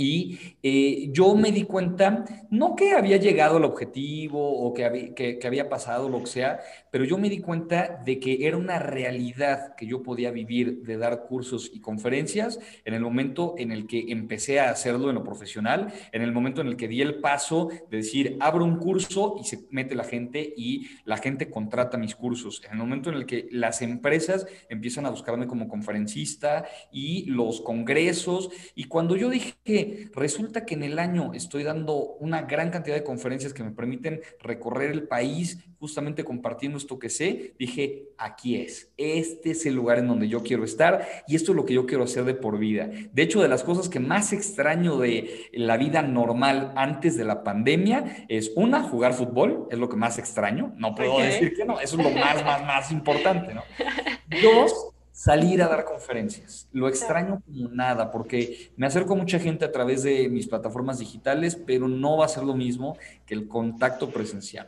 Y 0.00 0.38
eh, 0.62 1.10
yo 1.12 1.34
me 1.34 1.52
di 1.52 1.64
cuenta, 1.64 2.24
no 2.48 2.74
que 2.74 2.92
había 2.92 3.18
llegado 3.18 3.58
al 3.58 3.66
objetivo 3.66 4.40
o 4.40 4.72
que 4.72 4.86
había, 4.86 5.14
que, 5.14 5.38
había 5.44 5.68
pasado 5.68 6.08
lo 6.08 6.20
que 6.20 6.26
sea, 6.26 6.60
pero 6.90 7.04
yo 7.04 7.18
me 7.18 7.28
di 7.28 7.40
cuenta 7.40 8.00
de 8.02 8.18
que 8.18 8.46
era 8.46 8.56
una 8.56 8.78
realidad 8.78 9.74
que 9.76 9.86
yo 9.86 10.02
podía 10.02 10.30
vivir 10.30 10.84
de 10.84 10.96
dar 10.96 11.26
cursos 11.26 11.70
y 11.74 11.80
conferencias 11.80 12.58
en 12.86 12.94
el 12.94 13.02
momento 13.02 13.56
en 13.58 13.72
el 13.72 13.86
que 13.86 14.06
empecé 14.08 14.58
a 14.58 14.70
hacerlo 14.70 15.10
en 15.10 15.16
lo 15.16 15.22
profesional, 15.22 15.92
en 16.12 16.22
el 16.22 16.32
momento 16.32 16.62
en 16.62 16.68
el 16.68 16.78
que 16.78 16.88
di 16.88 17.02
el 17.02 17.20
paso 17.20 17.68
de 17.90 17.98
decir, 17.98 18.38
abro 18.40 18.64
un 18.64 18.78
curso 18.78 19.36
y 19.38 19.44
se 19.44 19.66
mete 19.70 19.94
la 19.94 20.04
gente 20.04 20.54
y 20.56 20.86
la 21.04 21.18
gente 21.18 21.50
contrata 21.50 21.98
mis 21.98 22.14
cursos, 22.14 22.62
en 22.64 22.72
el 22.72 22.78
momento 22.78 23.10
en 23.10 23.16
el 23.16 23.26
que 23.26 23.48
las 23.50 23.82
empresas 23.82 24.46
empiezan 24.70 25.04
a 25.04 25.10
buscarme 25.10 25.46
como 25.46 25.68
conferencista 25.68 26.64
y 26.90 27.26
los 27.26 27.60
congresos, 27.60 28.48
y 28.74 28.84
cuando 28.84 29.14
yo 29.14 29.28
dije 29.28 29.89
resulta 30.14 30.64
que 30.64 30.74
en 30.74 30.82
el 30.82 30.98
año 30.98 31.32
estoy 31.34 31.62
dando 31.62 32.16
una 32.20 32.42
gran 32.42 32.70
cantidad 32.70 32.96
de 32.96 33.04
conferencias 33.04 33.52
que 33.52 33.62
me 33.62 33.70
permiten 33.70 34.20
recorrer 34.40 34.90
el 34.90 35.04
país 35.04 35.58
justamente 35.78 36.24
compartiendo 36.24 36.76
esto 36.76 36.98
que 36.98 37.08
sé, 37.08 37.54
dije, 37.58 38.10
aquí 38.18 38.56
es, 38.56 38.92
este 38.98 39.52
es 39.52 39.64
el 39.64 39.74
lugar 39.74 39.98
en 39.98 40.08
donde 40.08 40.28
yo 40.28 40.42
quiero 40.42 40.62
estar 40.62 41.06
y 41.26 41.36
esto 41.36 41.52
es 41.52 41.56
lo 41.56 41.64
que 41.64 41.72
yo 41.72 41.86
quiero 41.86 42.04
hacer 42.04 42.24
de 42.24 42.34
por 42.34 42.58
vida. 42.58 42.90
De 43.12 43.22
hecho, 43.22 43.40
de 43.40 43.48
las 43.48 43.64
cosas 43.64 43.88
que 43.88 43.98
más 43.98 44.34
extraño 44.34 44.98
de 44.98 45.48
la 45.52 45.78
vida 45.78 46.02
normal 46.02 46.72
antes 46.76 47.16
de 47.16 47.24
la 47.24 47.42
pandemia 47.42 48.26
es 48.28 48.52
una, 48.56 48.82
jugar 48.82 49.14
fútbol, 49.14 49.68
es 49.70 49.78
lo 49.78 49.88
que 49.88 49.96
más 49.96 50.18
extraño, 50.18 50.74
no 50.76 50.94
puedo 50.94 51.18
decir 51.18 51.54
que 51.54 51.64
no, 51.64 51.80
eso 51.80 51.98
es 51.98 52.04
lo 52.04 52.10
más, 52.10 52.44
más, 52.44 52.62
más 52.62 52.92
importante, 52.92 53.54
¿no? 53.54 53.62
Dos, 54.42 54.92
salir 55.20 55.62
a 55.62 55.68
dar 55.68 55.84
conferencias. 55.84 56.66
Lo 56.72 56.88
extraño 56.88 57.42
como 57.44 57.68
nada, 57.68 58.10
porque 58.10 58.72
me 58.76 58.86
acerco 58.86 59.12
a 59.12 59.16
mucha 59.16 59.38
gente 59.38 59.66
a 59.66 59.70
través 59.70 60.02
de 60.02 60.30
mis 60.30 60.48
plataformas 60.48 60.98
digitales, 60.98 61.56
pero 61.66 61.88
no 61.88 62.16
va 62.16 62.24
a 62.24 62.28
ser 62.28 62.42
lo 62.42 62.54
mismo 62.54 62.96
que 63.26 63.34
el 63.34 63.46
contacto 63.46 64.08
presencial. 64.08 64.66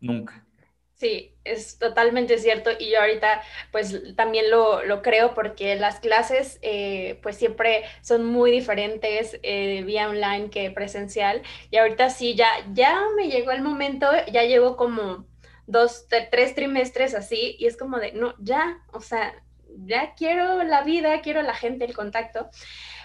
Nunca. 0.00 0.46
Sí, 0.94 1.34
es 1.44 1.78
totalmente 1.78 2.38
cierto 2.38 2.70
y 2.78 2.90
yo 2.90 3.00
ahorita 3.00 3.42
pues 3.72 4.14
también 4.16 4.50
lo, 4.50 5.02
creo 5.02 5.34
porque 5.34 5.76
las 5.76 6.00
clases 6.00 6.58
eh, 6.62 7.18
pues 7.22 7.36
siempre 7.36 7.84
son 8.00 8.24
muy 8.24 8.50
diferentes 8.50 9.38
eh, 9.42 9.82
vía 9.84 10.08
online 10.08 10.48
que 10.48 10.70
presencial 10.70 11.42
y 11.70 11.76
ahorita 11.76 12.08
sí 12.08 12.34
ya, 12.34 12.50
ya 12.72 13.02
me 13.16 13.28
llegó 13.28 13.50
el 13.50 13.62
momento, 13.62 14.06
ya 14.32 14.44
llevo 14.44 14.76
como 14.76 15.26
dos, 15.66 16.06
tres 16.30 16.54
trimestres 16.54 17.14
así 17.14 17.56
y 17.58 17.66
es 17.66 17.76
como 17.76 17.98
de, 17.98 18.12
no, 18.12 18.34
ya, 18.38 18.82
o 18.92 19.00
sea, 19.00 19.34
ya 19.78 20.14
quiero 20.14 20.62
la 20.64 20.82
vida, 20.82 21.20
quiero 21.20 21.42
la 21.42 21.54
gente, 21.54 21.84
el 21.84 21.94
contacto. 21.94 22.50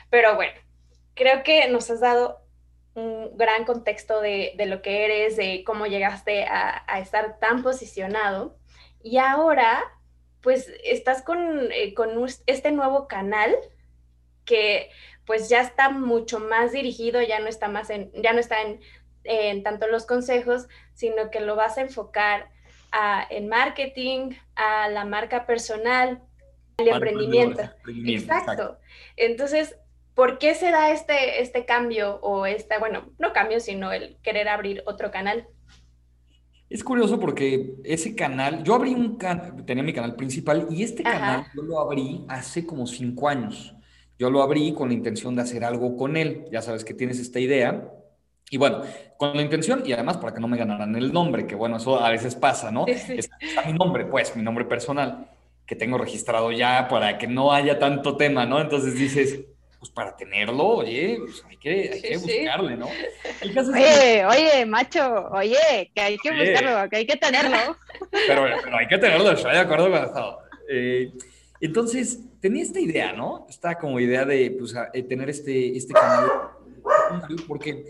Pero 0.09 0.35
bueno, 0.35 0.53
creo 1.13 1.43
que 1.43 1.67
nos 1.69 1.89
has 1.89 1.99
dado 1.99 2.45
un 2.95 3.37
gran 3.37 3.65
contexto 3.65 4.21
de, 4.21 4.55
lo 4.57 4.81
que 4.81 5.05
eres, 5.05 5.35
de 5.35 5.63
cómo 5.65 5.85
llegaste 5.85 6.45
a, 6.45 6.99
estar 6.99 7.39
tan 7.39 7.61
posicionado. 7.61 8.57
Y 9.03 9.17
ahora, 9.17 9.83
pues 10.41 10.71
estás 10.83 11.21
con, 11.21 11.71
eh, 11.71 11.93
este 12.47 12.71
nuevo 12.71 13.07
canal 13.07 13.55
que 14.45 14.89
pues 15.25 15.49
ya 15.49 15.61
está 15.61 15.89
mucho 15.89 16.39
más 16.39 16.71
dirigido, 16.71 17.21
ya 17.21 17.39
no 17.39 17.47
está 17.47 17.67
más 17.67 17.89
en, 17.89 18.11
ya 18.13 18.31
no 18.31 18.39
está 18.39 18.57
en, 19.23 19.63
tanto 19.63 19.87
los 19.87 20.05
consejos, 20.05 20.67
sino 20.93 21.31
que 21.31 21.39
lo 21.39 21.55
vas 21.55 21.77
a 21.77 21.81
enfocar 21.81 22.51
en 23.29 23.49
marketing, 23.49 24.35
a 24.55 24.87
la 24.87 25.03
marca 25.03 25.45
personal, 25.45 26.21
el 26.77 26.87
emprendimiento. 26.87 27.61
Exacto. 27.87 28.77
Entonces, 29.15 29.75
¿por 30.13 30.37
qué 30.37 30.55
se 30.55 30.71
da 30.71 30.91
este, 30.91 31.41
este 31.41 31.65
cambio 31.65 32.19
o 32.21 32.45
esta, 32.45 32.79
bueno, 32.79 33.11
no 33.19 33.33
cambio, 33.33 33.59
sino 33.59 33.91
el 33.91 34.17
querer 34.21 34.47
abrir 34.47 34.83
otro 34.85 35.11
canal? 35.11 35.47
Es 36.69 36.83
curioso 36.83 37.19
porque 37.19 37.75
ese 37.83 38.15
canal, 38.15 38.63
yo 38.63 38.73
abrí 38.73 38.93
un 38.93 39.17
canal, 39.17 39.63
tenía 39.65 39.83
mi 39.83 39.93
canal 39.93 40.15
principal 40.15 40.67
y 40.71 40.83
este 40.83 41.03
canal 41.03 41.45
yo 41.55 41.61
lo 41.61 41.79
abrí 41.79 42.25
hace 42.27 42.65
como 42.65 42.87
cinco 42.87 43.29
años. 43.29 43.73
Yo 44.17 44.29
lo 44.29 44.41
abrí 44.41 44.73
con 44.73 44.87
la 44.87 44.93
intención 44.93 45.35
de 45.35 45.41
hacer 45.41 45.63
algo 45.63 45.95
con 45.95 46.17
él. 46.17 46.45
Ya 46.51 46.61
sabes 46.61 46.83
que 46.85 46.93
tienes 46.93 47.19
esta 47.19 47.39
idea. 47.39 47.91
Y 48.49 48.57
bueno, 48.57 48.81
con 49.17 49.35
la 49.35 49.41
intención 49.41 49.83
y 49.85 49.91
además 49.91 50.17
para 50.17 50.33
que 50.33 50.39
no 50.39 50.47
me 50.47 50.57
ganaran 50.57 50.95
el 50.95 51.11
nombre, 51.11 51.45
que 51.45 51.55
bueno, 51.55 51.77
eso 51.77 51.99
a 51.99 52.09
veces 52.09 52.35
pasa, 52.35 52.71
¿no? 52.71 52.85
Es, 52.87 53.29
mi 53.65 53.73
nombre, 53.73 54.05
pues, 54.05 54.35
mi 54.35 54.43
nombre 54.43 54.65
personal 54.65 55.27
que 55.65 55.75
tengo 55.75 55.97
registrado 55.97 56.51
ya 56.51 56.87
para 56.87 57.17
que 57.17 57.27
no 57.27 57.51
haya 57.51 57.79
tanto 57.79 58.17
tema, 58.17 58.45
¿no? 58.45 58.61
Entonces 58.61 58.95
dices, 58.95 59.39
pues 59.79 59.91
para 59.91 60.15
tenerlo, 60.15 60.67
oye, 60.67 61.17
pues 61.19 61.43
hay 61.47 61.57
que, 61.57 62.17
buscarle, 62.17 62.77
¿no? 62.77 62.87
Oye, 63.73 64.25
oye, 64.25 64.65
macho, 64.65 65.27
oye, 65.31 65.91
que 65.93 66.01
hay 66.01 66.17
que 66.17 66.31
buscarlo, 66.31 66.89
que 66.89 66.95
hay 66.97 67.05
que 67.05 67.17
tenerlo. 67.17 67.77
Pero, 68.27 68.45
hay 68.45 68.87
que 68.87 68.97
tenerlo, 68.97 69.31
estoy 69.31 69.53
de 69.53 69.59
acuerdo 69.59 69.91
con 69.91 70.03
eso. 70.03 70.39
Eh, 70.69 71.11
entonces, 71.61 72.19
tenía 72.41 72.63
esta 72.63 72.79
idea, 72.79 73.13
¿no? 73.13 73.45
Esta 73.49 73.77
como 73.77 73.99
idea 73.99 74.25
de 74.25 74.55
pues, 74.57 74.75
tener 75.07 75.29
este, 75.29 75.75
este 75.77 75.93
canal, 75.93 76.31
porque 77.47 77.85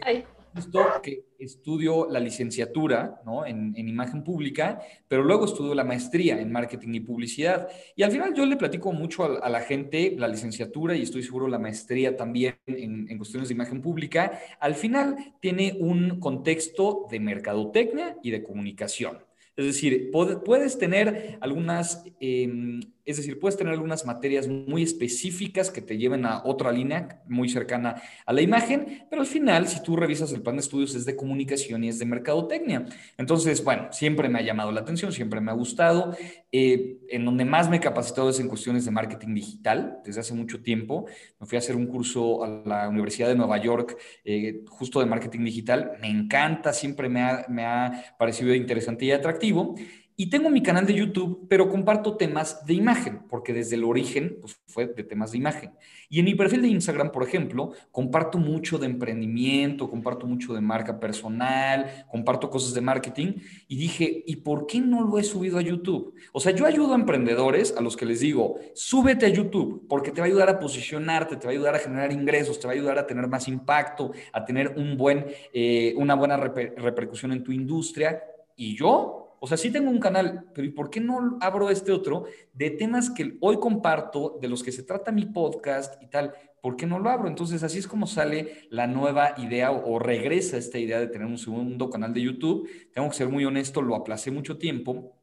justo 0.55 0.85
que 1.03 1.25
estudio 1.37 2.07
la 2.09 2.19
licenciatura 2.19 3.21
¿no? 3.25 3.45
en, 3.45 3.75
imagen 3.75 4.23
pública, 4.23 4.79
pero 5.07 5.23
luego 5.23 5.45
estudio 5.45 5.75
la 5.75 5.83
maestría 5.83 6.39
en 6.39 6.51
marketing 6.51 6.93
y 6.93 6.99
publicidad. 7.01 7.67
Y 7.95 8.03
al 8.03 8.11
final 8.11 8.33
yo 8.33 8.45
le 8.45 8.55
platico 8.55 8.93
mucho 8.93 9.43
a, 9.43 9.49
la 9.49 9.61
gente 9.61 10.15
la 10.17 10.27
licenciatura 10.27 10.95
y 10.95 11.03
estoy 11.03 11.23
seguro 11.23 11.47
la 11.47 11.59
maestría 11.59 12.15
también 12.15 12.55
en, 12.65 13.09
en, 13.09 13.17
cuestiones 13.17 13.49
de 13.49 13.55
imagen 13.55 13.81
pública. 13.81 14.39
Al 14.59 14.75
final 14.75 15.35
tiene 15.41 15.75
un 15.79 16.19
contexto 16.19 17.07
de 17.11 17.19
mercadotecnia 17.19 18.17
y 18.23 18.31
de 18.31 18.41
comunicación. 18.41 19.17
Es 19.55 19.65
decir, 19.65 20.11
puedes 20.11 20.77
tener 20.77 21.37
algunas, 21.39 22.03
em, 22.19 22.81
es 23.05 23.17
decir, 23.17 23.39
puedes 23.39 23.57
tener 23.57 23.73
algunas 23.73 24.05
materias 24.05 24.47
muy 24.47 24.83
específicas 24.83 25.69
que 25.69 25.81
te 25.81 25.97
lleven 25.97 26.25
a 26.25 26.41
otra 26.43 26.71
línea 26.71 27.21
muy 27.27 27.49
cercana 27.49 28.01
a 28.25 28.33
la 28.33 28.41
imagen, 28.41 29.05
pero 29.09 29.21
al 29.21 29.27
final, 29.27 29.67
si 29.67 29.81
tú 29.83 29.95
revisas 29.95 30.31
el 30.33 30.41
plan 30.41 30.55
de 30.55 30.61
estudios, 30.61 30.95
es 30.95 31.05
de 31.05 31.15
comunicación 31.15 31.83
y 31.83 31.89
es 31.89 31.99
de 31.99 32.05
mercadotecnia. 32.05 32.85
Entonces, 33.17 33.63
bueno, 33.63 33.89
siempre 33.91 34.27
me 34.27 34.39
ha 34.39 34.41
llamado 34.41 34.71
la 34.71 34.81
atención, 34.81 35.11
siempre 35.11 35.39
me 35.39 35.51
ha 35.51 35.53
gustado. 35.53 36.15
Eh, 36.51 36.99
en 37.09 37.25
donde 37.25 37.45
más 37.45 37.69
me 37.69 37.77
he 37.77 37.79
capacitado 37.79 38.29
es 38.29 38.39
en 38.39 38.47
cuestiones 38.47 38.85
de 38.85 38.91
marketing 38.91 39.33
digital, 39.33 39.99
desde 40.03 40.21
hace 40.21 40.33
mucho 40.33 40.61
tiempo. 40.61 41.05
Me 41.39 41.45
fui 41.45 41.57
a 41.57 41.59
hacer 41.59 41.75
un 41.75 41.87
curso 41.87 42.43
a 42.43 42.63
la 42.65 42.89
Universidad 42.89 43.27
de 43.27 43.35
Nueva 43.35 43.57
York, 43.57 43.97
eh, 44.23 44.63
justo 44.67 44.99
de 44.99 45.05
marketing 45.05 45.43
digital. 45.43 45.91
Me 46.01 46.09
encanta, 46.09 46.73
siempre 46.73 47.09
me 47.09 47.21
ha, 47.21 47.45
me 47.49 47.65
ha 47.65 48.15
parecido 48.17 48.53
interesante 48.55 49.05
y 49.05 49.11
atractivo. 49.11 49.75
Y 50.17 50.29
tengo 50.29 50.49
mi 50.49 50.63
canal 50.63 50.85
de 50.85 50.93
YouTube, 50.93 51.45
pero 51.49 51.69
comparto 51.69 52.15
temas 52.15 52.65
de 52.65 52.73
imagen, 52.73 53.23
porque 53.27 53.51
desde 53.51 53.75
el 53.75 53.83
origen 53.83 54.37
pues, 54.39 54.57
fue 54.65 54.87
de 54.87 55.03
temas 55.03 55.33
de 55.33 55.39
imagen. 55.39 55.71
Y 56.07 56.19
en 56.19 56.25
mi 56.25 56.35
perfil 56.35 56.61
de 56.61 56.69
Instagram, 56.69 57.11
por 57.11 57.23
ejemplo, 57.23 57.73
comparto 57.91 58.37
mucho 58.37 58.77
de 58.77 58.85
emprendimiento, 58.85 59.89
comparto 59.89 60.25
mucho 60.25 60.53
de 60.53 60.61
marca 60.61 61.01
personal, 61.01 62.05
comparto 62.09 62.49
cosas 62.49 62.73
de 62.73 62.79
marketing. 62.79 63.33
Y 63.67 63.75
dije, 63.75 64.23
¿y 64.25 64.37
por 64.37 64.67
qué 64.67 64.79
no 64.79 65.01
lo 65.01 65.19
he 65.19 65.23
subido 65.23 65.57
a 65.57 65.61
YouTube? 65.61 66.15
O 66.31 66.39
sea, 66.39 66.53
yo 66.53 66.65
ayudo 66.65 66.93
a 66.93 66.95
emprendedores 66.95 67.75
a 67.77 67.81
los 67.81 67.97
que 67.97 68.05
les 68.05 68.21
digo, 68.21 68.55
súbete 68.73 69.25
a 69.25 69.29
YouTube, 69.29 69.85
porque 69.89 70.11
te 70.11 70.21
va 70.21 70.27
a 70.27 70.29
ayudar 70.29 70.49
a 70.49 70.59
posicionarte, 70.59 71.35
te 71.35 71.45
va 71.45 71.51
a 71.51 71.55
ayudar 71.55 71.75
a 71.75 71.79
generar 71.79 72.13
ingresos, 72.13 72.57
te 72.57 72.67
va 72.67 72.71
a 72.71 72.75
ayudar 72.77 72.97
a 72.97 73.05
tener 73.05 73.27
más 73.27 73.49
impacto, 73.49 74.13
a 74.31 74.45
tener 74.45 74.75
un 74.77 74.95
buen, 74.95 75.25
eh, 75.51 75.93
una 75.97 76.15
buena 76.15 76.37
repercusión 76.37 77.33
en 77.33 77.43
tu 77.43 77.51
industria. 77.51 78.23
Y 78.55 78.77
yo 78.77 79.24
o 79.45 79.47
sea, 79.47 79.57
sí 79.57 79.69
tengo 79.69 79.91
un 79.91 79.99
canal, 79.99 80.45
pero 80.55 80.65
¿y 80.65 80.71
por 80.71 80.89
qué 80.89 80.99
no 80.99 81.37
abro 81.39 81.69
este 81.69 81.91
otro 81.91 82.25
de 82.53 82.71
temas 82.71 83.11
que 83.11 83.37
hoy 83.41 83.59
comparto, 83.59 84.39
de 84.41 84.47
los 84.47 84.63
que 84.63 84.71
se 84.71 84.81
trata 84.81 85.11
mi 85.11 85.27
podcast 85.27 86.01
y 86.01 86.07
tal? 86.07 86.33
¿Por 86.63 86.75
qué 86.75 86.87
no 86.87 86.97
lo 86.97 87.11
abro? 87.11 87.27
Entonces, 87.27 87.61
así 87.61 87.77
es 87.77 87.87
como 87.87 88.07
sale 88.07 88.65
la 88.71 88.87
nueva 88.87 89.35
idea 89.37 89.69
o, 89.69 89.99
regresa 89.99 90.57
esta 90.57 90.79
idea 90.79 90.99
de 90.99 91.05
tener 91.05 91.27
un 91.27 91.37
segundo 91.37 91.91
canal 91.91 92.11
de 92.11 92.23
YouTube. 92.23 92.67
Tengo 92.91 93.07
que 93.07 93.17
ser 93.17 93.29
muy 93.29 93.45
honesto, 93.45 93.83
lo 93.83 93.93
aplacé 93.93 94.31
mucho 94.31 94.57
tiempo 94.57 95.15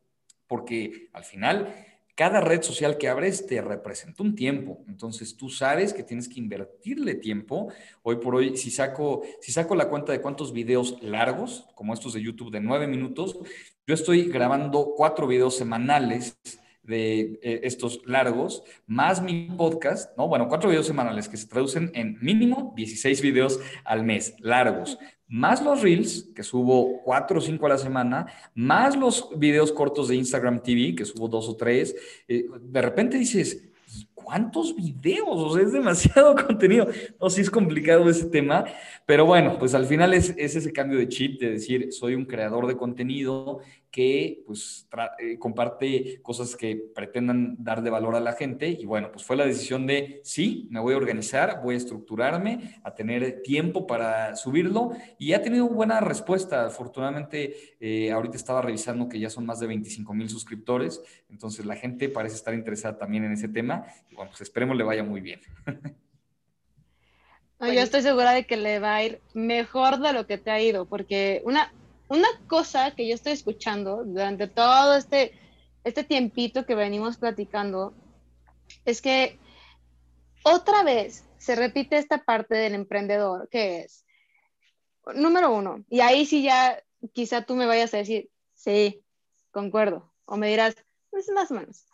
porque 0.46 1.08
al 1.12 1.24
final 1.24 1.74
cada 2.14 2.40
red 2.40 2.62
social 2.62 2.98
que 2.98 3.08
abres 3.08 3.46
te 3.46 3.60
representa 3.60 4.22
un 4.22 4.34
tiempo. 4.34 4.84
Entonces 4.86 5.36
tú 5.36 5.48
sabes 5.48 5.92
que 5.92 6.02
tienes 6.02 6.28
que 6.28 6.40
invertirle 6.40 7.14
tiempo. 7.14 7.68
Hoy 8.02 8.16
por 8.16 8.34
hoy, 8.34 8.56
si 8.56 8.70
saco, 8.70 9.22
si 9.40 9.52
saco 9.52 9.74
la 9.74 9.88
cuenta 9.88 10.12
de 10.12 10.20
cuántos 10.20 10.52
videos 10.52 10.98
largos, 11.02 11.66
como 11.74 11.94
estos 11.94 12.12
de 12.12 12.22
YouTube 12.22 12.52
de 12.52 12.60
nueve 12.60 12.86
minutos, 12.86 13.38
yo 13.86 13.94
estoy 13.94 14.24
grabando 14.24 14.92
cuatro 14.96 15.26
videos 15.26 15.56
semanales 15.56 16.38
de 16.82 17.38
eh, 17.42 17.60
estos 17.62 18.00
largos, 18.06 18.64
más 18.86 19.22
mi 19.22 19.48
podcast, 19.56 20.16
¿no? 20.18 20.26
Bueno, 20.26 20.48
cuatro 20.48 20.68
videos 20.68 20.86
semanales 20.86 21.28
que 21.28 21.36
se 21.36 21.46
traducen 21.46 21.92
en 21.94 22.18
mínimo 22.20 22.72
16 22.76 23.22
videos 23.22 23.60
al 23.84 24.04
mes, 24.04 24.34
largos 24.40 24.98
más 25.32 25.62
los 25.62 25.80
reels, 25.80 26.28
que 26.34 26.42
subo 26.42 27.00
cuatro 27.02 27.38
o 27.38 27.40
cinco 27.40 27.64
a 27.64 27.70
la 27.70 27.78
semana, 27.78 28.26
más 28.54 28.94
los 28.94 29.30
videos 29.38 29.72
cortos 29.72 30.08
de 30.08 30.16
Instagram 30.16 30.62
TV, 30.62 30.94
que 30.94 31.06
subo 31.06 31.26
dos 31.26 31.48
o 31.48 31.56
tres, 31.56 31.96
eh, 32.28 32.44
de 32.60 32.82
repente 32.82 33.16
dices, 33.16 33.64
¿cuántos 34.14 34.74
videos? 34.74 35.28
O 35.28 35.54
sea, 35.54 35.62
es 35.62 35.72
demasiado 35.72 36.34
contenido. 36.46 36.86
No, 37.20 37.30
sí 37.30 37.40
es 37.40 37.50
complicado 37.50 38.08
ese 38.08 38.26
tema, 38.26 38.64
pero 39.06 39.26
bueno, 39.26 39.58
pues 39.58 39.74
al 39.74 39.86
final 39.86 40.14
es, 40.14 40.34
es 40.36 40.56
ese 40.56 40.72
cambio 40.72 40.98
de 40.98 41.08
chip 41.08 41.40
de 41.40 41.52
decir, 41.52 41.92
soy 41.92 42.14
un 42.14 42.24
creador 42.24 42.66
de 42.66 42.76
contenido 42.76 43.60
que 43.92 44.42
pues 44.46 44.88
eh, 45.18 45.38
comparte 45.38 46.20
cosas 46.22 46.56
que 46.56 46.76
pretendan 46.94 47.56
dar 47.58 47.82
de 47.82 47.90
valor 47.90 48.16
a 48.16 48.20
la 48.20 48.32
gente 48.32 48.68
y 48.68 48.86
bueno, 48.86 49.12
pues 49.12 49.22
fue 49.22 49.36
la 49.36 49.44
decisión 49.44 49.86
de 49.86 50.22
sí, 50.24 50.66
me 50.70 50.80
voy 50.80 50.94
a 50.94 50.96
organizar, 50.96 51.60
voy 51.62 51.74
a 51.74 51.78
estructurarme, 51.78 52.80
a 52.82 52.94
tener 52.94 53.42
tiempo 53.42 53.86
para 53.86 54.34
subirlo 54.34 54.92
y 55.18 55.34
ha 55.34 55.42
tenido 55.42 55.68
buena 55.68 56.00
respuesta. 56.00 56.64
Afortunadamente, 56.64 57.76
eh, 57.80 58.10
ahorita 58.10 58.36
estaba 58.36 58.62
revisando 58.62 59.10
que 59.10 59.20
ya 59.20 59.28
son 59.28 59.44
más 59.44 59.60
de 59.60 59.66
25 59.66 60.14
mil 60.14 60.30
suscriptores, 60.30 61.02
entonces 61.28 61.66
la 61.66 61.76
gente 61.76 62.08
parece 62.08 62.36
estar 62.36 62.54
interesada 62.54 62.96
también 62.96 63.24
en 63.24 63.32
ese 63.32 63.48
tema 63.48 63.84
bueno, 64.14 64.30
pues 64.30 64.42
esperemos 64.42 64.76
le 64.76 64.84
vaya 64.84 65.02
muy 65.02 65.20
bien. 65.20 65.40
yo 67.60 67.80
estoy 67.80 68.02
segura 68.02 68.32
de 68.32 68.46
que 68.46 68.56
le 68.56 68.78
va 68.78 68.96
a 68.96 69.04
ir 69.04 69.20
mejor 69.34 69.98
de 69.98 70.12
lo 70.12 70.26
que 70.26 70.38
te 70.38 70.50
ha 70.50 70.60
ido, 70.60 70.86
porque 70.86 71.42
una, 71.44 71.72
una 72.08 72.28
cosa 72.48 72.92
que 72.92 73.06
yo 73.06 73.14
estoy 73.14 73.32
escuchando 73.32 74.04
durante 74.04 74.48
todo 74.48 74.96
este, 74.96 75.32
este 75.84 76.04
tiempito 76.04 76.66
que 76.66 76.74
venimos 76.74 77.16
platicando 77.16 77.94
es 78.84 79.00
que 79.00 79.38
otra 80.42 80.82
vez 80.82 81.24
se 81.38 81.54
repite 81.54 81.98
esta 81.98 82.24
parte 82.24 82.54
del 82.54 82.74
emprendedor, 82.74 83.48
que 83.48 83.82
es, 83.82 84.04
número 85.14 85.52
uno, 85.52 85.84
y 85.88 86.00
ahí 86.00 86.26
sí 86.26 86.42
ya 86.42 86.82
quizá 87.12 87.42
tú 87.42 87.54
me 87.54 87.66
vayas 87.66 87.94
a 87.94 87.98
decir, 87.98 88.30
sí, 88.54 89.04
concuerdo, 89.50 90.12
o 90.24 90.36
me 90.36 90.48
dirás, 90.48 90.76
pues 91.10 91.28
más 91.30 91.50
o 91.50 91.54
menos. 91.54 91.86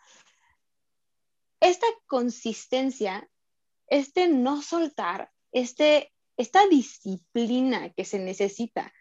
Esta 1.59 1.87
consistencia, 2.07 3.29
este 3.87 4.27
no 4.27 4.61
soltar, 4.61 5.31
este, 5.51 6.13
esta 6.37 6.67
disciplina 6.67 7.89
que 7.91 8.05
se 8.05 8.19
necesita 8.19 8.93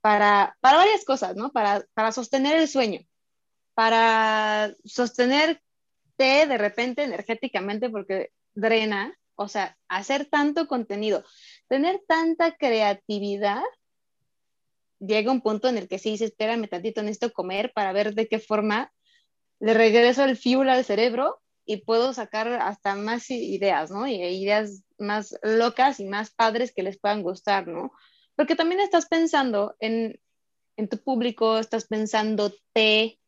para, 0.00 0.56
varias 0.62 1.04
cosas, 1.04 1.36
¿no? 1.36 1.50
Para, 1.50 1.84
sostener 2.12 2.56
el 2.56 2.68
sueño, 2.68 3.00
para 3.74 4.72
sostenerte 4.84 5.60
de 6.18 6.58
repente 6.58 7.02
energéticamente 7.02 7.90
porque 7.90 8.30
drena, 8.54 9.16
o 9.34 9.48
sea, 9.48 9.76
hacer 9.88 10.26
tanto 10.26 10.66
contenido, 10.66 11.24
tener 11.68 12.00
tanta 12.06 12.56
creatividad, 12.56 13.62
llega 15.00 15.32
un 15.32 15.40
punto 15.40 15.68
en 15.68 15.78
el 15.78 15.88
que 15.88 15.98
sí 15.98 16.10
dice, 16.10 16.26
espérame 16.26 16.68
tantito, 16.68 17.02
necesito 17.02 17.32
comer 17.32 17.72
para 17.72 17.92
ver 17.92 18.14
de 18.14 18.28
qué 18.28 18.38
forma 18.38 18.92
le 19.60 19.74
regreso 19.74 20.24
el 20.24 20.36
fuel 20.36 20.68
al 20.68 20.84
cerebro 20.84 21.40
y 21.68 21.76
puedo 21.82 22.14
sacar 22.14 22.48
hasta 22.48 22.94
más 22.94 23.30
ideas, 23.30 23.90
¿no? 23.90 24.06
Y 24.08 24.14
ideas 24.14 24.84
más 24.96 25.38
locas 25.42 26.00
y 26.00 26.06
más 26.06 26.30
padres 26.30 26.72
que 26.72 26.82
les 26.82 26.98
puedan 26.98 27.22
gustar, 27.22 27.68
¿no? 27.68 27.92
Porque 28.36 28.56
también 28.56 28.80
estás 28.80 29.04
pensando 29.04 29.76
en, 29.78 30.18
tu 30.88 30.96
público, 30.96 31.58
estás 31.58 31.86
pensando 31.86 32.54
te, 32.72 33.20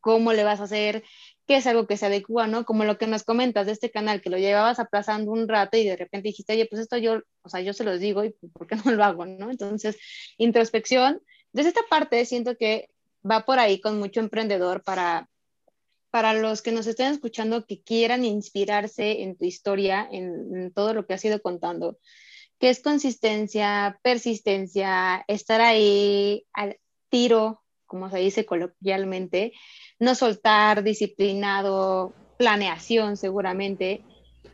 cómo 0.00 0.32
le 0.32 0.42
vas 0.42 0.58
a 0.58 0.64
hacer, 0.64 1.04
qué 1.46 1.58
es 1.58 1.68
algo 1.68 1.86
que 1.86 1.96
se 1.96 2.06
adecua, 2.06 2.48
¿no? 2.48 2.64
Como 2.64 2.82
lo 2.82 2.98
que 2.98 3.06
nos 3.06 3.22
comentas 3.22 3.66
de 3.66 3.72
este 3.72 3.92
canal, 3.92 4.20
que 4.20 4.30
lo 4.30 4.38
llevabas 4.38 4.80
aplazando 4.80 5.30
un 5.30 5.46
rato 5.46 5.76
y 5.76 5.84
de 5.84 5.94
repente 5.94 6.30
dijiste, 6.30 6.54
oye, 6.54 6.66
pues 6.66 6.82
esto 6.82 6.96
yo, 6.96 7.20
o 7.42 7.48
sea, 7.48 7.60
yo 7.60 7.72
se 7.74 7.84
los 7.84 8.00
digo 8.00 8.24
y 8.24 8.30
¿por 8.52 8.66
qué 8.66 8.74
no 8.84 8.90
lo 8.90 9.04
hago, 9.04 9.24
no? 9.24 9.52
Entonces, 9.52 9.98
introspección. 10.36 11.22
Desde 11.52 11.68
esta 11.68 11.82
parte 11.88 12.24
siento 12.24 12.56
que 12.56 12.88
va 13.24 13.44
por 13.44 13.60
ahí 13.60 13.80
con 13.80 14.00
mucho 14.00 14.18
emprendedor 14.18 14.82
para, 14.82 15.28
para 16.14 16.32
los 16.32 16.62
que 16.62 16.70
nos 16.70 16.86
estén 16.86 17.10
escuchando 17.10 17.66
que 17.66 17.82
quieran 17.82 18.24
inspirarse 18.24 19.22
en 19.22 19.36
tu 19.36 19.46
historia, 19.46 20.08
en, 20.08 20.54
en 20.54 20.72
todo 20.72 20.94
lo 20.94 21.06
que 21.06 21.14
has 21.14 21.24
ido 21.24 21.42
contando 21.42 21.98
que 22.60 22.70
es 22.70 22.80
consistencia, 22.80 23.98
persistencia, 24.00 25.24
estar 25.26 25.60
ahí 25.60 26.46
al 26.52 26.78
tiro, 27.08 27.64
como 27.84 28.08
se 28.10 28.18
dice 28.18 28.46
coloquialmente, 28.46 29.54
no 29.98 30.14
soltar, 30.14 30.84
disciplinado, 30.84 32.14
planeación 32.38 33.16
seguramente. 33.16 34.04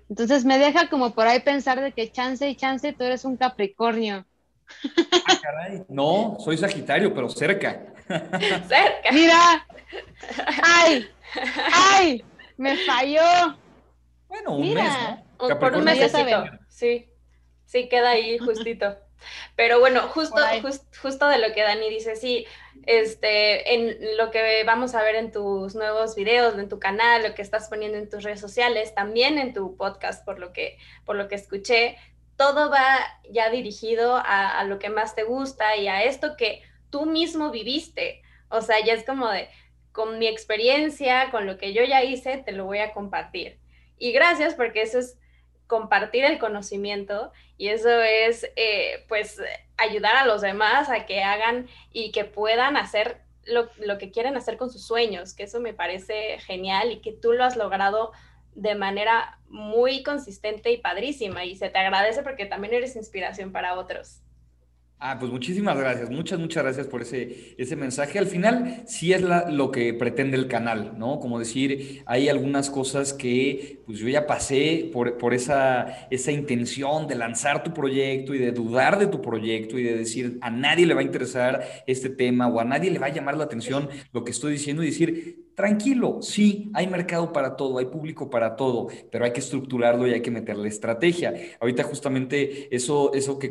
Entonces 0.08 0.46
me 0.46 0.58
deja 0.58 0.88
como 0.88 1.14
por 1.14 1.26
ahí 1.26 1.40
pensar 1.40 1.78
de 1.82 1.92
que 1.92 2.10
chance 2.10 2.48
y 2.48 2.56
chance 2.56 2.94
tú 2.94 3.04
eres 3.04 3.26
un 3.26 3.36
Capricornio. 3.36 4.24
Ah, 5.26 5.84
no, 5.90 6.38
soy 6.40 6.56
Sagitario, 6.56 7.12
pero 7.12 7.28
cerca. 7.28 7.92
cerca. 8.68 9.12
Mira. 9.12 9.66
Ay, 10.62 11.10
ay, 11.72 12.24
me 12.56 12.76
falló. 12.78 13.56
Bueno, 14.28 14.56
un 14.56 14.74
mes, 14.74 14.92
¿no? 15.38 15.58
Por 15.58 15.76
un 15.76 15.84
mes, 15.84 15.98
ya 15.98 16.08
saben. 16.08 16.60
Sí. 16.68 17.08
Sí, 17.66 17.88
queda 17.88 18.10
ahí 18.10 18.38
justito. 18.38 18.96
Pero 19.54 19.80
bueno, 19.80 20.02
justo, 20.08 20.40
justo 21.00 21.28
de 21.28 21.38
lo 21.38 21.52
que 21.52 21.62
Dani 21.62 21.88
dice, 21.88 22.16
sí, 22.16 22.46
este, 22.86 23.74
en 23.74 24.16
lo 24.16 24.30
que 24.30 24.64
vamos 24.64 24.94
a 24.94 25.02
ver 25.02 25.14
en 25.14 25.30
tus 25.30 25.74
nuevos 25.74 26.16
videos, 26.16 26.58
en 26.58 26.68
tu 26.68 26.78
canal, 26.78 27.22
lo 27.22 27.34
que 27.34 27.42
estás 27.42 27.68
poniendo 27.68 27.98
en 27.98 28.08
tus 28.08 28.24
redes 28.24 28.40
sociales, 28.40 28.94
también 28.94 29.38
en 29.38 29.52
tu 29.52 29.76
podcast, 29.76 30.24
por 30.24 30.38
lo 30.38 30.52
que, 30.52 30.78
por 31.04 31.16
lo 31.16 31.28
que 31.28 31.34
escuché, 31.34 31.96
todo 32.36 32.70
va 32.70 32.98
ya 33.30 33.50
dirigido 33.50 34.16
a, 34.16 34.58
a 34.58 34.64
lo 34.64 34.78
que 34.78 34.88
más 34.88 35.14
te 35.14 35.24
gusta 35.24 35.76
y 35.76 35.88
a 35.88 36.02
esto 36.04 36.36
que 36.36 36.62
tú 36.90 37.06
mismo 37.06 37.50
viviste. 37.50 38.22
O 38.48 38.60
sea, 38.60 38.84
ya 38.84 38.94
es 38.94 39.04
como 39.04 39.28
de, 39.28 39.48
con 39.92 40.18
mi 40.18 40.26
experiencia, 40.26 41.30
con 41.30 41.46
lo 41.46 41.58
que 41.58 41.72
yo 41.72 41.84
ya 41.84 42.02
hice, 42.02 42.38
te 42.38 42.52
lo 42.52 42.64
voy 42.64 42.78
a 42.78 42.92
compartir. 42.92 43.58
Y 43.98 44.12
gracias 44.12 44.54
porque 44.54 44.82
eso 44.82 44.98
es 44.98 45.18
compartir 45.66 46.24
el 46.24 46.38
conocimiento 46.38 47.32
y 47.56 47.68
eso 47.68 48.00
es 48.00 48.50
eh, 48.56 49.04
pues 49.08 49.40
ayudar 49.76 50.16
a 50.16 50.26
los 50.26 50.40
demás 50.40 50.88
a 50.88 51.06
que 51.06 51.22
hagan 51.22 51.68
y 51.92 52.10
que 52.10 52.24
puedan 52.24 52.76
hacer 52.76 53.20
lo, 53.44 53.68
lo, 53.78 53.96
que 53.96 54.10
quieren 54.10 54.36
hacer 54.36 54.56
con 54.56 54.70
sus 54.70 54.84
sueños, 54.84 55.32
que 55.32 55.44
eso 55.44 55.60
me 55.60 55.72
parece 55.72 56.38
genial 56.40 56.90
y 56.90 57.00
que 57.00 57.12
tú 57.12 57.32
lo 57.32 57.44
has 57.44 57.56
logrado 57.56 58.12
de 58.54 58.74
manera 58.74 59.38
muy 59.48 60.02
consistente 60.02 60.72
y 60.72 60.78
padrísima 60.78 61.44
y 61.44 61.56
se 61.56 61.70
te 61.70 61.78
agradece 61.78 62.22
porque 62.22 62.46
también 62.46 62.74
eres 62.74 62.96
inspiración 62.96 63.52
para 63.52 63.78
otros. 63.78 64.22
Ah, 65.02 65.16
pues 65.18 65.32
muchísimas 65.32 65.78
gracias, 65.78 66.10
muchas, 66.10 66.38
muchas 66.38 66.62
gracias 66.62 66.86
por 66.86 67.00
ese, 67.00 67.54
ese 67.56 67.74
mensaje. 67.74 68.18
Al 68.18 68.26
final, 68.26 68.82
sí 68.86 69.14
es 69.14 69.22
lo 69.22 69.70
que 69.70 69.94
pretende 69.94 70.36
el 70.36 70.46
canal, 70.46 70.98
¿no? 70.98 71.20
Como 71.20 71.38
decir, 71.38 72.02
hay 72.04 72.28
algunas 72.28 72.68
cosas 72.68 73.14
que 73.14 73.80
pues 73.86 73.98
yo 73.98 74.08
ya 74.08 74.26
pasé 74.26 74.90
por, 74.92 75.16
por 75.16 75.32
esa, 75.32 76.06
esa 76.10 76.32
intención 76.32 77.06
de 77.06 77.14
lanzar 77.14 77.62
tu 77.62 77.72
proyecto 77.72 78.34
y 78.34 78.38
de 78.38 78.52
dudar 78.52 78.98
de 78.98 79.06
tu 79.06 79.22
proyecto 79.22 79.78
y 79.78 79.84
de 79.84 79.96
decir, 79.96 80.36
a 80.42 80.50
nadie 80.50 80.84
le 80.84 80.92
va 80.92 81.00
a 81.00 81.04
interesar 81.04 81.64
este 81.86 82.10
tema 82.10 82.48
o 82.48 82.60
a 82.60 82.64
nadie 82.64 82.90
le 82.90 82.98
va 82.98 83.06
a 83.06 83.14
llamar 83.14 83.38
la 83.38 83.44
atención 83.44 83.88
lo 84.12 84.22
que 84.22 84.32
estoy 84.32 84.52
diciendo 84.52 84.82
y 84.82 84.86
decir, 84.86 85.49
Tranquilo, 85.60 86.22
sí, 86.22 86.70
hay 86.72 86.86
mercado 86.86 87.34
para 87.34 87.54
todo, 87.54 87.76
hay 87.76 87.84
público 87.84 88.30
para 88.30 88.56
todo, 88.56 88.88
pero 89.10 89.26
hay 89.26 89.34
que 89.34 89.40
estructurarlo 89.40 90.08
y 90.08 90.14
hay 90.14 90.22
que 90.22 90.30
meterle 90.30 90.70
estrategia. 90.70 91.34
Ahorita 91.60 91.82
justamente 91.82 92.74
eso, 92.74 93.12
eso 93.12 93.38
que, 93.38 93.50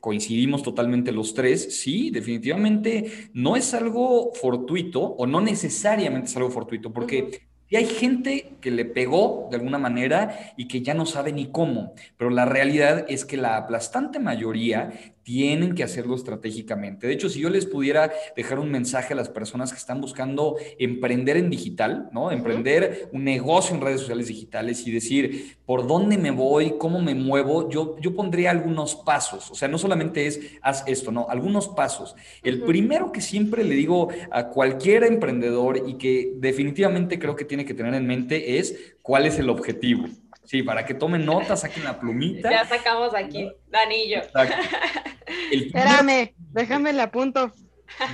coincidimos 0.00 0.62
totalmente 0.62 1.12
los 1.12 1.34
tres, 1.34 1.78
sí, 1.78 2.10
definitivamente 2.10 3.28
no 3.34 3.54
es 3.54 3.74
algo 3.74 4.32
fortuito 4.32 5.02
o 5.02 5.26
no 5.26 5.42
necesariamente 5.42 6.28
es 6.30 6.36
algo 6.38 6.48
fortuito, 6.48 6.90
porque 6.90 7.42
y 7.68 7.76
hay 7.76 7.86
gente 7.86 8.56
que 8.60 8.70
le 8.70 8.86
pegó 8.86 9.48
de 9.50 9.56
alguna 9.56 9.78
manera 9.78 10.54
y 10.56 10.68
que 10.68 10.80
ya 10.80 10.94
no 10.94 11.04
sabe 11.04 11.32
ni 11.32 11.46
cómo, 11.46 11.94
pero 12.16 12.30
la 12.30 12.46
realidad 12.46 13.04
es 13.08 13.26
que 13.26 13.36
la 13.36 13.58
aplastante 13.58 14.18
mayoría 14.18 14.90
tienen 15.22 15.74
que 15.74 15.84
hacerlo 15.84 16.14
estratégicamente. 16.14 17.06
De 17.06 17.12
hecho, 17.12 17.28
si 17.28 17.40
yo 17.40 17.50
les 17.50 17.66
pudiera 17.66 18.12
dejar 18.36 18.58
un 18.58 18.70
mensaje 18.70 19.12
a 19.12 19.16
las 19.16 19.28
personas 19.28 19.72
que 19.72 19.78
están 19.78 20.00
buscando 20.00 20.56
emprender 20.78 21.36
en 21.36 21.50
digital, 21.50 22.08
¿no? 22.12 22.30
Emprender 22.30 23.08
un 23.12 23.24
negocio 23.24 23.74
en 23.74 23.82
redes 23.82 24.00
sociales 24.00 24.28
digitales 24.28 24.86
y 24.86 24.92
decir 24.92 25.56
por 25.64 25.86
dónde 25.86 26.18
me 26.18 26.30
voy, 26.30 26.74
cómo 26.78 27.00
me 27.00 27.14
muevo, 27.14 27.70
yo, 27.70 27.96
yo 28.00 28.14
pondría 28.14 28.50
algunos 28.50 28.96
pasos. 28.96 29.50
O 29.50 29.54
sea, 29.54 29.68
no 29.68 29.78
solamente 29.78 30.26
es 30.26 30.40
haz 30.60 30.84
esto, 30.86 31.12
no, 31.12 31.26
algunos 31.28 31.68
pasos. 31.68 32.16
El 32.42 32.62
primero 32.62 33.12
que 33.12 33.20
siempre 33.20 33.64
le 33.64 33.74
digo 33.74 34.08
a 34.30 34.48
cualquier 34.48 35.04
emprendedor 35.04 35.82
y 35.86 35.94
que 35.94 36.34
definitivamente 36.36 37.18
creo 37.18 37.36
que 37.36 37.44
tiene 37.44 37.64
que 37.64 37.74
tener 37.74 37.94
en 37.94 38.06
mente 38.06 38.58
es 38.58 38.94
cuál 39.02 39.26
es 39.26 39.38
el 39.38 39.50
objetivo. 39.50 40.08
Sí, 40.44 40.62
para 40.62 40.84
que 40.84 40.94
tomen 40.94 41.24
nota, 41.24 41.56
saquen 41.56 41.84
la 41.84 41.98
plumita. 41.98 42.50
Ya 42.50 42.64
sacamos 42.64 43.14
aquí, 43.14 43.48
Danillo. 43.68 44.22
Espérame, 45.52 46.34
déjame 46.52 46.92
la 46.92 47.04
apunto. 47.04 47.52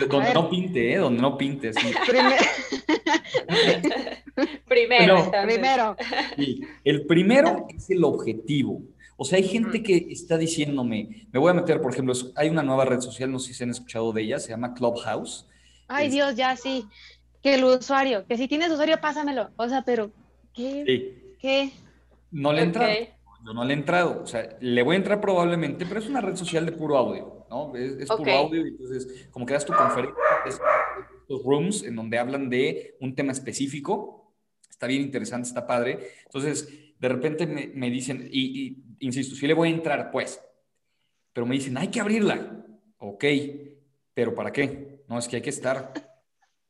Donde 0.09 0.35
no 0.35 0.51
pinte, 0.51 0.93
¿eh? 0.93 0.97
Donde 0.99 1.23
no 1.23 1.39
pinte, 1.39 1.73
sí. 1.73 1.93
primero. 4.69 5.31
primero. 5.45 5.97
Sí. 6.37 6.61
El 6.85 7.07
primero 7.07 7.67
es 7.75 7.91
el 7.91 8.05
objetivo. 8.05 8.83
O 9.17 9.25
sea, 9.25 9.39
hay 9.39 9.45
gente 9.45 9.83
que 9.83 10.07
está 10.11 10.37
diciéndome, 10.39 11.27
me 11.33 11.41
voy 11.41 11.51
a 11.51 11.55
meter, 11.55 11.81
por 11.81 11.93
ejemplo, 11.93 12.15
hay 12.37 12.49
una 12.49 12.63
nueva 12.63 12.85
red 12.85 13.01
social, 13.01 13.33
no 13.33 13.41
sé 13.41 13.49
si 13.49 13.55
se 13.55 13.65
han 13.65 13.71
escuchado 13.71 14.13
de 14.13 14.23
ella, 14.23 14.39
se 14.39 14.51
llama 14.51 14.75
Clubhouse. 14.75 15.49
Ay, 15.89 16.09
Dios, 16.09 16.37
ya 16.37 16.55
sí. 16.57 16.87
Que 17.43 17.55
el 17.55 17.65
usuario, 17.65 18.27
que 18.27 18.37
si 18.37 18.47
tienes 18.47 18.71
usuario, 18.71 19.01
pásamelo. 19.01 19.51
O 19.57 19.69
sea, 19.69 19.83
pero, 19.83 20.13
¿qué? 20.55 20.85
Sí. 20.87 21.35
¿Qué? 21.41 21.73
No 22.31 22.53
le 22.53 22.61
he 22.61 22.65
entrado. 22.65 22.95
Yo 23.45 23.55
no 23.55 23.65
le 23.65 23.73
he 23.73 23.77
entrado. 23.77 24.23
O 24.23 24.27
sea, 24.27 24.57
le 24.61 24.83
voy 24.83 24.95
a 24.95 24.99
entrar 24.99 25.21
probablemente, 25.21 25.87
pero 25.87 26.01
es 26.01 26.09
una 26.09 26.21
red 26.21 26.37
social 26.37 26.67
de 26.67 26.73
puro 26.73 26.97
audio, 26.97 27.47
¿no? 27.51 27.75
Es, 27.75 28.09
puro 28.09 28.33
audio 28.33 28.67
entonces, 28.67 29.29
como 29.31 29.47
que 29.47 29.55
das 29.55 29.65
tu 29.65 29.73
conferencia, 29.73 30.17
los 31.29 31.43
rooms 31.45 31.83
en 31.83 31.95
donde 31.97 32.19
hablan 32.19 32.51
de 32.51 32.97
un 33.01 33.15
tema 33.15 33.33
específico. 33.33 34.35
Está 34.69 34.87
bien 34.87 35.03
interesante, 35.03 35.49
está 35.49 35.67
padre. 35.67 35.99
Entonces, 36.25 36.69
de 36.99 37.09
repente 37.09 37.47
me, 37.47 37.91
dicen, 37.91 38.29
y, 38.31 38.83
insisto, 39.01 39.35
sí 39.35 39.47
le 39.47 39.55
voy 39.55 39.69
a 39.69 39.73
entrar, 39.73 40.11
pues, 40.11 40.43
pero 41.33 41.47
me 41.47 41.55
dicen, 41.55 41.77
hay 41.77 41.89
que 41.89 42.01
abrirla. 42.01 42.65
Ok, 42.99 43.25
pero 44.15 44.35
¿para 44.35 44.53
qué? 44.53 45.05
No, 45.09 45.19
es 45.19 45.29
que 45.29 45.37
hay 45.37 45.43
que 45.43 45.51
estar. 45.51 45.93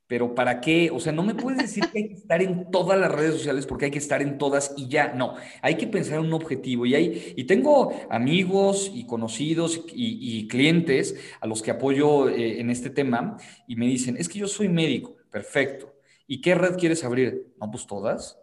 Pero 0.09 0.34
¿para 0.34 0.61
qué? 0.61 0.90
O 0.90 0.98
sea, 0.98 1.12
no 1.12 1.22
me 1.22 1.34
puedes 1.34 1.61
decir 1.61 1.84
que 1.92 1.98
hay 1.98 2.09
que 2.09 2.14
estar 2.14 2.42
en 2.42 2.70
todas 2.70 2.98
las 2.98 3.12
redes 3.12 3.34
sociales 3.34 3.66
porque 3.66 3.84
hay 3.84 3.90
que 3.90 3.98
estar 3.98 4.22
en 4.22 4.38
todas 4.38 4.74
y 4.76 4.88
ya. 4.88 5.12
No, 5.12 5.34
hay 5.61 5.76
que 5.76 5.86
pensar 5.86 6.18
en 6.18 6.26
un 6.26 6.32
objetivo. 6.32 6.86
Y, 6.86 6.94
hay, 6.94 7.34
y 7.36 7.44
tengo 7.44 7.92
amigos 8.11 8.90
y 8.94 9.06
conocidos 9.06 9.84
y, 9.92 10.48
clientes 10.48 11.14
a 11.40 11.46
los 11.46 11.62
que 11.62 11.70
apoyo 11.70 12.28
eh, 12.28 12.59
en 12.59 12.70
este 12.70 12.88
tema 12.88 13.36
y 13.66 13.76
me 13.76 13.86
dicen, 13.86 14.16
es 14.16 14.28
que 14.28 14.38
yo 14.38 14.48
soy 14.48 14.68
médico, 14.68 15.14
perfecto. 15.30 15.94
¿Y 16.26 16.40
qué 16.40 16.54
red 16.54 16.76
quieres 16.76 17.04
abrir? 17.04 17.52
No, 17.61 17.70
pues 17.70 17.86
todas 17.86 18.38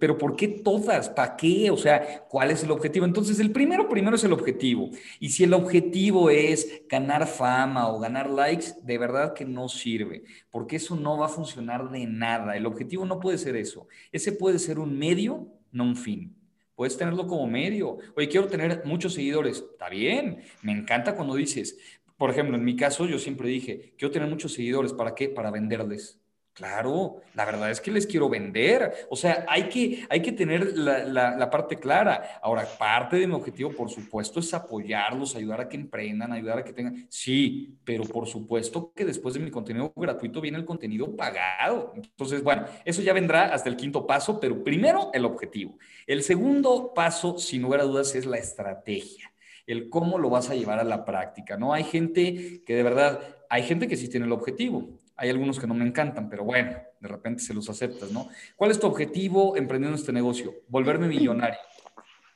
pero 0.00 0.18
¿por 0.18 0.36
qué 0.36 0.48
todas? 0.48 1.08
¿Para 1.08 1.36
qué? 1.36 1.70
O 1.70 1.76
sea, 1.76 2.24
¿cuál 2.28 2.50
es 2.50 2.62
el 2.64 2.70
objetivo? 2.70 3.06
Entonces, 3.06 3.38
el 3.38 3.52
primero, 3.52 3.88
primero 3.88 4.16
es 4.16 4.24
el 4.24 4.32
objetivo. 4.32 4.90
Y 5.20 5.30
si 5.30 5.44
el 5.44 5.54
objetivo 5.54 6.30
es 6.30 6.82
ganar 6.88 7.26
fama 7.26 7.88
o 7.88 8.00
ganar 8.00 8.30
likes, 8.30 8.74
de 8.82 8.98
verdad 8.98 9.34
que 9.34 9.44
no 9.44 9.68
sirve, 9.68 10.24
porque 10.50 10.76
eso 10.76 10.96
no 10.96 11.18
va 11.18 11.26
a 11.26 11.28
funcionar 11.28 11.90
de 11.90 12.06
nada. 12.06 12.56
El 12.56 12.66
objetivo 12.66 13.04
no 13.06 13.20
puede 13.20 13.38
ser 13.38 13.56
eso. 13.56 13.86
Ese 14.10 14.32
puede 14.32 14.58
ser 14.58 14.78
un 14.78 14.98
medio, 14.98 15.48
no 15.70 15.84
un 15.84 15.96
fin. 15.96 16.36
Puedes 16.74 16.96
tenerlo 16.96 17.26
como 17.26 17.46
medio. 17.46 17.98
Oye, 18.16 18.28
quiero 18.28 18.48
tener 18.48 18.82
muchos 18.84 19.14
seguidores. 19.14 19.64
Está 19.72 19.88
bien. 19.88 20.42
Me 20.62 20.72
encanta 20.72 21.14
cuando 21.14 21.36
dices, 21.36 21.78
por 22.16 22.30
ejemplo, 22.30 22.56
en 22.56 22.64
mi 22.64 22.74
caso, 22.74 23.06
yo 23.06 23.18
siempre 23.18 23.48
dije, 23.48 23.94
quiero 23.96 24.10
tener 24.10 24.28
muchos 24.28 24.52
seguidores. 24.52 24.92
¿Para 24.92 25.14
qué? 25.14 25.28
Para 25.28 25.52
venderles. 25.52 26.20
Claro, 26.54 27.16
la 27.34 27.44
verdad 27.44 27.68
es 27.68 27.80
que 27.80 27.90
les 27.90 28.06
quiero 28.06 28.28
vender. 28.28 29.08
O 29.10 29.16
sea, 29.16 29.44
hay 29.48 29.64
que, 29.64 30.06
hay 30.08 30.22
que 30.22 30.30
tener 30.30 30.78
la, 30.78 31.50
parte 31.50 31.76
clara. 31.76 32.38
Ahora, 32.40 32.64
parte 32.78 33.16
de 33.16 33.26
mi 33.26 33.34
objetivo, 33.34 33.72
por 33.72 33.90
supuesto, 33.90 34.38
es 34.38 34.54
apoyarlos, 34.54 35.34
ayudar 35.34 35.62
a 35.62 35.68
que 35.68 35.76
emprendan, 35.76 36.32
ayudar 36.32 36.58
a 36.58 36.64
que 36.64 36.72
tengan. 36.72 37.06
Sí, 37.10 37.76
pero 37.84 38.04
por 38.04 38.28
supuesto 38.28 38.92
que 38.94 39.04
después 39.04 39.34
de 39.34 39.40
mi 39.40 39.50
contenido 39.50 39.92
gratuito 39.96 40.40
viene 40.40 40.56
el 40.56 40.64
contenido 40.64 41.16
pagado. 41.16 41.92
Entonces, 41.96 42.44
bueno, 42.44 42.66
eso 42.84 43.02
ya 43.02 43.12
vendrá 43.12 43.52
hasta 43.52 43.68
el 43.68 43.76
quinto 43.76 44.06
paso, 44.06 44.38
pero 44.38 44.62
primero 44.62 45.10
el 45.12 45.24
objetivo. 45.24 45.76
El 46.06 46.22
segundo 46.22 46.94
paso, 46.94 47.36
sin 47.36 47.62
lugar 47.62 47.80
a 47.80 47.84
dudas, 47.84 48.14
es 48.14 48.26
la 48.26 48.38
estrategia 48.38 49.30
el 49.66 49.88
cómo 49.88 50.18
lo 50.18 50.28
vas 50.28 50.50
a 50.50 50.54
llevar 50.54 50.78
a 50.78 50.84
la 50.84 51.06
práctica, 51.06 51.56
¿no? 51.56 51.72
Hay 51.72 51.84
gente 51.84 52.62
que 52.66 52.74
de 52.74 52.82
verdad, 52.82 53.20
hay 53.48 53.62
gente 53.62 53.88
que 53.88 53.96
sí 53.96 54.10
tiene 54.10 54.26
el 54.26 54.32
objetivo, 54.32 54.90
hay 55.16 55.30
algunos 55.30 55.58
que 55.58 55.66
no 55.66 55.74
me 55.74 55.86
encantan, 55.86 56.28
pero 56.28 56.44
bueno, 56.44 56.76
de 57.00 57.08
repente 57.08 57.42
se 57.42 57.54
los 57.54 57.68
aceptas, 57.68 58.10
¿no? 58.10 58.28
¿Cuál 58.56 58.70
es 58.70 58.80
tu 58.80 58.86
objetivo 58.86 59.56
emprendiendo 59.56 59.96
este 59.96 60.12
negocio? 60.12 60.54
Volverme 60.68 61.08
millonario. 61.08 61.58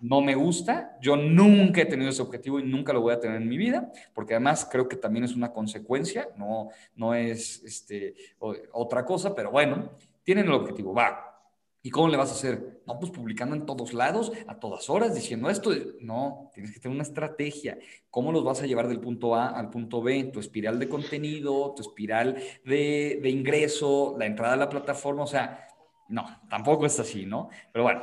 No 0.01 0.21
me 0.21 0.37
gusta, 0.37 0.97
yo 1.01 1.17
nunca 1.17 1.81
he 1.81 1.87
tenido 1.87 2.11
ese 2.11 2.23
objetivo 2.23 2.61
y 2.61 2.63
nunca 2.63 2.93
lo 2.93 3.01
voy 3.01 3.13
a 3.13 3.19
tener 3.19 3.43
en 3.43 3.49
mi 3.49 3.57
vida, 3.57 3.91
porque 4.15 4.35
además 4.35 4.69
creo 4.71 4.89
que 4.89 4.97
también 4.97 5.25
es 5.25 5.35
una 5.35 5.53
consecuencia, 5.53 6.29
no, 6.37 6.69
no 6.95 7.15
es 7.15 7.65
este, 7.65 8.15
otra 8.39 9.05
cosa, 9.05 9.35
pero 9.35 9.51
bueno, 9.51 9.91
tienen 10.23 10.45
el 10.45 10.53
objetivo, 10.53 10.95
va, 10.95 11.28
¿Y 11.83 11.91
cómo 11.91 12.09
le 12.09 12.17
vas 12.17 12.31
a 12.31 12.35
hacer? 12.35 12.83
No, 12.87 12.99
pues 12.99 13.13
publicando 13.13 13.55
en 13.55 13.65
todos 13.65 13.93
lados, 13.93 14.33
a 14.49 14.59
todas 14.59 14.91
horas, 14.91 15.15
diciendo 15.15 15.49
esto. 15.49 15.71
No, 16.01 16.51
tienes 16.53 16.73
que 16.73 16.81
tener 16.81 16.95
una 16.95 17.05
estrategia. 17.05 17.79
¿Cómo 18.11 18.33
los 18.33 18.43
vas 18.43 18.61
a 18.63 18.67
llevar 18.67 18.89
del 18.89 19.01
punto 19.01 19.37
A 19.37 19.49
al 19.49 19.71
punto 19.71 20.03
B? 20.03 20.25
Tu 20.25 20.41
espiral 20.41 20.79
de 20.81 20.89
contenido, 20.89 21.75
tu 21.77 21.83
espiral 21.83 22.43
de, 22.65 23.21
ingreso, 23.25 24.17
la 24.19 24.27
entrada 24.27 24.55
a 24.55 24.57
la 24.57 24.69
plataforma. 24.69 25.23
O 25.23 25.29
sea, 25.29 25.69
no, 26.09 26.27
tampoco 26.51 26.85
es 26.85 26.99
así, 26.99 27.27
¿no? 27.27 27.49
Pero 27.73 27.85
bueno. 27.85 28.03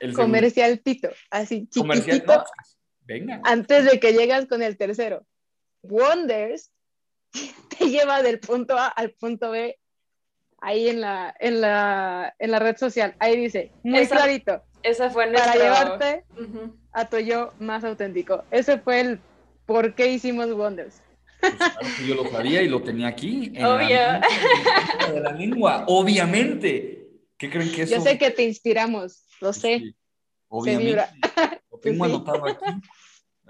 El 0.00 0.14
comercial 0.14 0.78
pito, 0.80 1.10
así 1.30 1.68
chiquitito. 1.68 1.80
Comercial, 1.82 2.22
pues, 2.24 2.78
venga. 3.00 3.40
Antes 3.44 3.84
de 3.84 4.00
que 4.00 4.14
llegas 4.14 4.46
con 4.46 4.62
el 4.62 4.78
tercero. 4.78 5.26
Wonders 5.82 6.72
te 7.78 7.90
lleva 7.90 8.22
del 8.22 8.40
punto 8.40 8.78
A 8.78 8.88
al 8.88 9.12
punto 9.12 9.50
B 9.50 9.78
ahí 10.66 10.88
en 10.88 11.00
la, 11.00 11.32
en 11.38 11.60
la, 11.60 12.34
en 12.40 12.50
la 12.50 12.58
red 12.58 12.76
social. 12.76 13.14
Ahí 13.20 13.36
dice, 13.36 13.70
muy 13.84 14.04
clarito. 14.08 14.62
Ese 14.82 15.10
fue 15.10 15.30
nuestro... 15.30 15.52
Para 15.52 15.64
llevarte 15.64 16.24
a 16.92 17.08
tu 17.08 17.18
yo 17.18 17.52
más 17.60 17.84
auténtico. 17.84 18.42
Ese 18.50 18.78
fue 18.78 19.00
el 19.00 19.20
por 19.64 19.94
qué 19.94 20.08
hicimos 20.08 20.52
Wonders. 20.52 21.02
Pues 21.40 22.06
yo 22.08 22.16
lo 22.16 22.28
sabía 22.28 22.62
y 22.62 22.68
lo 22.68 22.82
tenía 22.82 23.06
aquí. 23.06 23.52
En 23.54 23.64
Obvio. 23.64 23.96
La, 23.96 25.12
de 25.12 25.20
la 25.20 25.32
lengua, 25.32 25.84
obviamente. 25.86 27.10
¿Qué 27.38 27.48
creen 27.48 27.70
que 27.70 27.82
eso? 27.82 27.94
Yo 27.94 28.00
sé 28.00 28.18
que 28.18 28.32
te 28.32 28.42
inspiramos, 28.42 29.24
lo 29.40 29.52
sé. 29.52 29.94
obviamente. 30.48 31.00
Lo 31.70 31.78
tengo 31.78 32.04
anotado 32.06 32.44
aquí. 32.44 32.64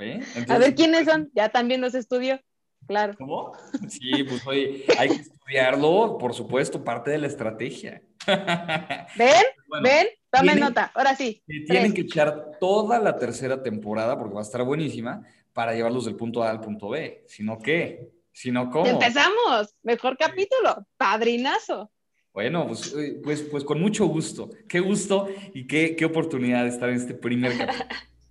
¿eh? 0.01 0.21
a 0.49 0.59
ver 0.59 0.75
quiénes 0.75 1.07
son, 1.07 1.31
ya 1.35 1.49
también 1.49 1.81
los 1.81 1.95
estudio. 1.95 2.39
Claro. 2.87 3.15
¿Cómo? 3.19 3.53
Sí, 3.89 4.25
pues 4.25 4.47
oye, 4.47 4.85
hay 4.99 5.09
que 5.09 5.23
estudiarlo, 5.23 6.17
por 6.19 6.35
supuesto, 6.35 6.83
parte 6.83 7.11
de 7.11 7.19
la 7.19 7.27
estrategia. 7.27 8.03
¿Ven? 9.17 9.45
¿Ven? 9.83 10.07
Tomen 10.31 10.61
nota, 10.61 10.91
ahora 10.95 11.15
sí. 11.15 11.43
Tienen 11.47 11.95
que 11.95 12.03
echar 12.03 12.59
toda 12.61 12.99
la 12.99 13.17
tercera 13.17 13.63
temporada, 13.63 14.19
porque 14.19 14.35
va 14.35 14.41
a 14.41 14.45
estar 14.45 14.63
buenísima, 14.65 15.23
para 15.53 15.75
llevarlos 15.75 16.05
del 16.05 16.17
punto 16.17 16.43
A 16.43 16.51
al 16.51 16.61
punto 16.61 16.91
B. 16.91 17.25
Si 17.27 17.43
no, 17.43 17.59
¿qué? 17.59 18.11
Si 18.33 18.51
no, 18.51 18.71
¿cómo? 18.71 18.87
Empezamos. 18.87 19.75
Mejor 19.83 20.19
capítulo. 20.19 20.87
Padrinazo. 20.99 21.91
Bueno, 22.35 22.67
pues, 22.67 22.95
pues, 23.25 23.43
pues 23.43 23.65
con 23.65 23.81
mucho 23.81 24.05
gusto. 24.07 24.51
Qué 24.69 24.81
gusto 24.81 25.29
y 25.55 25.67
qué, 25.67 25.97
qué 25.97 26.05
oportunidad 26.05 26.65
de 26.65 26.69
estar 26.69 26.91
en 26.91 26.97
este 26.97 27.15
primer 27.15 27.57
capítulo. 27.57 27.91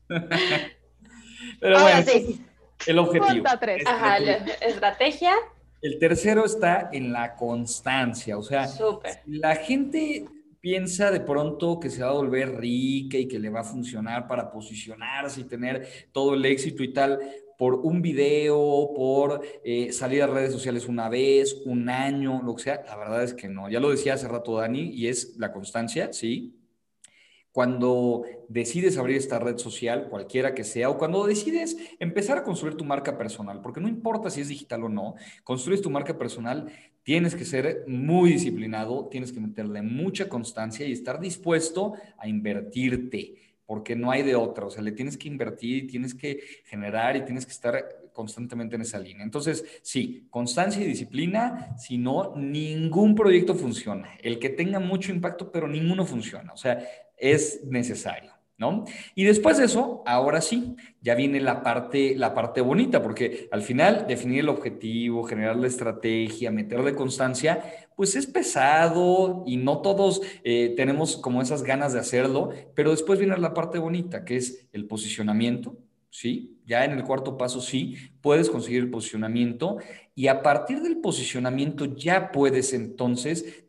Pero 1.60 1.82
bueno, 1.82 2.04
sí. 2.04 2.46
El 2.86 3.00
objetivo. 3.00 3.46
Ajá, 3.86 4.20
la 4.20 4.34
estrategia. 4.62 5.34
El 5.82 6.00
tercero 6.00 6.46
está 6.46 6.90
en 6.92 7.12
la 7.12 7.36
constancia, 7.36 8.38
o 8.38 8.44
sea, 8.44 8.68
la 9.28 9.56
gente 9.56 10.26
piensa 10.60 11.12
de 11.12 11.20
pronto 11.20 11.80
que 11.80 11.92
se 11.92 12.02
va 12.02 12.10
a 12.10 12.14
volver 12.14 12.58
rica 12.58 13.20
y 13.20 13.28
que 13.28 13.38
le 13.38 13.52
va 13.52 13.60
a 13.60 13.64
funcionar 13.64 14.28
para 14.28 14.50
posicionarse 14.50 15.42
y 15.42 15.44
tener 15.44 15.88
todo 16.12 16.34
el 16.34 16.44
éxito 16.44 16.82
y 16.82 16.92
tal 16.92 17.20
por 17.56 17.76
un 17.76 18.02
video, 18.02 18.92
por 18.96 19.42
eh, 19.64 19.92
salir 19.94 20.24
a 20.24 20.28
redes 20.28 20.52
sociales 20.52 20.88
una 20.88 21.08
vez, 21.08 21.62
un 21.66 21.88
año, 21.88 22.42
lo 22.44 22.56
que 22.56 22.64
sea. 22.64 22.84
La 22.86 22.96
verdad 22.96 23.24
es 23.24 23.34
que 23.34 23.48
no. 23.48 23.70
Ya 23.70 23.80
lo 23.80 23.92
decía 23.92 24.16
hace 24.16 24.28
rato 24.28 24.58
Dani 24.58 24.90
y 24.92 25.08
es 25.08 25.38
la 25.38 25.52
constancia, 25.52 26.12
sí, 26.12 26.55
cuando 27.56 28.26
decides 28.50 28.98
abrir 28.98 29.16
esta 29.16 29.40
red 29.40 29.58
social, 29.58 30.10
cualquiera 30.10 30.54
que 30.54 30.66
sea, 30.66 30.90
o 30.90 30.98
cuando 30.98 31.26
decides 31.26 31.78
empezar 32.00 32.38
a 32.38 32.44
construir 32.44 32.76
tu 32.76 32.84
marca 32.84 33.18
personal, 33.18 33.62
porque 33.62 33.80
no 33.80 33.88
importa 33.88 34.30
si 34.30 34.42
es 34.42 34.50
digital 34.50 34.84
o 34.84 34.90
no, 34.90 35.16
construyes 35.46 35.82
tu 35.82 35.90
marca 35.90 36.18
personal, 36.18 36.70
tienes 37.04 37.34
que 37.34 37.46
ser 37.46 37.86
muy 37.88 38.34
disciplinado, 38.34 39.08
tienes 39.10 39.32
que 39.32 39.40
meterle 39.40 39.82
mucha 39.82 40.28
constancia 40.28 40.86
y 40.86 40.92
estar 40.92 41.18
dispuesto 41.22 41.94
a 42.18 42.28
invertirte, 42.28 43.36
porque 43.66 43.96
no 43.96 44.12
hay 44.12 44.24
de 44.24 44.36
otra, 44.36 44.66
o 44.66 44.70
sea, 44.70 44.84
le 44.84 44.92
tienes 44.92 45.18
que 45.18 45.30
invertir 45.30 45.86
y 45.86 45.88
tienes 45.88 46.14
que 46.14 46.42
generar 46.66 47.16
y 47.16 47.24
tienes 47.24 47.46
que 47.46 47.54
estar 47.54 48.06
constantemente 48.12 48.76
en 48.76 48.82
esa 48.82 49.00
línea. 49.00 49.24
Entonces, 49.24 49.64
sí, 49.82 50.28
constancia 50.30 50.82
y 50.82 50.88
disciplina, 50.88 51.76
si 51.78 51.98
no, 51.98 52.36
ningún 52.36 53.16
proyecto 53.16 53.56
funciona. 53.56 54.10
El 54.22 54.40
que 54.40 54.50
tenga 54.50 54.80
mucho 54.80 55.12
impacto, 55.12 55.52
pero 55.52 55.68
ninguno 55.68 56.06
funciona. 56.06 56.54
O 56.54 56.58
sea, 56.58 56.80
es 57.18 57.64
necesario. 57.66 58.32
¿No? 58.58 58.86
Y 59.16 59.26
después 59.26 59.58
de 59.58 59.66
eso, 59.66 60.02
ahora 60.06 60.40
sí, 60.40 60.78
ya 61.02 61.14
viene 61.14 61.42
la 61.42 61.62
parte, 61.62 62.16
la 62.16 62.34
parte 62.34 62.62
bonita, 62.62 63.04
porque 63.04 63.50
al 63.52 63.62
final 63.62 64.06
definir 64.08 64.40
el 64.40 64.48
objetivo, 64.48 65.26
generar 65.26 65.58
la 65.58 65.68
estrategia, 65.68 66.52
meterle 66.52 66.96
constancia, 66.96 67.62
pues 67.98 68.16
es 68.16 68.28
pesado 68.28 69.44
y 69.46 69.58
no 69.58 69.82
todos 69.82 70.22
eh, 70.46 70.74
tenemos 70.78 71.18
como 71.18 71.42
esas 71.42 71.64
ganas 71.64 71.92
de 71.92 72.00
hacerlo, 72.00 72.52
pero 72.76 72.92
después 72.92 73.20
viene 73.20 73.38
la 73.38 73.54
parte 73.54 73.78
bonita, 73.78 74.24
que 74.24 74.38
es 74.38 74.66
el 74.72 74.86
posicionamiento, 74.86 75.76
¿sí? 76.16 76.62
Ya 76.66 76.86
en 76.86 76.92
el 76.92 77.04
cuarto 77.04 77.38
paso 77.38 77.60
sí, 77.60 77.98
puedes 78.22 78.50
conseguir 78.50 78.82
el 78.82 78.90
posicionamiento 78.90 79.78
y 80.16 80.28
a 80.28 80.42
partir 80.42 80.82
del 80.82 80.98
posicionamiento 80.98 81.86
ya 81.86 82.32
puedes 82.32 82.74
entonces 82.74 83.66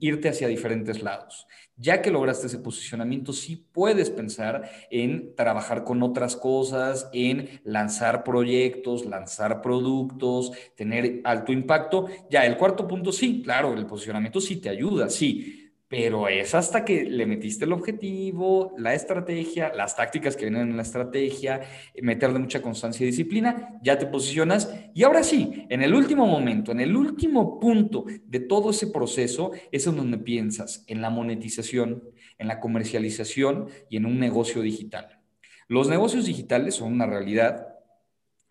irte 0.00 0.28
hacia 0.28 0.48
diferentes 0.48 1.02
lados. 1.02 1.46
Ya 1.76 2.02
que 2.02 2.10
lograste 2.10 2.48
ese 2.48 2.58
posicionamiento, 2.58 3.32
sí 3.32 3.56
puedes 3.72 4.10
pensar 4.10 4.70
en 4.90 5.34
trabajar 5.36 5.84
con 5.84 6.02
otras 6.02 6.36
cosas, 6.36 7.08
en 7.12 7.60
lanzar 7.64 8.24
proyectos, 8.24 9.06
lanzar 9.06 9.62
productos, 9.62 10.52
tener 10.76 11.20
alto 11.24 11.52
impacto. 11.52 12.08
Ya 12.30 12.44
el 12.44 12.56
cuarto 12.56 12.86
punto 12.86 13.12
sí, 13.12 13.42
claro, 13.42 13.72
el 13.74 13.86
posicionamiento 13.86 14.40
sí 14.40 14.56
te 14.56 14.68
ayuda, 14.68 15.08
sí 15.08 15.63
pero 15.96 16.26
es 16.26 16.56
hasta 16.56 16.84
que 16.84 17.04
le 17.04 17.24
metiste 17.24 17.66
el 17.66 17.72
objetivo, 17.72 18.74
la 18.76 18.94
estrategia, 18.94 19.72
las 19.72 19.94
tácticas 19.94 20.34
que 20.34 20.46
vienen 20.46 20.70
en 20.70 20.76
la 20.76 20.82
estrategia, 20.82 21.60
meterle 22.02 22.40
mucha 22.40 22.60
constancia 22.60 23.04
y 23.04 23.10
disciplina, 23.10 23.78
ya 23.80 23.96
te 23.96 24.06
posicionas. 24.06 24.74
Y 24.92 25.04
ahora 25.04 25.22
sí, 25.22 25.66
en 25.68 25.82
el 25.82 25.94
último 25.94 26.26
momento, 26.26 26.72
en 26.72 26.80
el 26.80 26.96
último 26.96 27.60
punto 27.60 28.06
de 28.26 28.40
todo 28.40 28.70
ese 28.70 28.88
proceso, 28.88 29.52
es 29.70 29.86
en 29.86 29.94
donde 29.94 30.18
piensas 30.18 30.82
en 30.88 31.00
la 31.00 31.10
monetización, 31.10 32.02
en 32.38 32.48
la 32.48 32.58
comercialización 32.58 33.68
y 33.88 33.96
en 33.96 34.06
un 34.06 34.18
negocio 34.18 34.62
digital. 34.62 35.20
Los 35.68 35.88
negocios 35.88 36.26
digitales 36.26 36.74
son 36.74 36.92
una 36.92 37.06
realidad, 37.06 37.73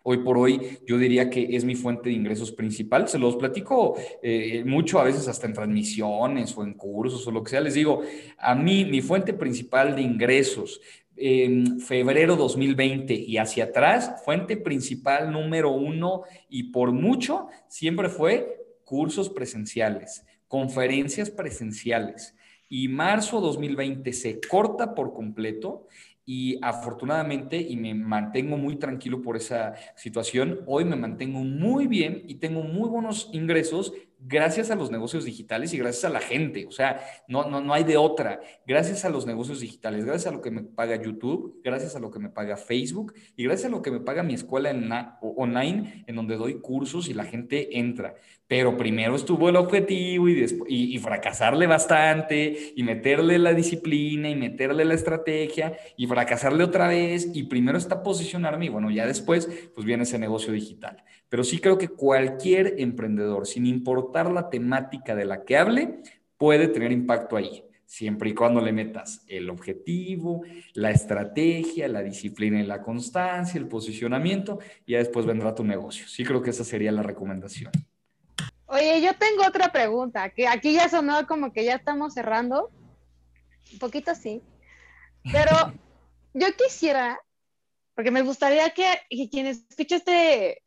Hoy 0.06 0.18
por 0.18 0.36
hoy 0.36 0.80
yo 0.86 0.98
diría 0.98 1.30
que 1.30 1.56
es 1.56 1.64
mi 1.64 1.74
fuente 1.74 2.10
de 2.10 2.14
ingresos 2.14 2.52
principal. 2.52 3.08
Se 3.08 3.18
los 3.18 3.36
platico 3.36 3.96
eh, 4.22 4.62
mucho, 4.66 5.00
a 5.00 5.04
veces 5.04 5.26
hasta 5.28 5.46
en 5.46 5.54
transmisiones 5.54 6.54
o 6.58 6.62
en 6.62 6.74
cursos 6.74 7.26
o 7.26 7.30
lo 7.30 7.42
que 7.42 7.50
sea. 7.50 7.62
Les 7.62 7.72
digo, 7.72 8.02
a 8.36 8.54
mí 8.54 8.84
mi 8.84 9.00
fuente 9.00 9.32
principal 9.32 9.96
de 9.96 10.02
ingresos 10.02 10.82
en 11.16 11.80
febrero 11.80 12.36
2020 12.36 13.14
y 13.14 13.38
hacia 13.38 13.64
atrás, 13.64 14.22
fuente 14.26 14.58
principal 14.58 15.32
número 15.32 15.70
uno 15.70 16.24
y 16.50 16.64
por 16.64 16.92
mucho 16.92 17.46
siempre 17.66 18.10
fue 18.10 18.58
cursos 18.84 19.30
presenciales, 19.30 20.26
conferencias 20.48 21.30
presenciales. 21.30 22.34
Y 22.68 22.88
marzo 22.88 23.40
2020 23.40 24.12
se 24.12 24.38
corta 24.40 24.94
por 24.94 25.14
completo 25.14 25.86
y 26.26 26.58
afortunadamente, 26.62 27.58
y 27.58 27.76
me 27.76 27.94
mantengo 27.94 28.56
muy 28.56 28.76
tranquilo 28.76 29.20
por 29.20 29.36
esa 29.36 29.74
situación, 29.94 30.60
hoy 30.66 30.84
me 30.84 30.96
mantengo 30.96 31.40
muy 31.40 31.86
bien 31.86 32.24
y 32.26 32.36
tengo 32.36 32.62
muy 32.62 32.88
buenos 32.88 33.28
ingresos 33.32 33.92
gracias 34.26 34.70
a 34.70 34.74
los 34.74 34.90
negocios 34.90 35.24
digitales 35.24 35.74
y 35.74 35.78
gracias 35.78 36.04
a 36.04 36.08
la 36.08 36.20
gente. 36.20 36.66
O 36.66 36.70
sea, 36.70 37.00
no, 37.28 37.48
no, 37.48 37.60
no 37.60 37.74
hay 37.74 37.84
de 37.84 37.98
otra. 37.98 38.40
Gracias 38.66 39.04
a 39.04 39.10
los 39.10 39.26
negocios 39.26 39.60
digitales, 39.60 40.04
gracias 40.04 40.32
a 40.32 40.34
lo 40.34 40.40
que 40.40 40.50
me 40.50 40.62
paga 40.62 40.96
YouTube, 40.96 41.60
gracias 41.62 41.94
a 41.94 42.00
lo 42.00 42.10
que 42.10 42.18
me 42.18 42.30
paga 42.30 42.56
Facebook 42.56 43.12
y 43.36 43.44
gracias 43.44 43.66
a 43.66 43.76
lo 43.76 43.82
que 43.82 43.90
me 43.90 44.00
paga 44.00 44.22
mi 44.22 44.34
escuela 44.34 44.70
en 44.70 44.90
online, 45.20 46.04
en 46.06 46.16
donde 46.16 46.36
doy 46.36 46.60
cursos 46.60 47.08
y 47.08 47.14
la 47.14 47.24
gente 47.24 47.78
entra 47.78 48.14
pero 48.46 48.76
primero 48.76 49.16
estuvo 49.16 49.48
el 49.48 49.56
objetivo 49.56 50.28
y, 50.28 50.44
y, 50.68 50.98
fracasarle 50.98 51.66
bastante 51.66 52.72
y 52.76 52.82
meterle 52.82 53.38
la 53.38 53.54
disciplina 53.54 54.28
y 54.28 54.36
meterle 54.36 54.84
la 54.84 54.94
estrategia 54.94 55.76
y 55.96 56.06
fracasarle 56.06 56.64
otra 56.64 56.88
vez 56.88 57.30
y 57.32 57.44
primero 57.44 57.78
está 57.78 58.02
posicionarme 58.02 58.66
y 58.66 58.68
bueno, 58.68 58.90
ya 58.90 59.06
después 59.06 59.48
pues 59.74 59.86
viene 59.86 60.02
ese 60.02 60.18
negocio 60.18 60.52
digital. 60.52 61.02
Pero 61.28 61.42
sí 61.42 61.58
creo 61.58 61.78
que 61.78 61.88
cualquier 61.88 62.74
emprendedor, 62.78 63.46
sin 63.46 63.66
importar 63.66 64.30
la 64.30 64.50
temática 64.50 65.14
de 65.14 65.24
la 65.24 65.44
que 65.44 65.56
hable, 65.56 66.00
puede 66.36 66.68
tener 66.68 66.92
impacto 66.92 67.36
ahí 67.36 67.64
siempre 67.86 68.30
y 68.30 68.34
cuando 68.34 68.60
le 68.60 68.72
metas 68.72 69.24
el 69.28 69.48
objetivo, 69.50 70.42
la 70.74 70.90
estrategia, 70.90 71.86
la 71.86 72.02
disciplina 72.02 72.60
y 72.60 72.66
la 72.66 72.82
constancia, 72.82 73.58
el 73.58 73.68
posicionamiento, 73.68 74.58
y 74.84 74.92
ya 74.92 74.98
después 74.98 75.26
vendrá 75.26 75.54
tu 75.54 75.64
negocio. 75.64 76.08
Sí 76.08 76.24
creo 76.24 76.42
que 76.42 76.50
esa 76.50 76.64
sería 76.64 76.90
la 76.90 77.02
recomendación. 77.02 77.70
Oye, 78.66 79.02
yo 79.02 79.14
tengo 79.14 79.46
otra 79.46 79.70
pregunta, 79.70 80.30
que 80.30 80.48
aquí 80.48 80.72
ya 80.72 80.88
sonó 80.88 81.26
como 81.26 81.52
que 81.52 81.64
ya 81.64 81.74
estamos 81.74 82.14
cerrando. 82.14 82.70
Un 83.72 83.78
poquito 83.78 84.14
sí. 84.14 84.42
Pero 85.30 85.50
yo 86.34 86.46
quisiera, 86.56 87.20
porque 87.94 88.10
me 88.10 88.22
gustaría 88.22 88.70
que, 88.70 88.86
que 89.10 89.28
quien 89.28 89.46
escuche 89.46 89.96
este, 89.96 90.62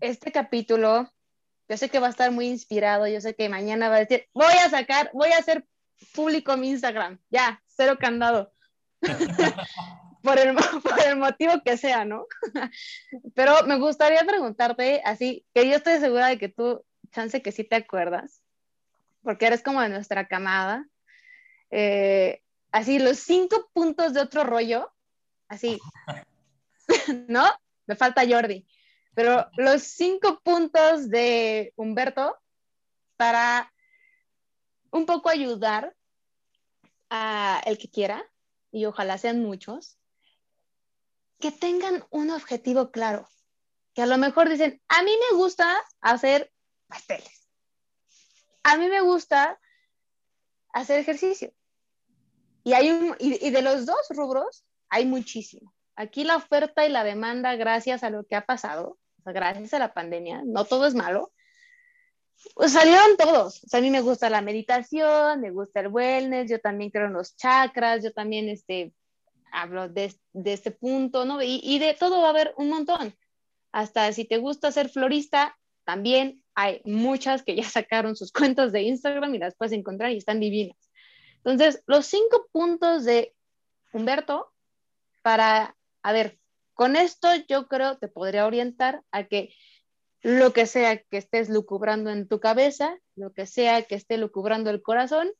este 0.00 0.32
capítulo, 0.32 1.10
yo 1.68 1.76
sé 1.76 1.88
que 1.88 2.00
va 2.00 2.06
a 2.06 2.10
estar 2.10 2.30
muy 2.30 2.48
inspirado, 2.48 3.06
yo 3.06 3.20
sé 3.20 3.34
que 3.34 3.48
mañana 3.48 3.88
va 3.88 3.96
a 3.96 4.04
decir, 4.04 4.26
voy 4.32 4.54
a 4.64 4.70
sacar, 4.70 5.10
voy 5.12 5.32
a 5.32 5.38
hacer 5.38 5.66
público 6.14 6.56
mi 6.56 6.70
Instagram, 6.70 7.18
ya, 7.30 7.62
cero 7.66 7.96
candado. 7.98 8.52
por, 10.22 10.38
el, 10.38 10.54
por 10.82 11.00
el 11.06 11.16
motivo 11.16 11.62
que 11.64 11.76
sea, 11.76 12.04
¿no? 12.04 12.26
Pero 13.34 13.64
me 13.66 13.78
gustaría 13.78 14.24
preguntarte, 14.24 15.02
así, 15.04 15.44
que 15.54 15.68
yo 15.68 15.76
estoy 15.76 15.98
segura 15.98 16.28
de 16.28 16.38
que 16.38 16.48
tú 16.48 16.84
chance 17.10 17.42
que 17.42 17.52
sí 17.52 17.64
te 17.64 17.76
acuerdas, 17.76 18.42
porque 19.22 19.46
eres 19.46 19.62
como 19.62 19.80
de 19.80 19.88
nuestra 19.88 20.28
camada. 20.28 20.86
Eh, 21.70 22.42
así, 22.72 22.98
los 22.98 23.18
cinco 23.18 23.70
puntos 23.72 24.14
de 24.14 24.20
otro 24.20 24.44
rollo, 24.44 24.92
así, 25.48 25.78
¿no? 27.28 27.44
Me 27.86 27.96
falta 27.96 28.26
Jordi, 28.28 28.66
pero 29.14 29.48
los 29.56 29.82
cinco 29.82 30.40
puntos 30.42 31.08
de 31.08 31.72
Humberto 31.76 32.38
para 33.16 33.72
un 34.90 35.06
poco 35.06 35.28
ayudar 35.28 35.94
a 37.10 37.60
el 37.66 37.78
que 37.78 37.88
quiera, 37.88 38.24
y 38.70 38.84
ojalá 38.84 39.18
sean 39.18 39.42
muchos, 39.42 39.98
que 41.40 41.50
tengan 41.52 42.04
un 42.10 42.30
objetivo 42.30 42.90
claro, 42.90 43.28
que 43.94 44.02
a 44.02 44.06
lo 44.06 44.18
mejor 44.18 44.48
dicen, 44.48 44.80
a 44.88 45.02
mí 45.02 45.10
me 45.30 45.36
gusta 45.36 45.82
hacer 46.00 46.52
pasteles. 46.88 47.48
A 48.62 48.76
mí 48.76 48.88
me 48.88 49.00
gusta 49.00 49.58
hacer 50.72 50.98
ejercicio. 50.98 51.52
Y, 52.64 52.72
hay 52.72 53.12
y, 53.18 53.50
de 53.50 53.62
los 53.62 53.86
dos 53.86 54.08
rubros 54.10 54.64
hay 54.88 55.06
muchísimo. 55.06 55.74
Aquí 55.96 56.24
la 56.24 56.36
oferta 56.36 56.86
y 56.86 56.90
la 56.90 57.04
demanda, 57.04 57.56
gracias 57.56 58.02
a 58.02 58.10
lo 58.10 58.24
que 58.24 58.36
ha 58.36 58.44
pasado, 58.44 58.98
gracias 59.24 59.74
a 59.74 59.78
la 59.78 59.94
pandemia, 59.94 60.42
no 60.44 60.64
todo 60.64 60.86
es 60.86 60.94
malo, 60.94 61.32
pues 62.54 62.72
salieron 62.72 63.16
todos. 63.16 63.62
A 63.72 63.80
mí 63.80 63.90
me 63.90 64.00
gusta 64.00 64.30
la 64.30 64.42
meditación, 64.42 65.40
me 65.40 65.50
gusta 65.50 65.80
el 65.80 65.88
wellness, 65.88 66.50
yo 66.50 66.60
también 66.60 66.90
creo 66.90 67.06
en 67.06 67.14
los 67.14 67.36
chakras, 67.36 68.02
yo 68.02 68.12
también 68.12 68.48
este, 68.48 68.92
hablo 69.50 69.88
de, 69.88 70.14
de 70.32 70.52
este 70.52 70.70
punto, 70.70 71.24
¿no? 71.24 71.42
Y, 71.42 71.60
y, 71.62 71.78
de 71.78 71.94
todo 71.94 72.20
va 72.20 72.28
a 72.28 72.30
haber 72.30 72.54
un 72.56 72.68
montón. 72.68 73.14
Hasta 73.72 74.12
si 74.12 74.24
te 74.24 74.38
gusta 74.38 74.72
ser 74.72 74.88
florista, 74.88 75.58
también 75.84 76.42
hay 76.60 76.80
muchas 76.84 77.44
que 77.44 77.54
ya 77.54 77.62
sacaron 77.62 78.16
sus 78.16 78.32
cuentas 78.32 78.72
de 78.72 78.82
Instagram 78.82 79.32
y 79.32 79.38
las 79.38 79.54
puedes 79.54 79.72
encontrar 79.72 80.10
y 80.10 80.16
están 80.16 80.40
divinas. 80.40 80.76
Entonces, 81.36 81.84
los 81.86 82.06
cinco 82.06 82.48
puntos 82.50 83.04
de 83.04 83.32
Humberto 83.92 84.52
para, 85.22 85.76
a 86.02 86.12
ver, 86.12 86.40
con 86.74 86.96
esto 86.96 87.28
yo 87.48 87.68
creo 87.68 87.98
te 87.98 88.08
podría 88.08 88.44
orientar 88.44 89.04
a 89.12 89.24
que 89.24 89.54
lo 90.22 90.52
que 90.52 90.66
sea 90.66 90.98
que 90.98 91.18
estés 91.18 91.48
lucubrando 91.48 92.10
en 92.10 92.26
tu 92.26 92.40
cabeza, 92.40 92.98
lo 93.14 93.32
que 93.32 93.46
sea 93.46 93.82
que 93.82 93.94
esté 93.94 94.18
lucubrando 94.18 94.70
el 94.70 94.82
corazón, 94.82 95.30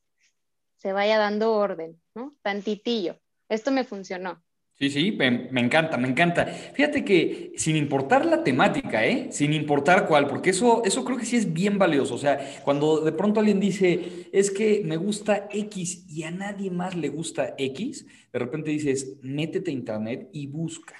se 0.76 0.92
vaya 0.92 1.18
dando 1.18 1.52
orden, 1.52 2.00
¿no? 2.14 2.36
Tantitillo. 2.42 3.18
Esto 3.48 3.72
me 3.72 3.82
funcionó. 3.82 4.40
Sí, 4.80 4.90
sí, 4.90 5.10
me, 5.10 5.60
encanta, 5.60 5.96
me 5.96 6.06
encanta. 6.06 6.46
Fíjate 6.46 7.04
que 7.04 7.52
sin 7.56 7.74
importar 7.74 8.24
la 8.24 8.44
temática, 8.44 9.04
¿eh? 9.04 9.26
Sin 9.32 9.52
importar 9.52 10.06
cuál, 10.06 10.28
porque 10.28 10.50
eso, 10.50 10.84
eso 10.84 11.04
creo 11.04 11.18
que 11.18 11.24
sí 11.24 11.34
es 11.34 11.52
bien 11.52 11.78
valioso. 11.78 12.14
O 12.14 12.18
sea, 12.18 12.38
cuando 12.62 13.00
de 13.00 13.10
pronto 13.10 13.40
alguien 13.40 13.58
dice, 13.58 14.28
es 14.32 14.52
que 14.52 14.82
me 14.84 14.96
gusta 14.96 15.48
X 15.50 16.04
y 16.08 16.22
a 16.22 16.30
nadie 16.30 16.70
más 16.70 16.94
le 16.94 17.08
gusta 17.08 17.56
X, 17.58 18.06
de 18.32 18.38
repente 18.38 18.70
dices, 18.70 19.16
métete 19.20 19.72
a 19.72 19.74
internet 19.74 20.28
y 20.32 20.46
busca 20.46 20.94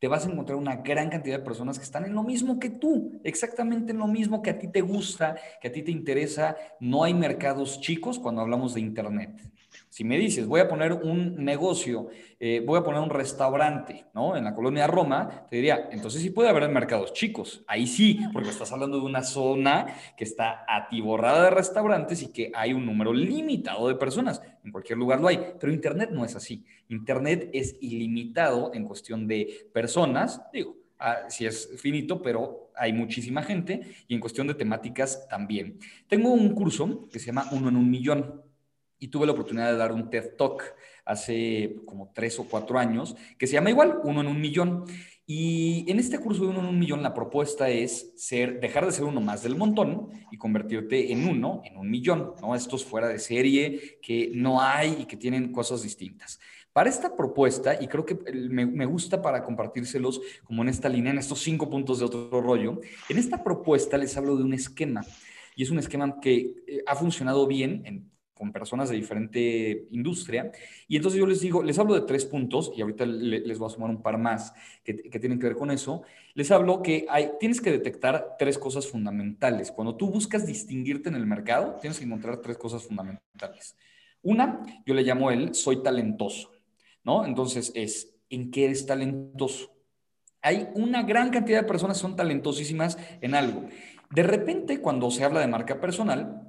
te 0.00 0.08
vas 0.08 0.26
a 0.26 0.30
encontrar 0.30 0.58
una 0.58 0.76
gran 0.76 1.08
cantidad 1.08 1.38
de 1.38 1.44
personas 1.44 1.78
que 1.78 1.84
están 1.84 2.04
en 2.04 2.14
lo 2.14 2.22
mismo 2.22 2.58
que 2.58 2.68
tú, 2.68 3.18
exactamente 3.24 3.92
en 3.92 3.98
lo 3.98 4.06
mismo 4.06 4.42
que 4.42 4.50
a 4.50 4.58
ti 4.58 4.68
te 4.68 4.82
gusta, 4.82 5.34
que 5.62 5.68
a 5.68 5.72
ti 5.72 5.82
te 5.82 5.92
interesa. 5.92 6.58
No 6.78 7.04
hay 7.04 7.14
mercados 7.14 7.80
chicos 7.80 8.18
cuando 8.18 8.42
hablamos 8.42 8.74
de 8.74 8.82
Internet. 8.82 9.53
Si 9.94 10.02
me 10.02 10.18
dices, 10.18 10.48
voy 10.48 10.58
a 10.58 10.66
poner 10.66 10.92
un 10.92 11.44
negocio, 11.44 12.08
eh, 12.40 12.60
voy 12.66 12.80
a 12.80 12.82
poner 12.82 13.00
un 13.00 13.10
restaurante, 13.10 14.06
¿no? 14.12 14.36
En 14.36 14.42
la 14.42 14.52
colonia 14.52 14.88
Roma, 14.88 15.46
te 15.48 15.54
diría, 15.54 15.88
entonces 15.92 16.20
sí 16.20 16.30
puede 16.30 16.48
haber 16.48 16.68
mercados 16.68 17.12
chicos. 17.12 17.62
Ahí 17.68 17.86
sí, 17.86 18.18
porque 18.32 18.48
estás 18.48 18.72
hablando 18.72 18.98
de 18.98 19.04
una 19.04 19.22
zona 19.22 19.86
que 20.16 20.24
está 20.24 20.64
atiborrada 20.66 21.44
de 21.44 21.50
restaurantes 21.50 22.24
y 22.24 22.32
que 22.32 22.50
hay 22.56 22.72
un 22.72 22.84
número 22.84 23.12
limitado 23.12 23.86
de 23.86 23.94
personas. 23.94 24.42
En 24.64 24.72
cualquier 24.72 24.98
lugar 24.98 25.20
lo 25.20 25.28
hay, 25.28 25.38
pero 25.60 25.72
Internet 25.72 26.10
no 26.10 26.24
es 26.24 26.34
así. 26.34 26.64
Internet 26.88 27.50
es 27.52 27.76
ilimitado 27.80 28.72
en 28.74 28.86
cuestión 28.86 29.28
de 29.28 29.68
personas, 29.72 30.42
digo, 30.52 30.76
ah, 30.98 31.18
si 31.28 31.46
es 31.46 31.70
finito, 31.80 32.20
pero 32.20 32.72
hay 32.74 32.92
muchísima 32.92 33.44
gente 33.44 33.82
y 34.08 34.14
en 34.14 34.20
cuestión 34.20 34.48
de 34.48 34.54
temáticas 34.54 35.28
también. 35.28 35.78
Tengo 36.08 36.32
un 36.32 36.52
curso 36.52 37.08
que 37.12 37.20
se 37.20 37.26
llama 37.26 37.48
Uno 37.52 37.68
en 37.68 37.76
un 37.76 37.88
Millón 37.88 38.42
y 39.04 39.08
tuve 39.08 39.26
la 39.26 39.32
oportunidad 39.32 39.70
de 39.70 39.76
dar 39.76 39.92
un 39.92 40.08
TED 40.08 40.34
Talk 40.38 40.74
hace 41.04 41.76
como 41.84 42.10
tres 42.14 42.38
o 42.38 42.44
cuatro 42.44 42.78
años, 42.78 43.14
que 43.36 43.46
se 43.46 43.52
llama 43.52 43.68
igual, 43.68 44.00
uno 44.02 44.22
en 44.22 44.26
un 44.28 44.40
millón. 44.40 44.86
Y 45.26 45.84
en 45.88 45.98
este 45.98 46.18
curso 46.18 46.44
de 46.44 46.48
uno 46.48 46.60
en 46.60 46.66
un 46.66 46.78
millón, 46.78 47.02
la 47.02 47.12
propuesta 47.12 47.68
es 47.68 48.14
ser, 48.16 48.60
dejar 48.60 48.86
de 48.86 48.92
ser 48.92 49.04
uno 49.04 49.20
más 49.20 49.42
del 49.42 49.56
montón 49.56 50.08
y 50.30 50.38
convertirte 50.38 51.12
en 51.12 51.28
uno, 51.28 51.60
en 51.66 51.76
un 51.76 51.90
millón, 51.90 52.32
¿no? 52.40 52.54
Estos 52.54 52.82
fuera 52.82 53.08
de 53.08 53.18
serie 53.18 53.98
que 54.00 54.30
no 54.34 54.62
hay 54.62 54.96
y 55.00 55.04
que 55.04 55.18
tienen 55.18 55.52
cosas 55.52 55.82
distintas. 55.82 56.40
Para 56.72 56.88
esta 56.88 57.14
propuesta, 57.14 57.76
y 57.78 57.88
creo 57.88 58.06
que 58.06 58.14
me, 58.48 58.64
me, 58.64 58.86
gusta 58.86 59.20
para 59.20 59.44
compartírselos 59.44 60.22
como 60.44 60.62
en 60.62 60.70
esta 60.70 60.88
línea, 60.88 61.12
en 61.12 61.18
estos 61.18 61.40
cinco 61.40 61.68
puntos 61.68 61.98
de 61.98 62.06
otro 62.06 62.40
rollo, 62.40 62.80
en 63.10 63.18
esta 63.18 63.44
propuesta 63.44 63.98
les 63.98 64.16
hablo 64.16 64.34
de 64.34 64.44
un 64.44 64.54
esquema. 64.54 65.02
Y 65.56 65.62
es 65.62 65.70
un 65.70 65.78
esquema 65.78 66.20
que 66.20 66.54
eh, 66.66 66.82
ha 66.86 66.96
funcionado 66.96 67.46
bien 67.46 67.82
en 67.84 68.13
con 68.34 68.52
personas 68.52 68.90
de 68.90 68.96
diferente 68.96 69.86
industria. 69.90 70.50
Y 70.88 70.96
entonces 70.96 71.18
yo 71.18 71.26
les 71.26 71.40
digo, 71.40 71.62
les 71.62 71.78
hablo 71.78 71.94
de 71.94 72.02
tres 72.02 72.24
puntos, 72.24 72.72
y 72.76 72.82
ahorita 72.82 73.06
les 73.06 73.58
voy 73.58 73.68
a 73.68 73.74
sumar 73.74 73.90
un 73.90 74.02
par 74.02 74.18
más 74.18 74.52
que, 74.82 74.94
tienen 74.94 75.38
que 75.38 75.46
ver 75.46 75.56
con 75.56 75.70
eso. 75.70 76.02
Les 76.34 76.50
hablo 76.50 76.82
que 76.82 77.06
hay, 77.08 77.30
tienes 77.38 77.60
que 77.60 77.70
detectar 77.70 78.36
tres 78.38 78.58
cosas 78.58 78.86
fundamentales. 78.86 79.70
Cuando 79.70 79.96
tú 79.96 80.10
buscas 80.10 80.46
distinguirte 80.46 81.08
en 81.08 81.14
el 81.14 81.26
mercado, 81.26 81.78
tienes 81.80 81.98
que 81.98 82.04
encontrar 82.04 82.38
tres 82.38 82.58
cosas 82.58 82.82
fundamentales. 82.82 83.76
Una, 84.22 84.62
yo 84.84 84.94
le 84.94 85.02
llamo 85.02 85.30
el 85.30 85.54
soy 85.54 85.82
talentoso, 85.82 86.50
¿no? 87.04 87.24
Entonces 87.24 87.70
es, 87.74 88.14
¿en 88.30 88.50
qué 88.50 88.64
eres 88.64 88.86
talentoso? 88.86 89.72
Hay 90.42 90.68
una 90.74 91.02
gran 91.02 91.30
cantidad 91.30 91.62
de 91.62 91.68
personas 91.68 91.98
que 91.98 92.02
son 92.02 92.16
talentosísimas 92.16 92.98
en 93.20 93.34
algo. 93.34 93.64
De 94.10 94.22
repente, 94.22 94.80
cuando 94.80 95.10
se 95.10 95.24
habla 95.24 95.40
de 95.40 95.46
marca 95.46 95.80
personal, 95.80 96.42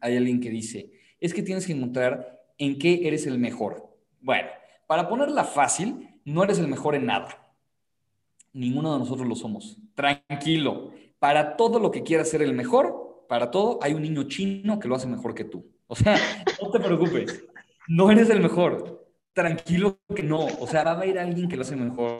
hay 0.00 0.16
alguien 0.16 0.40
que 0.40 0.50
dice, 0.50 0.90
es 1.26 1.34
que 1.34 1.42
tienes 1.42 1.66
que 1.66 1.72
encontrar 1.72 2.42
en 2.58 2.78
qué 2.78 3.06
eres 3.06 3.26
el 3.26 3.38
mejor. 3.38 3.90
Bueno, 4.20 4.48
para 4.86 5.08
ponerla 5.08 5.44
fácil, 5.44 6.20
no 6.24 6.44
eres 6.44 6.58
el 6.58 6.68
mejor 6.68 6.94
en 6.94 7.06
nada. 7.06 7.52
Ninguno 8.52 8.92
de 8.92 8.98
nosotros 9.00 9.28
lo 9.28 9.34
somos. 9.34 9.76
Tranquilo. 9.94 10.90
Para 11.18 11.56
todo 11.56 11.78
lo 11.78 11.90
que 11.90 12.02
quieras 12.02 12.28
ser 12.28 12.42
el 12.42 12.54
mejor, 12.54 13.26
para 13.28 13.50
todo 13.50 13.78
hay 13.82 13.94
un 13.94 14.02
niño 14.02 14.24
chino 14.24 14.78
que 14.78 14.88
lo 14.88 14.94
hace 14.94 15.06
mejor 15.06 15.34
que 15.34 15.44
tú. 15.44 15.66
O 15.86 15.94
sea, 15.94 16.16
no 16.62 16.70
te 16.70 16.80
preocupes. 16.80 17.44
No 17.88 18.10
eres 18.10 18.30
el 18.30 18.40
mejor. 18.40 19.06
Tranquilo 19.32 19.98
que 20.14 20.22
no. 20.22 20.46
O 20.60 20.66
sea, 20.66 20.84
va 20.84 20.92
a 20.92 20.94
haber 20.94 21.18
alguien 21.18 21.48
que 21.48 21.56
lo 21.56 21.62
hace 21.62 21.76
mejor. 21.76 22.18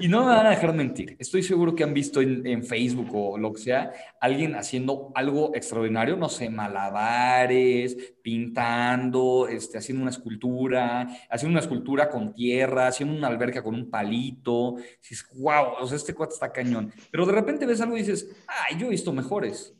Y 0.00 0.08
no 0.08 0.20
me 0.20 0.34
van 0.34 0.46
a 0.46 0.50
dejar 0.50 0.74
mentir. 0.74 1.16
Estoy 1.18 1.42
seguro 1.42 1.74
que 1.74 1.84
han 1.84 1.94
visto 1.94 2.20
en, 2.20 2.64
Facebook 2.64 3.08
o 3.14 3.38
lo 3.38 3.52
que 3.52 3.60
sea, 3.60 3.92
alguien 4.20 4.54
haciendo 4.54 5.12
algo 5.14 5.54
extraordinario, 5.54 6.16
no 6.16 6.28
sé, 6.28 6.50
malabares, 6.50 7.96
pintando, 8.22 9.48
este, 9.48 9.78
haciendo 9.78 10.02
una 10.02 10.10
escultura, 10.10 11.08
haciendo 11.30 11.52
una 11.52 11.60
escultura 11.60 12.08
con 12.08 12.34
tierra, 12.34 12.88
haciendo 12.88 13.16
una 13.16 13.28
alberca 13.28 13.62
con 13.62 13.74
un 13.74 13.90
palito. 13.90 14.76
Dices, 15.00 15.26
wow, 15.36 15.74
o 15.80 15.86
sea, 15.86 15.96
este 15.96 16.14
cuate 16.14 16.34
está 16.34 16.52
cañón. 16.52 16.92
Pero 17.10 17.26
de 17.26 17.32
repente 17.32 17.66
ves 17.66 17.80
algo 17.80 17.96
y 17.96 18.00
dices, 18.00 18.28
ay, 18.46 18.78
yo 18.78 18.86
he 18.86 18.90
visto 18.90 19.12
mejores. 19.12 19.77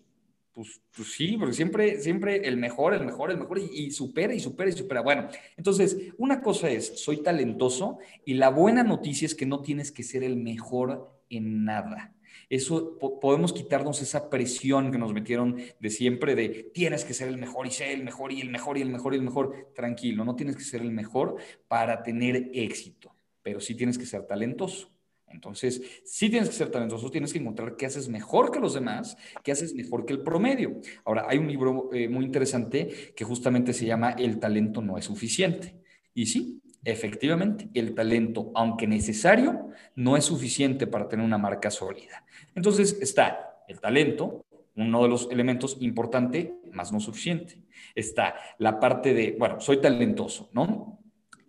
Pues, 0.58 0.80
pues, 0.96 1.12
sí, 1.12 1.36
porque 1.36 1.54
siempre, 1.54 2.00
siempre 2.00 2.48
el 2.48 2.56
mejor, 2.56 2.92
el 2.92 3.06
mejor, 3.06 3.30
el 3.30 3.38
mejor, 3.38 3.60
y, 3.60 3.92
supera 3.92 4.34
y 4.34 4.40
supera 4.40 4.68
y 4.68 4.72
supera. 4.72 5.02
Bueno, 5.02 5.28
entonces, 5.56 5.96
una 6.16 6.42
cosa 6.42 6.68
es, 6.68 7.00
soy 7.00 7.18
talentoso, 7.18 8.00
y 8.24 8.34
la 8.34 8.48
buena 8.48 8.82
noticia 8.82 9.26
es 9.26 9.36
que 9.36 9.46
no 9.46 9.60
tienes 9.60 9.92
que 9.92 10.02
ser 10.02 10.24
el 10.24 10.34
mejor 10.36 11.12
en 11.30 11.64
nada. 11.64 12.12
Eso 12.50 12.98
podemos 12.98 13.52
quitarnos 13.52 14.02
esa 14.02 14.28
presión 14.30 14.90
que 14.90 14.98
nos 14.98 15.12
metieron 15.12 15.58
de 15.78 15.90
siempre 15.90 16.34
de 16.34 16.48
tienes 16.74 17.04
que 17.04 17.14
ser 17.14 17.28
el 17.28 17.38
mejor 17.38 17.68
y 17.68 17.70
ser 17.70 17.92
el 17.92 18.02
mejor 18.02 18.32
y 18.32 18.40
el 18.40 18.50
mejor 18.50 18.78
y 18.78 18.82
el 18.82 18.90
mejor 18.90 19.14
y 19.14 19.18
el 19.18 19.22
mejor. 19.22 19.70
Tranquilo, 19.76 20.24
no 20.24 20.34
tienes 20.34 20.56
que 20.56 20.64
ser 20.64 20.80
el 20.80 20.90
mejor 20.90 21.36
para 21.68 22.02
tener 22.02 22.50
éxito, 22.52 23.14
pero 23.44 23.60
sí 23.60 23.76
tienes 23.76 23.96
que 23.96 24.06
ser 24.06 24.26
talentoso. 24.26 24.90
Entonces, 25.30 25.82
si 26.04 26.30
tienes 26.30 26.48
que 26.48 26.54
ser 26.54 26.70
talentoso, 26.70 27.10
tienes 27.10 27.32
que 27.32 27.38
encontrar 27.38 27.76
qué 27.76 27.86
haces 27.86 28.08
mejor 28.08 28.50
que 28.50 28.60
los 28.60 28.74
demás, 28.74 29.16
qué 29.42 29.52
haces 29.52 29.74
mejor 29.74 30.04
que 30.04 30.12
el 30.12 30.22
promedio. 30.22 30.80
Ahora, 31.04 31.26
hay 31.28 31.38
un 31.38 31.48
libro 31.48 31.90
eh, 31.92 32.08
muy 32.08 32.24
interesante 32.24 33.12
que 33.14 33.24
justamente 33.24 33.72
se 33.72 33.86
llama 33.86 34.10
El 34.12 34.38
talento 34.38 34.82
no 34.82 34.98
es 34.98 35.04
suficiente. 35.04 35.74
Y 36.14 36.26
sí, 36.26 36.60
efectivamente, 36.84 37.68
el 37.74 37.94
talento, 37.94 38.50
aunque 38.54 38.86
necesario, 38.86 39.68
no 39.94 40.16
es 40.16 40.24
suficiente 40.24 40.86
para 40.86 41.08
tener 41.08 41.24
una 41.24 41.38
marca 41.38 41.70
sólida. 41.70 42.24
Entonces, 42.54 42.98
está 43.00 43.64
el 43.68 43.80
talento, 43.80 44.44
uno 44.76 45.02
de 45.02 45.08
los 45.08 45.28
elementos 45.30 45.76
importante, 45.80 46.54
más 46.72 46.92
no 46.92 47.00
suficiente. 47.00 47.60
Está 47.94 48.34
la 48.58 48.78
parte 48.80 49.12
de, 49.12 49.36
bueno, 49.38 49.60
soy 49.60 49.80
talentoso, 49.80 50.48
¿no? 50.52 51.00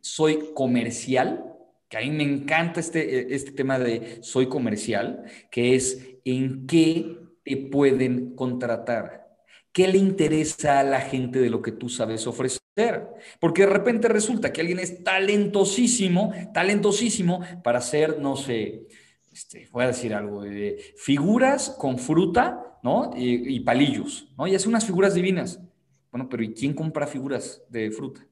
Soy 0.01 0.51
comercial, 0.53 1.48
que 1.89 1.97
a 1.97 2.01
mí 2.01 2.11
me 2.11 2.23
encanta 2.23 2.79
este, 2.79 3.19
eh, 3.19 3.27
este 3.31 3.51
tema 3.51 3.79
de 3.79 4.19
soy 4.21 4.47
comercial, 4.47 5.23
que 5.51 5.75
es 5.75 5.99
en 6.23 6.67
qué 6.67 7.17
te 7.43 7.57
pueden 7.57 8.35
contratar. 8.35 9.27
¿Qué 9.71 9.87
le 9.87 9.97
interesa 9.97 10.79
a 10.79 10.83
la 10.83 11.01
gente 11.01 11.39
de 11.39 11.49
lo 11.49 11.61
que 11.61 11.71
tú 11.71 11.89
sabes 11.89 12.27
ofrecer? 12.27 12.61
Porque 13.39 13.63
de 13.63 13.73
repente 13.73 14.07
resulta 14.07 14.53
que 14.53 14.61
alguien 14.61 14.79
es 14.79 15.03
talentosísimo, 15.03 16.31
talentosísimo 16.53 17.41
para 17.63 17.79
hacer, 17.79 18.19
no 18.19 18.35
sé, 18.35 18.87
este, 19.33 19.67
voy 19.71 19.83
a 19.83 19.87
decir 19.87 20.13
algo, 20.13 20.43
de 20.43 20.93
figuras 20.97 21.75
con 21.77 21.97
fruta, 21.97 22.79
¿no? 22.83 23.11
Y, 23.15 23.55
y, 23.55 23.59
palillos, 23.61 24.31
¿no? 24.37 24.47
Y 24.47 24.55
hace 24.55 24.69
unas 24.69 24.85
figuras 24.85 25.13
divinas. 25.13 25.59
Bueno, 26.11 26.27
pero 26.29 26.43
¿y 26.43 26.53
quién 26.53 26.73
compra 26.73 27.05
figuras 27.05 27.61
de 27.69 27.91
fruta? 27.91 28.25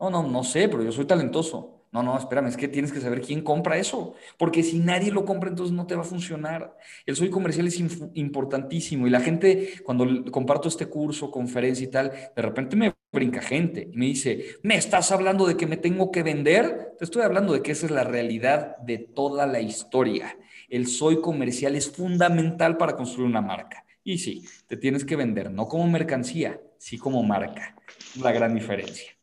No, 0.00 0.10
no, 0.10 0.22
no 0.22 0.44
sé, 0.44 0.68
pero 0.68 0.82
yo 0.82 0.92
soy 0.92 1.04
talentoso. 1.04 1.77
No, 1.90 2.02
no, 2.02 2.18
espérame, 2.18 2.48
es 2.48 2.56
que 2.56 2.68
tienes 2.68 2.92
que 2.92 3.00
saber 3.00 3.22
quién 3.22 3.42
compra 3.42 3.78
eso, 3.78 4.14
porque 4.36 4.62
si 4.62 4.78
nadie 4.78 5.10
lo 5.10 5.24
compra, 5.24 5.48
entonces 5.48 5.74
no 5.74 5.86
te 5.86 5.94
va 5.94 6.02
a 6.02 6.04
funcionar. 6.04 6.76
El 7.06 7.16
soy 7.16 7.30
comercial 7.30 7.66
es 7.66 7.80
importantísimo 8.14 9.06
y 9.06 9.10
la 9.10 9.20
gente, 9.20 9.80
cuando 9.84 10.30
comparto 10.30 10.68
este 10.68 10.86
curso, 10.86 11.30
conferencia 11.30 11.84
y 11.84 11.90
tal, 11.90 12.12
de 12.36 12.42
repente 12.42 12.76
me 12.76 12.94
brinca 13.10 13.40
gente 13.40 13.88
y 13.90 13.96
me 13.96 14.06
dice, 14.06 14.58
¿me 14.62 14.76
estás 14.76 15.12
hablando 15.12 15.46
de 15.46 15.56
que 15.56 15.66
me 15.66 15.78
tengo 15.78 16.10
que 16.10 16.22
vender? 16.22 16.94
Te 16.98 17.04
estoy 17.04 17.22
hablando 17.22 17.54
de 17.54 17.62
que 17.62 17.72
esa 17.72 17.86
es 17.86 17.92
la 17.92 18.04
realidad 18.04 18.76
de 18.78 18.98
toda 18.98 19.46
la 19.46 19.60
historia. 19.60 20.36
El 20.68 20.86
soy 20.86 21.20
comercial 21.22 21.74
es 21.74 21.90
fundamental 21.90 22.76
para 22.76 22.96
construir 22.96 23.28
una 23.28 23.40
marca. 23.40 23.84
Y 24.04 24.18
sí, 24.18 24.44
te 24.66 24.76
tienes 24.76 25.04
que 25.04 25.16
vender, 25.16 25.50
no 25.50 25.68
como 25.68 25.86
mercancía, 25.86 26.60
sí 26.78 26.98
como 26.98 27.22
marca. 27.22 27.74
La 28.20 28.32
gran 28.32 28.54
diferencia. 28.54 29.17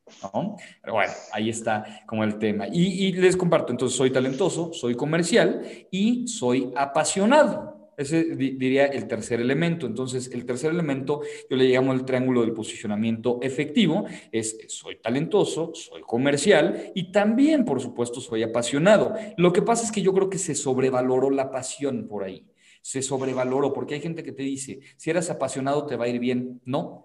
Pero 0.82 0.94
bueno, 0.94 1.14
ahí 1.32 1.50
está 1.50 2.04
como 2.06 2.24
el 2.24 2.38
tema. 2.38 2.68
Y, 2.72 3.12
les 3.14 3.38
comparto, 3.38 3.72
entonces 3.72 3.98
soy 3.98 4.12
talentoso, 4.12 4.74
soy 4.74 4.96
comercial 4.96 5.62
y 5.92 6.28
soy 6.28 6.72
apasionado. 6.76 7.76
Ese 7.98 8.36
diría 8.36 8.88
el 8.88 9.08
tercer 9.08 9.40
elemento. 9.40 9.88
Entonces, 9.88 10.30
el 10.34 10.46
tercer 10.46 10.72
elemento, 10.72 11.22
yo 11.50 11.56
le 11.56 11.66
llamo 11.66 11.94
el 11.94 12.04
triángulo 12.04 12.42
del 12.42 12.52
posicionamiento 12.52 13.40
efectivo, 13.42 14.06
es 14.32 14.58
soy 14.68 14.98
talentoso, 14.98 15.72
soy 15.74 16.02
comercial 16.02 16.92
y 16.94 17.12
también, 17.12 17.64
por 17.64 17.82
supuesto, 17.82 18.20
soy 18.20 18.44
apasionado. 18.44 19.14
Lo 19.38 19.54
que 19.54 19.62
pasa 19.62 19.86
es 19.86 19.92
que 19.92 20.02
yo 20.02 20.14
creo 20.14 20.30
que 20.30 20.38
se 20.38 20.56
sobrevaloró 20.56 21.30
la 21.30 21.52
pasión 21.52 22.08
por 22.08 22.24
ahí. 22.26 22.46
Se 22.82 23.02
sobrevaloró 23.02 23.74
porque 23.74 23.96
hay 23.96 24.02
gente 24.02 24.24
que 24.24 24.32
te 24.32 24.44
dice, 24.44 24.80
si 24.98 25.10
eres 25.10 25.30
apasionado 25.30 25.86
te 25.86 25.96
va 25.96 26.06
a 26.06 26.08
ir 26.10 26.20
bien. 26.20 26.62
No, 26.66 27.05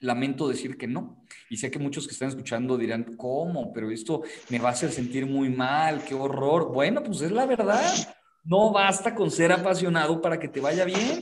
lamento 0.00 0.48
decir 0.48 0.76
que 0.76 0.86
no. 0.86 1.24
Y 1.48 1.56
sé 1.56 1.70
que 1.70 1.78
muchos 1.78 2.06
que 2.06 2.12
están 2.12 2.28
escuchando 2.28 2.76
dirán, 2.76 3.16
¿cómo? 3.16 3.72
Pero 3.72 3.90
esto 3.90 4.22
me 4.48 4.58
va 4.58 4.70
a 4.70 4.72
hacer 4.72 4.90
sentir 4.90 5.26
muy 5.26 5.48
mal, 5.48 6.04
qué 6.04 6.14
horror. 6.14 6.72
Bueno, 6.72 7.02
pues 7.02 7.20
es 7.20 7.30
la 7.30 7.46
verdad. 7.46 7.92
No 8.44 8.72
basta 8.72 9.14
con 9.14 9.30
ser 9.30 9.52
apasionado 9.52 10.20
para 10.20 10.38
que 10.38 10.48
te 10.48 10.60
vaya 10.60 10.84
bien. 10.84 11.20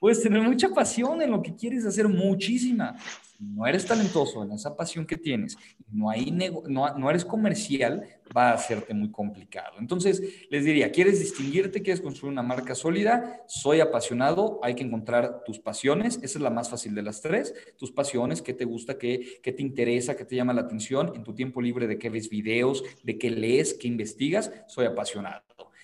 Puedes 0.00 0.22
tener 0.22 0.40
mucha 0.40 0.70
pasión 0.70 1.20
en 1.20 1.30
lo 1.30 1.42
que 1.42 1.54
quieres 1.54 1.84
hacer, 1.84 2.08
muchísima. 2.08 2.96
no 3.38 3.66
eres 3.66 3.84
talentoso 3.84 4.42
en 4.42 4.52
esa 4.52 4.74
pasión 4.74 5.06
que 5.06 5.16
tienes, 5.16 5.56
no, 5.90 6.08
hay 6.08 6.30
no, 6.30 6.94
no 6.96 7.10
eres 7.10 7.24
comercial, 7.24 8.06
va 8.34 8.50
a 8.50 8.54
hacerte 8.54 8.94
muy 8.94 9.10
complicado. 9.10 9.76
Entonces, 9.78 10.22
les 10.48 10.64
diría, 10.64 10.90
¿quieres 10.90 11.20
distinguirte? 11.20 11.82
¿Quieres 11.82 12.00
construir 12.00 12.32
una 12.32 12.42
marca 12.42 12.74
sólida? 12.74 13.42
Soy 13.46 13.80
apasionado, 13.80 14.58
hay 14.62 14.74
que 14.74 14.84
encontrar 14.84 15.42
tus 15.44 15.58
pasiones, 15.58 16.16
esa 16.22 16.38
es 16.38 16.40
la 16.40 16.50
más 16.50 16.70
fácil 16.70 16.94
de 16.94 17.02
las 17.02 17.20
tres, 17.20 17.52
tus 17.76 17.92
pasiones, 17.92 18.40
qué 18.40 18.54
te 18.54 18.64
gusta, 18.64 18.96
qué, 18.96 19.40
qué 19.42 19.52
te 19.52 19.62
interesa, 19.62 20.16
qué 20.16 20.24
te 20.24 20.34
llama 20.34 20.54
la 20.54 20.62
atención, 20.62 21.12
en 21.14 21.24
tu 21.24 21.34
tiempo 21.34 21.60
libre 21.60 21.86
de 21.86 21.98
qué 21.98 22.08
ves 22.08 22.30
videos, 22.30 22.82
de 23.02 23.18
qué 23.18 23.28
lees, 23.28 23.74
qué 23.74 23.86
investigas, 23.86 24.50
soy 24.66 24.86
apasionado. 24.86 25.42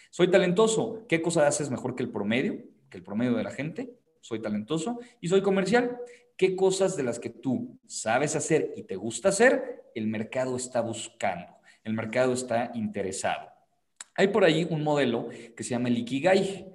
Soy 0.09 0.31
talentoso, 0.31 1.05
¿qué 1.07 1.21
cosa 1.21 1.47
haces 1.47 1.71
mejor 1.71 1.95
que 1.95 2.03
el 2.03 2.09
promedio, 2.09 2.65
que 2.89 2.97
el 2.97 3.05
promedio 3.05 3.35
de 3.35 3.45
la 3.45 3.51
gente? 3.51 3.95
Soy 4.27 4.43
talentoso 4.43 4.99
y 5.21 5.29
soy 5.29 5.41
comercial. 5.41 5.99
¿Qué 6.37 6.57
cosas 6.57 6.97
de 6.97 7.05
las 7.05 7.21
que 7.21 7.31
tú 7.31 7.79
sabes 7.87 8.35
hacer 8.35 8.73
y 8.77 8.83
te 8.83 8.97
gusta 8.97 9.29
hacer, 9.29 9.85
el 9.95 10.09
mercado 10.09 10.57
está 10.57 10.81
buscando, 10.81 11.47
el 11.85 11.95
mercado 11.95 12.33
está 12.33 12.73
interesado? 12.75 13.49
Hay 14.15 14.29
por 14.29 14.45
ahí 14.45 14.67
un 14.69 14.83
modelo 14.83 15.29
que 15.57 15.63
se 15.63 15.71
llama 15.71 15.89
el. 15.89 16.67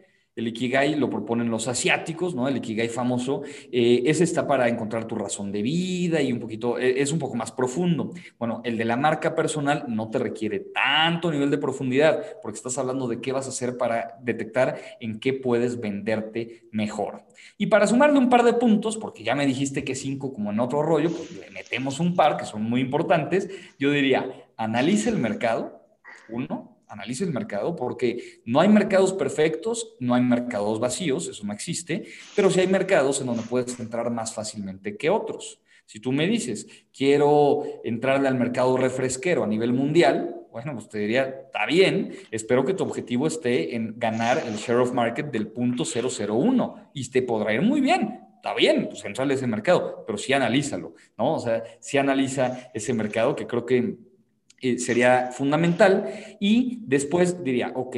El 0.42 0.48
Ikigai 0.48 0.96
lo 0.96 1.08
proponen 1.08 1.52
los 1.52 1.68
asiáticos, 1.68 2.34
¿no? 2.34 2.48
El 2.48 2.58
Ikigai 2.58 2.90
famoso. 2.90 3.44
Eh, 3.72 4.02
ese 4.06 4.24
está 4.24 4.48
para 4.48 4.68
encontrar 4.68 5.06
tu 5.06 5.16
razón 5.16 5.52
de 5.52 5.62
vida 5.62 6.20
y 6.20 6.34
un 6.34 6.40
poquito, 6.40 6.80
eh, 6.80 7.00
es 7.00 7.12
un 7.12 7.20
poco 7.20 7.36
más 7.36 7.52
profundo. 7.52 8.12
Bueno, 8.40 8.62
el 8.64 8.76
de 8.76 8.86
la 8.86 8.98
marca 8.98 9.36
personal 9.36 9.86
no 9.88 10.10
te 10.10 10.18
requiere 10.18 10.60
tanto 10.60 11.32
nivel 11.32 11.52
de 11.52 11.60
profundidad, 11.60 12.24
porque 12.42 12.58
estás 12.58 12.80
hablando 12.80 13.08
de 13.08 13.22
qué 13.22 13.32
vas 13.32 13.46
a 13.46 13.50
hacer 13.50 13.78
para 13.78 14.18
detectar 14.24 14.82
en 15.00 15.20
qué 15.20 15.34
puedes 15.34 15.80
venderte 15.80 16.68
mejor. 16.72 17.24
Y 17.60 17.68
para 17.68 17.86
sumarle 17.86 18.18
un 18.18 18.30
par 18.30 18.44
de 18.44 18.54
puntos, 18.54 18.98
porque 18.98 19.24
ya 19.24 19.36
me 19.36 19.46
dijiste 19.46 19.84
que 19.84 19.94
cinco 19.94 20.34
como 20.34 20.52
en 20.52 20.60
otro 20.60 20.82
rollo, 20.82 21.12
pues 21.12 21.40
le 21.40 21.52
metemos 21.52 22.00
un 22.00 22.16
par 22.16 22.38
que 22.38 22.46
son 22.46 22.64
muy 22.64 22.82
importantes. 22.82 23.48
Yo 23.78 23.92
diría, 23.92 24.28
analice 24.58 25.10
el 25.10 25.18
mercado, 25.18 25.84
uno 26.30 26.71
analice 26.92 27.24
el 27.24 27.32
mercado 27.32 27.76
porque 27.76 28.42
no 28.46 28.60
hay 28.60 28.70
mercados 28.70 29.14
perfectos, 29.14 29.96
no 30.00 30.14
hay 30.14 30.22
mercados 30.22 30.80
vacíos, 30.80 31.28
eso 31.28 31.46
no 31.46 31.54
existe, 31.54 32.06
pero 32.36 32.50
sí 32.50 32.60
hay 32.60 32.68
mercados 32.68 33.22
en 33.22 33.28
donde 33.28 33.44
puedes 33.44 33.80
entrar 33.80 34.12
más 34.12 34.34
fácilmente 34.34 34.98
que 34.98 35.10
otros. 35.10 35.60
Si 35.86 36.00
tú 36.00 36.12
me 36.12 36.28
dices, 36.28 36.68
quiero 36.94 37.64
entrarle 37.84 38.28
al 38.28 38.36
mercado 38.36 38.78
refresquero 38.78 39.44
a 39.44 39.48
nivel 39.48 39.74
mundial, 39.74 40.46
bueno, 40.52 40.74
pues 40.74 40.90
te 40.90 41.00
diría, 41.00 41.44
está 41.46 41.66
bien, 41.66 42.14
espero 42.30 42.66
que 42.66 42.74
tu 42.74 42.84
objetivo 42.84 43.26
esté 43.28 43.76
en 43.76 43.98
ganar 43.98 44.44
el 44.46 44.56
share 44.56 44.80
of 44.80 44.94
market 44.94 45.32
del 45.32 45.48
punto 45.48 45.84
001 45.86 46.92
y 46.94 47.10
te 47.10 47.22
podrá 47.22 47.54
ir 47.54 47.62
muy 47.62 47.80
bien. 47.80 48.20
Está 48.36 48.54
bien, 48.54 48.88
pues 48.90 49.06
entrarle 49.06 49.34
a 49.34 49.38
ese 49.38 49.48
mercado, 49.48 50.04
pero 50.06 50.18
sí 50.18 50.34
analízalo, 50.34 50.96
¿no? 51.18 51.36
O 51.36 51.40
sea, 51.40 51.64
sí 51.80 51.98
analiza 51.98 52.72
ese 52.74 52.94
mercado 52.94 53.36
que 53.36 53.46
creo 53.46 53.66
que 53.66 53.98
eh, 54.62 54.80
sería 54.80 55.32
fundamental 55.32 56.38
y 56.40 56.80
después 56.86 57.44
diría, 57.44 57.72
ok, 57.76 57.98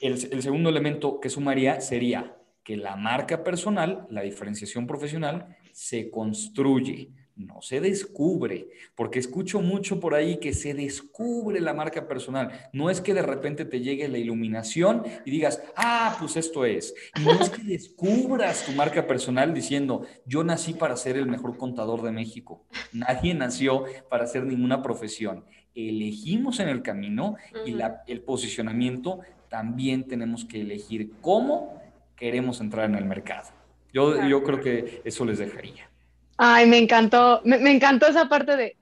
el 0.00 0.42
segundo 0.42 0.68
elemento 0.68 1.20
que 1.20 1.30
sumaría 1.30 1.80
sería 1.80 2.36
que 2.62 2.76
la 2.76 2.96
marca 2.96 3.44
personal, 3.44 4.06
la 4.10 4.22
diferenciación 4.22 4.86
profesional, 4.86 5.56
se 5.72 6.10
construye 6.10 7.10
no 7.36 7.60
se 7.62 7.80
descubre, 7.80 8.68
porque 8.94 9.18
escucho 9.18 9.60
mucho 9.60 9.98
por 9.98 10.14
ahí 10.14 10.38
que 10.38 10.54
se 10.54 10.72
descubre 10.72 11.60
la 11.60 11.74
marca 11.74 12.06
personal. 12.06 12.68
No 12.72 12.90
es 12.90 13.00
que 13.00 13.14
de 13.14 13.22
repente 13.22 13.64
te 13.64 13.80
llegue 13.80 14.08
la 14.08 14.18
iluminación 14.18 15.02
y 15.24 15.30
digas, 15.30 15.60
ah, 15.76 16.16
pues 16.20 16.36
esto 16.36 16.64
es. 16.64 16.94
No 17.24 17.32
es 17.32 17.50
que 17.50 17.62
descubras 17.64 18.64
tu 18.64 18.72
marca 18.72 19.06
personal 19.06 19.52
diciendo, 19.52 20.06
yo 20.24 20.44
nací 20.44 20.74
para 20.74 20.96
ser 20.96 21.16
el 21.16 21.26
mejor 21.26 21.56
contador 21.56 22.02
de 22.02 22.12
México. 22.12 22.66
Nadie 22.92 23.34
nació 23.34 23.84
para 24.08 24.24
hacer 24.24 24.44
ninguna 24.44 24.82
profesión. 24.82 25.44
Elegimos 25.74 26.60
en 26.60 26.68
el 26.68 26.82
camino 26.82 27.36
y 27.66 27.76
el 28.06 28.20
posicionamiento 28.20 29.20
también 29.48 30.06
tenemos 30.06 30.44
que 30.44 30.60
elegir 30.60 31.12
cómo 31.20 31.80
queremos 32.16 32.60
entrar 32.60 32.88
en 32.88 32.96
el 32.96 33.04
mercado. 33.04 33.50
Yo, 33.92 34.26
yo 34.26 34.42
creo 34.42 34.60
que 34.60 35.02
eso 35.04 35.24
les 35.24 35.38
dejaría. 35.38 35.88
Ay, 36.36 36.66
me 36.66 36.78
encantó, 36.78 37.40
me, 37.44 37.70
encantó 37.70 38.06
esa 38.06 38.28
parte 38.28 38.56
de 38.56 38.76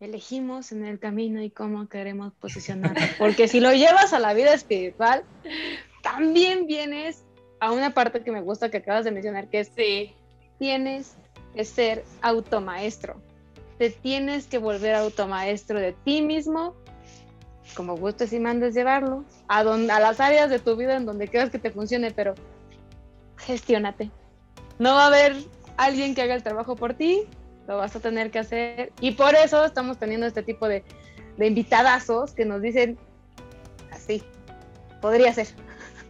elegimos 0.00 0.72
en 0.72 0.84
el 0.84 0.98
camino 0.98 1.40
y 1.42 1.50
cómo 1.50 1.88
queremos 1.88 2.32
posicionar. 2.34 2.94
Porque 3.18 3.48
si 3.48 3.60
lo 3.60 3.72
llevas 3.72 4.12
a 4.12 4.18
la 4.18 4.34
vida 4.34 4.52
espiritual, 4.52 5.22
también 6.02 6.66
vienes 6.66 7.24
a 7.60 7.72
una 7.72 7.94
parte 7.94 8.22
que 8.22 8.32
me 8.32 8.40
gusta 8.40 8.70
que 8.70 8.78
acabas 8.78 9.04
de 9.04 9.12
mencionar, 9.12 9.48
que 9.48 9.60
es 9.60 9.70
sí. 9.76 10.14
tienes 10.58 11.16
que 11.54 11.64
ser 11.64 12.04
automaestro. 12.20 13.22
Te 13.78 13.90
tienes 13.90 14.46
que 14.46 14.58
volver 14.58 14.94
automaestro 14.94 15.78
de 15.78 15.92
ti 15.92 16.22
mismo, 16.22 16.74
como 17.74 17.96
gustes 17.96 18.32
y 18.32 18.40
mandes 18.40 18.74
llevarlo, 18.74 19.24
a, 19.48 19.60
a 19.60 20.00
las 20.00 20.20
áreas 20.20 20.50
de 20.50 20.58
tu 20.58 20.76
vida 20.76 20.96
en 20.96 21.06
donde 21.06 21.28
quieras 21.28 21.50
que 21.50 21.58
te 21.58 21.70
funcione, 21.70 22.10
pero 22.10 22.34
gestiónate. 23.36 24.10
No 24.78 24.94
va 24.94 25.04
a 25.04 25.06
haber 25.08 25.36
alguien 25.76 26.14
que 26.14 26.22
haga 26.22 26.34
el 26.34 26.42
trabajo 26.42 26.76
por 26.76 26.94
ti, 26.94 27.22
lo 27.66 27.76
vas 27.76 27.94
a 27.96 28.00
tener 28.00 28.30
que 28.30 28.38
hacer. 28.38 28.92
Y 29.00 29.12
por 29.12 29.34
eso 29.34 29.64
estamos 29.64 29.98
teniendo 29.98 30.26
este 30.26 30.42
tipo 30.42 30.68
de, 30.68 30.84
de 31.36 31.46
invitadazos 31.46 32.32
que 32.32 32.44
nos 32.44 32.62
dicen 32.62 32.98
así, 33.90 34.22
podría 35.00 35.32
ser. 35.32 35.48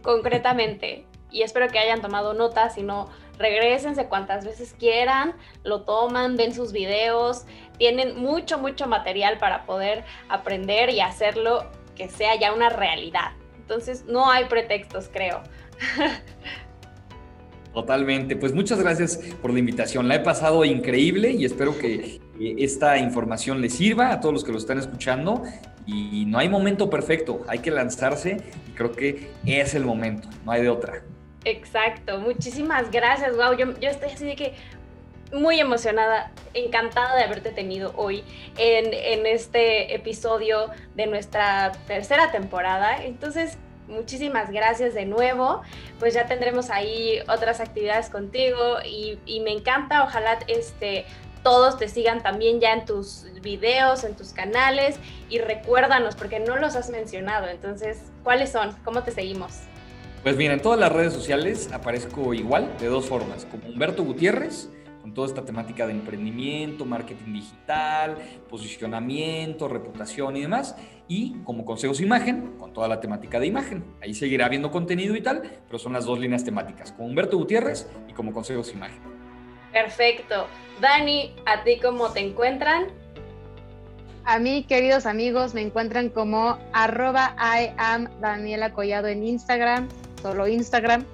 Concretamente, 0.01 1.05
y 1.29 1.41
espero 1.41 1.67
que 1.67 1.79
hayan 1.79 2.01
tomado 2.01 2.33
nota, 2.33 2.69
si 2.69 2.83
no, 2.83 3.09
regresense 3.37 4.07
cuantas 4.07 4.45
veces 4.45 4.75
quieran, 4.77 5.35
lo 5.63 5.83
toman, 5.83 6.37
ven 6.37 6.53
sus 6.53 6.71
videos, 6.71 7.45
tienen 7.77 8.17
mucho, 8.17 8.57
mucho 8.57 8.87
material 8.87 9.37
para 9.37 9.65
poder 9.65 10.03
aprender 10.29 10.89
y 10.89 11.01
hacerlo 11.01 11.69
que 11.95 12.09
sea 12.09 12.35
ya 12.39 12.53
una 12.53 12.69
realidad. 12.69 13.31
Entonces, 13.57 14.05
no 14.05 14.31
hay 14.31 14.45
pretextos, 14.45 15.09
creo. 15.11 15.41
Totalmente. 17.73 18.35
Pues 18.35 18.53
muchas 18.53 18.79
gracias 18.79 19.17
por 19.41 19.51
la 19.51 19.59
invitación. 19.59 20.07
La 20.07 20.15
he 20.15 20.19
pasado 20.19 20.65
increíble 20.65 21.31
y 21.31 21.45
espero 21.45 21.77
que 21.77 22.19
esta 22.39 22.97
información 22.97 23.61
les 23.61 23.73
sirva 23.73 24.11
a 24.11 24.19
todos 24.19 24.33
los 24.33 24.43
que 24.43 24.51
lo 24.51 24.57
están 24.57 24.79
escuchando. 24.79 25.43
Y 25.85 26.25
no 26.25 26.39
hay 26.39 26.49
momento 26.49 26.89
perfecto, 26.89 27.45
hay 27.47 27.59
que 27.59 27.71
lanzarse 27.71 28.37
y 28.67 28.71
creo 28.71 28.91
que 28.91 29.29
es 29.45 29.73
el 29.73 29.85
momento, 29.85 30.27
no 30.43 30.51
hay 30.51 30.63
de 30.63 30.69
otra. 30.69 31.03
Exacto, 31.47 32.19
muchísimas 32.19 32.91
gracias. 32.91 33.37
Wow, 33.37 33.53
yo, 33.53 33.89
estoy 33.89 34.09
así 34.09 34.25
de 34.25 34.35
que 34.35 34.53
muy 35.31 35.61
emocionada, 35.61 36.29
encantada 36.53 37.15
de 37.15 37.23
haberte 37.23 37.51
tenido 37.51 37.93
hoy 37.95 38.21
en, 38.57 38.93
en 38.93 39.25
este 39.25 39.95
episodio 39.95 40.69
de 40.95 41.07
nuestra 41.07 41.71
tercera 41.87 42.31
temporada. 42.33 43.01
Entonces, 43.01 43.57
muchísimas 43.87 44.51
gracias 44.51 44.93
de 44.93 45.05
nuevo. 45.05 45.61
Pues 45.99 46.13
ya 46.13 46.27
tendremos 46.27 46.69
ahí 46.69 47.19
otras 47.29 47.61
actividades 47.61 48.09
contigo 48.09 48.79
y, 48.83 49.39
me 49.39 49.53
encanta, 49.53 50.03
ojalá 50.03 50.39
este, 50.47 51.05
todos 51.43 51.77
te 51.77 51.87
sigan 51.87 52.21
también 52.21 52.59
ya 52.59 52.73
en 52.73 52.83
tus 52.83 53.25
videos, 53.41 54.03
en 54.03 54.17
tus 54.17 54.33
canales 54.33 54.99
y 55.29 55.39
recuérdanos 55.39 56.17
porque 56.17 56.41
no 56.41 56.57
los 56.57 56.75
has 56.75 56.89
mencionado. 56.89 57.47
Entonces, 57.47 58.01
¿cuáles 58.25 58.51
son? 58.51 58.75
¿Cómo 58.83 59.03
te 59.03 59.11
seguimos? 59.11 59.66
Pues 60.27 60.35
mira, 60.35 60.53
en 60.53 60.61
todas 60.61 60.77
las 60.77 60.91
redes 60.91 61.13
sociales 61.13 61.71
aparezco 61.71 62.33
igual, 62.33 62.75
de 62.79 62.87
dos 62.87 63.05
formas, 63.05 63.45
como 63.45 63.69
Humberto 63.69 64.03
Gutiérrez 64.03 64.69
con 64.99 65.13
toda 65.13 65.25
esta 65.25 65.45
temática 65.45 65.87
de 65.87 65.93
emprendimiento, 65.93 66.83
marketing 66.83 67.31
digital, 67.31 68.17
posicionamiento, 68.49 69.69
reputación 69.69 70.35
y 70.35 70.41
demás. 70.41 70.75
Y 71.07 71.37
como 71.45 71.63
consejos 71.63 72.01
imagen, 72.01 72.57
con 72.59 72.73
toda 72.73 72.89
la 72.89 72.99
temática 72.99 73.39
de 73.39 73.47
imagen. 73.47 73.85
Ahí 74.01 74.13
seguirá 74.13 74.47
habiendo 74.47 74.69
contenido 74.69 75.15
y 75.15 75.21
tal, 75.21 75.43
pero 75.65 75.79
son 75.79 75.93
las 75.93 76.03
dos 76.03 76.19
líneas 76.19 76.43
temáticas, 76.43 76.91
con 76.91 77.05
Humberto 77.05 77.37
Gutiérrez 77.37 77.87
y 78.09 78.11
como 78.11 78.33
consejos 78.33 78.73
imagen. 78.73 78.99
Perfecto. 79.71 80.47
Dani, 80.81 81.35
¿a 81.45 81.63
ti 81.63 81.79
cómo 81.81 82.11
te 82.11 82.19
encuentran? 82.19 82.87
A 84.25 84.39
mí, 84.39 84.65
queridos 84.67 85.05
amigos, 85.05 85.53
me 85.53 85.61
encuentran 85.61 86.09
como 86.09 86.57
arroba 86.73 87.33
I 87.39 87.71
am 87.77 88.09
Daniela 88.19 88.73
Collado 88.73 89.07
en 89.07 89.23
Instagram, 89.23 89.87
solo 90.21 90.47
Instagram. 90.47 91.05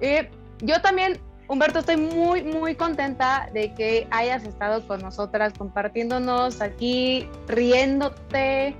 y 0.00 0.26
yo 0.64 0.80
también 0.80 1.20
Humberto, 1.50 1.80
estoy 1.80 1.96
muy, 1.96 2.44
muy 2.44 2.76
contenta 2.76 3.50
de 3.52 3.74
que 3.74 4.06
hayas 4.12 4.44
estado 4.44 4.86
con 4.86 5.00
nosotras, 5.02 5.52
compartiéndonos 5.58 6.60
aquí, 6.60 7.28
riéndote. 7.48 8.76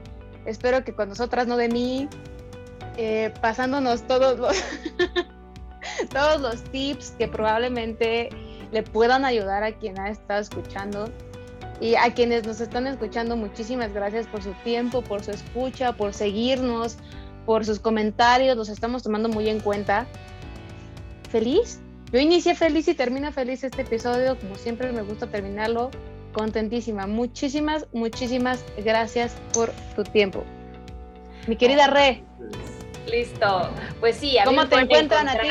Espero 0.47 0.85
que 0.85 0.95
con 0.95 1.09
nosotras, 1.09 1.49
no 1.49 1.57
de 1.57 1.69
mí, 1.69 2.09
eh, 2.97 3.35
pasándonos 3.41 4.07
todos 4.07 4.39
los, 4.39 4.57
todos 6.13 6.41
los 6.41 6.63
tips 6.71 7.11
que 7.19 7.27
probablemente 7.27 8.29
le 8.71 8.85
puedan 8.85 9.25
ayudar 9.25 9.65
a 9.65 9.73
quien 9.73 9.99
ha 9.99 10.09
estado 10.09 10.41
escuchando. 10.41 11.11
Y 11.81 11.97
a 11.97 12.15
quienes 12.15 12.47
nos 12.47 12.61
están 12.61 12.87
escuchando, 12.87 13.37
muchísimas 13.37 13.93
gracias 13.93 14.29
por 14.29 14.45
su 14.45 14.53
tiempo, 14.63 15.03
por 15.03 15.25
su 15.25 15.33
escucha, 15.33 15.93
por 15.93 16.15
seguirnos, 16.15 16.99
por 17.47 17.65
sus 17.65 17.79
comentarios, 17.79 18.57
los 18.57 18.69
estamos 18.69 19.03
tomando 19.03 19.29
muy 19.29 19.49
en 19.49 19.61
cuenta. 19.61 20.07
Feliz 21.31 21.81
yo 22.13 22.19
inicié 22.19 22.57
feliz 22.57 22.89
y 22.89 22.95
termina 22.95 23.31
feliz 23.31 23.63
este 23.63 23.83
episodio, 23.83 24.37
como 24.37 24.57
siempre 24.57 24.91
me 24.91 25.03
gusta 25.03 25.29
terminarlo 25.29 25.93
contentísima. 26.33 27.07
Muchísimas, 27.07 27.87
muchísimas 27.93 28.65
gracias 28.79 29.37
por 29.53 29.71
tu 29.95 30.03
tiempo. 30.03 30.43
Mi 31.47 31.55
querida 31.55 31.87
Re. 31.87 32.25
Listo. 33.09 33.71
Pues 34.01 34.17
sí, 34.17 34.39
a 34.39 34.45
¿cómo 34.45 34.67
te 34.67 34.77
encuentran 34.77 35.29
a 35.29 35.39
ti? 35.39 35.49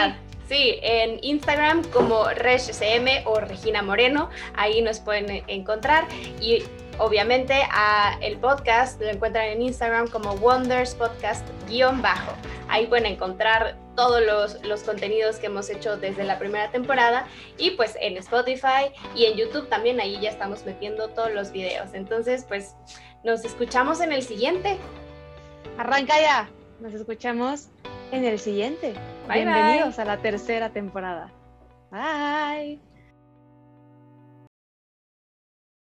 Sí, 0.49 0.79
en 0.81 1.19
Instagram 1.21 1.83
como 1.93 2.25
ReshCM 2.27 3.25
o 3.25 3.39
Regina 3.39 3.81
Moreno, 3.81 4.29
ahí 4.55 4.81
nos 4.81 4.99
pueden 4.99 5.43
encontrar 5.47 6.07
y 6.41 6.63
obviamente 6.99 7.63
a 7.71 8.17
el 8.21 8.37
podcast 8.37 9.01
lo 9.01 9.07
encuentran 9.07 9.45
en 9.45 9.61
Instagram 9.61 10.07
como 10.09 10.33
Wonders 10.35 10.95
Podcast 10.95 11.47
guion 11.67 12.01
bajo. 12.01 12.33
Ahí 12.67 12.85
pueden 12.87 13.05
encontrar 13.05 13.77
todos 13.95 14.21
los, 14.21 14.63
los, 14.63 14.83
contenidos 14.83 15.37
que 15.37 15.47
hemos 15.47 15.69
hecho 15.69 15.97
desde 15.97 16.23
la 16.23 16.37
primera 16.37 16.69
temporada 16.71 17.25
y 17.57 17.71
pues 17.71 17.97
en 17.99 18.17
Spotify 18.17 18.91
y 19.15 19.25
en 19.25 19.37
YouTube 19.37 19.67
también 19.69 19.99
ahí 19.99 20.19
ya 20.21 20.29
estamos 20.29 20.63
metiendo 20.65 21.09
todos 21.09 21.33
los 21.33 21.51
videos. 21.51 21.93
Entonces 21.93 22.45
pues 22.47 22.75
nos 23.23 23.43
escuchamos 23.43 24.01
en 24.01 24.13
el 24.13 24.21
siguiente. 24.21 24.77
Arranca 25.77 26.19
ya. 26.21 26.49
Nos 26.79 26.93
escuchamos 26.93 27.69
en 28.11 28.25
el 28.25 28.39
siguiente. 28.39 28.93
Bienvenidos 29.31 29.99
a 29.99 30.05
la 30.05 30.17
tercera 30.17 30.69
temporada. 30.69 31.31
Bye. 31.91 32.88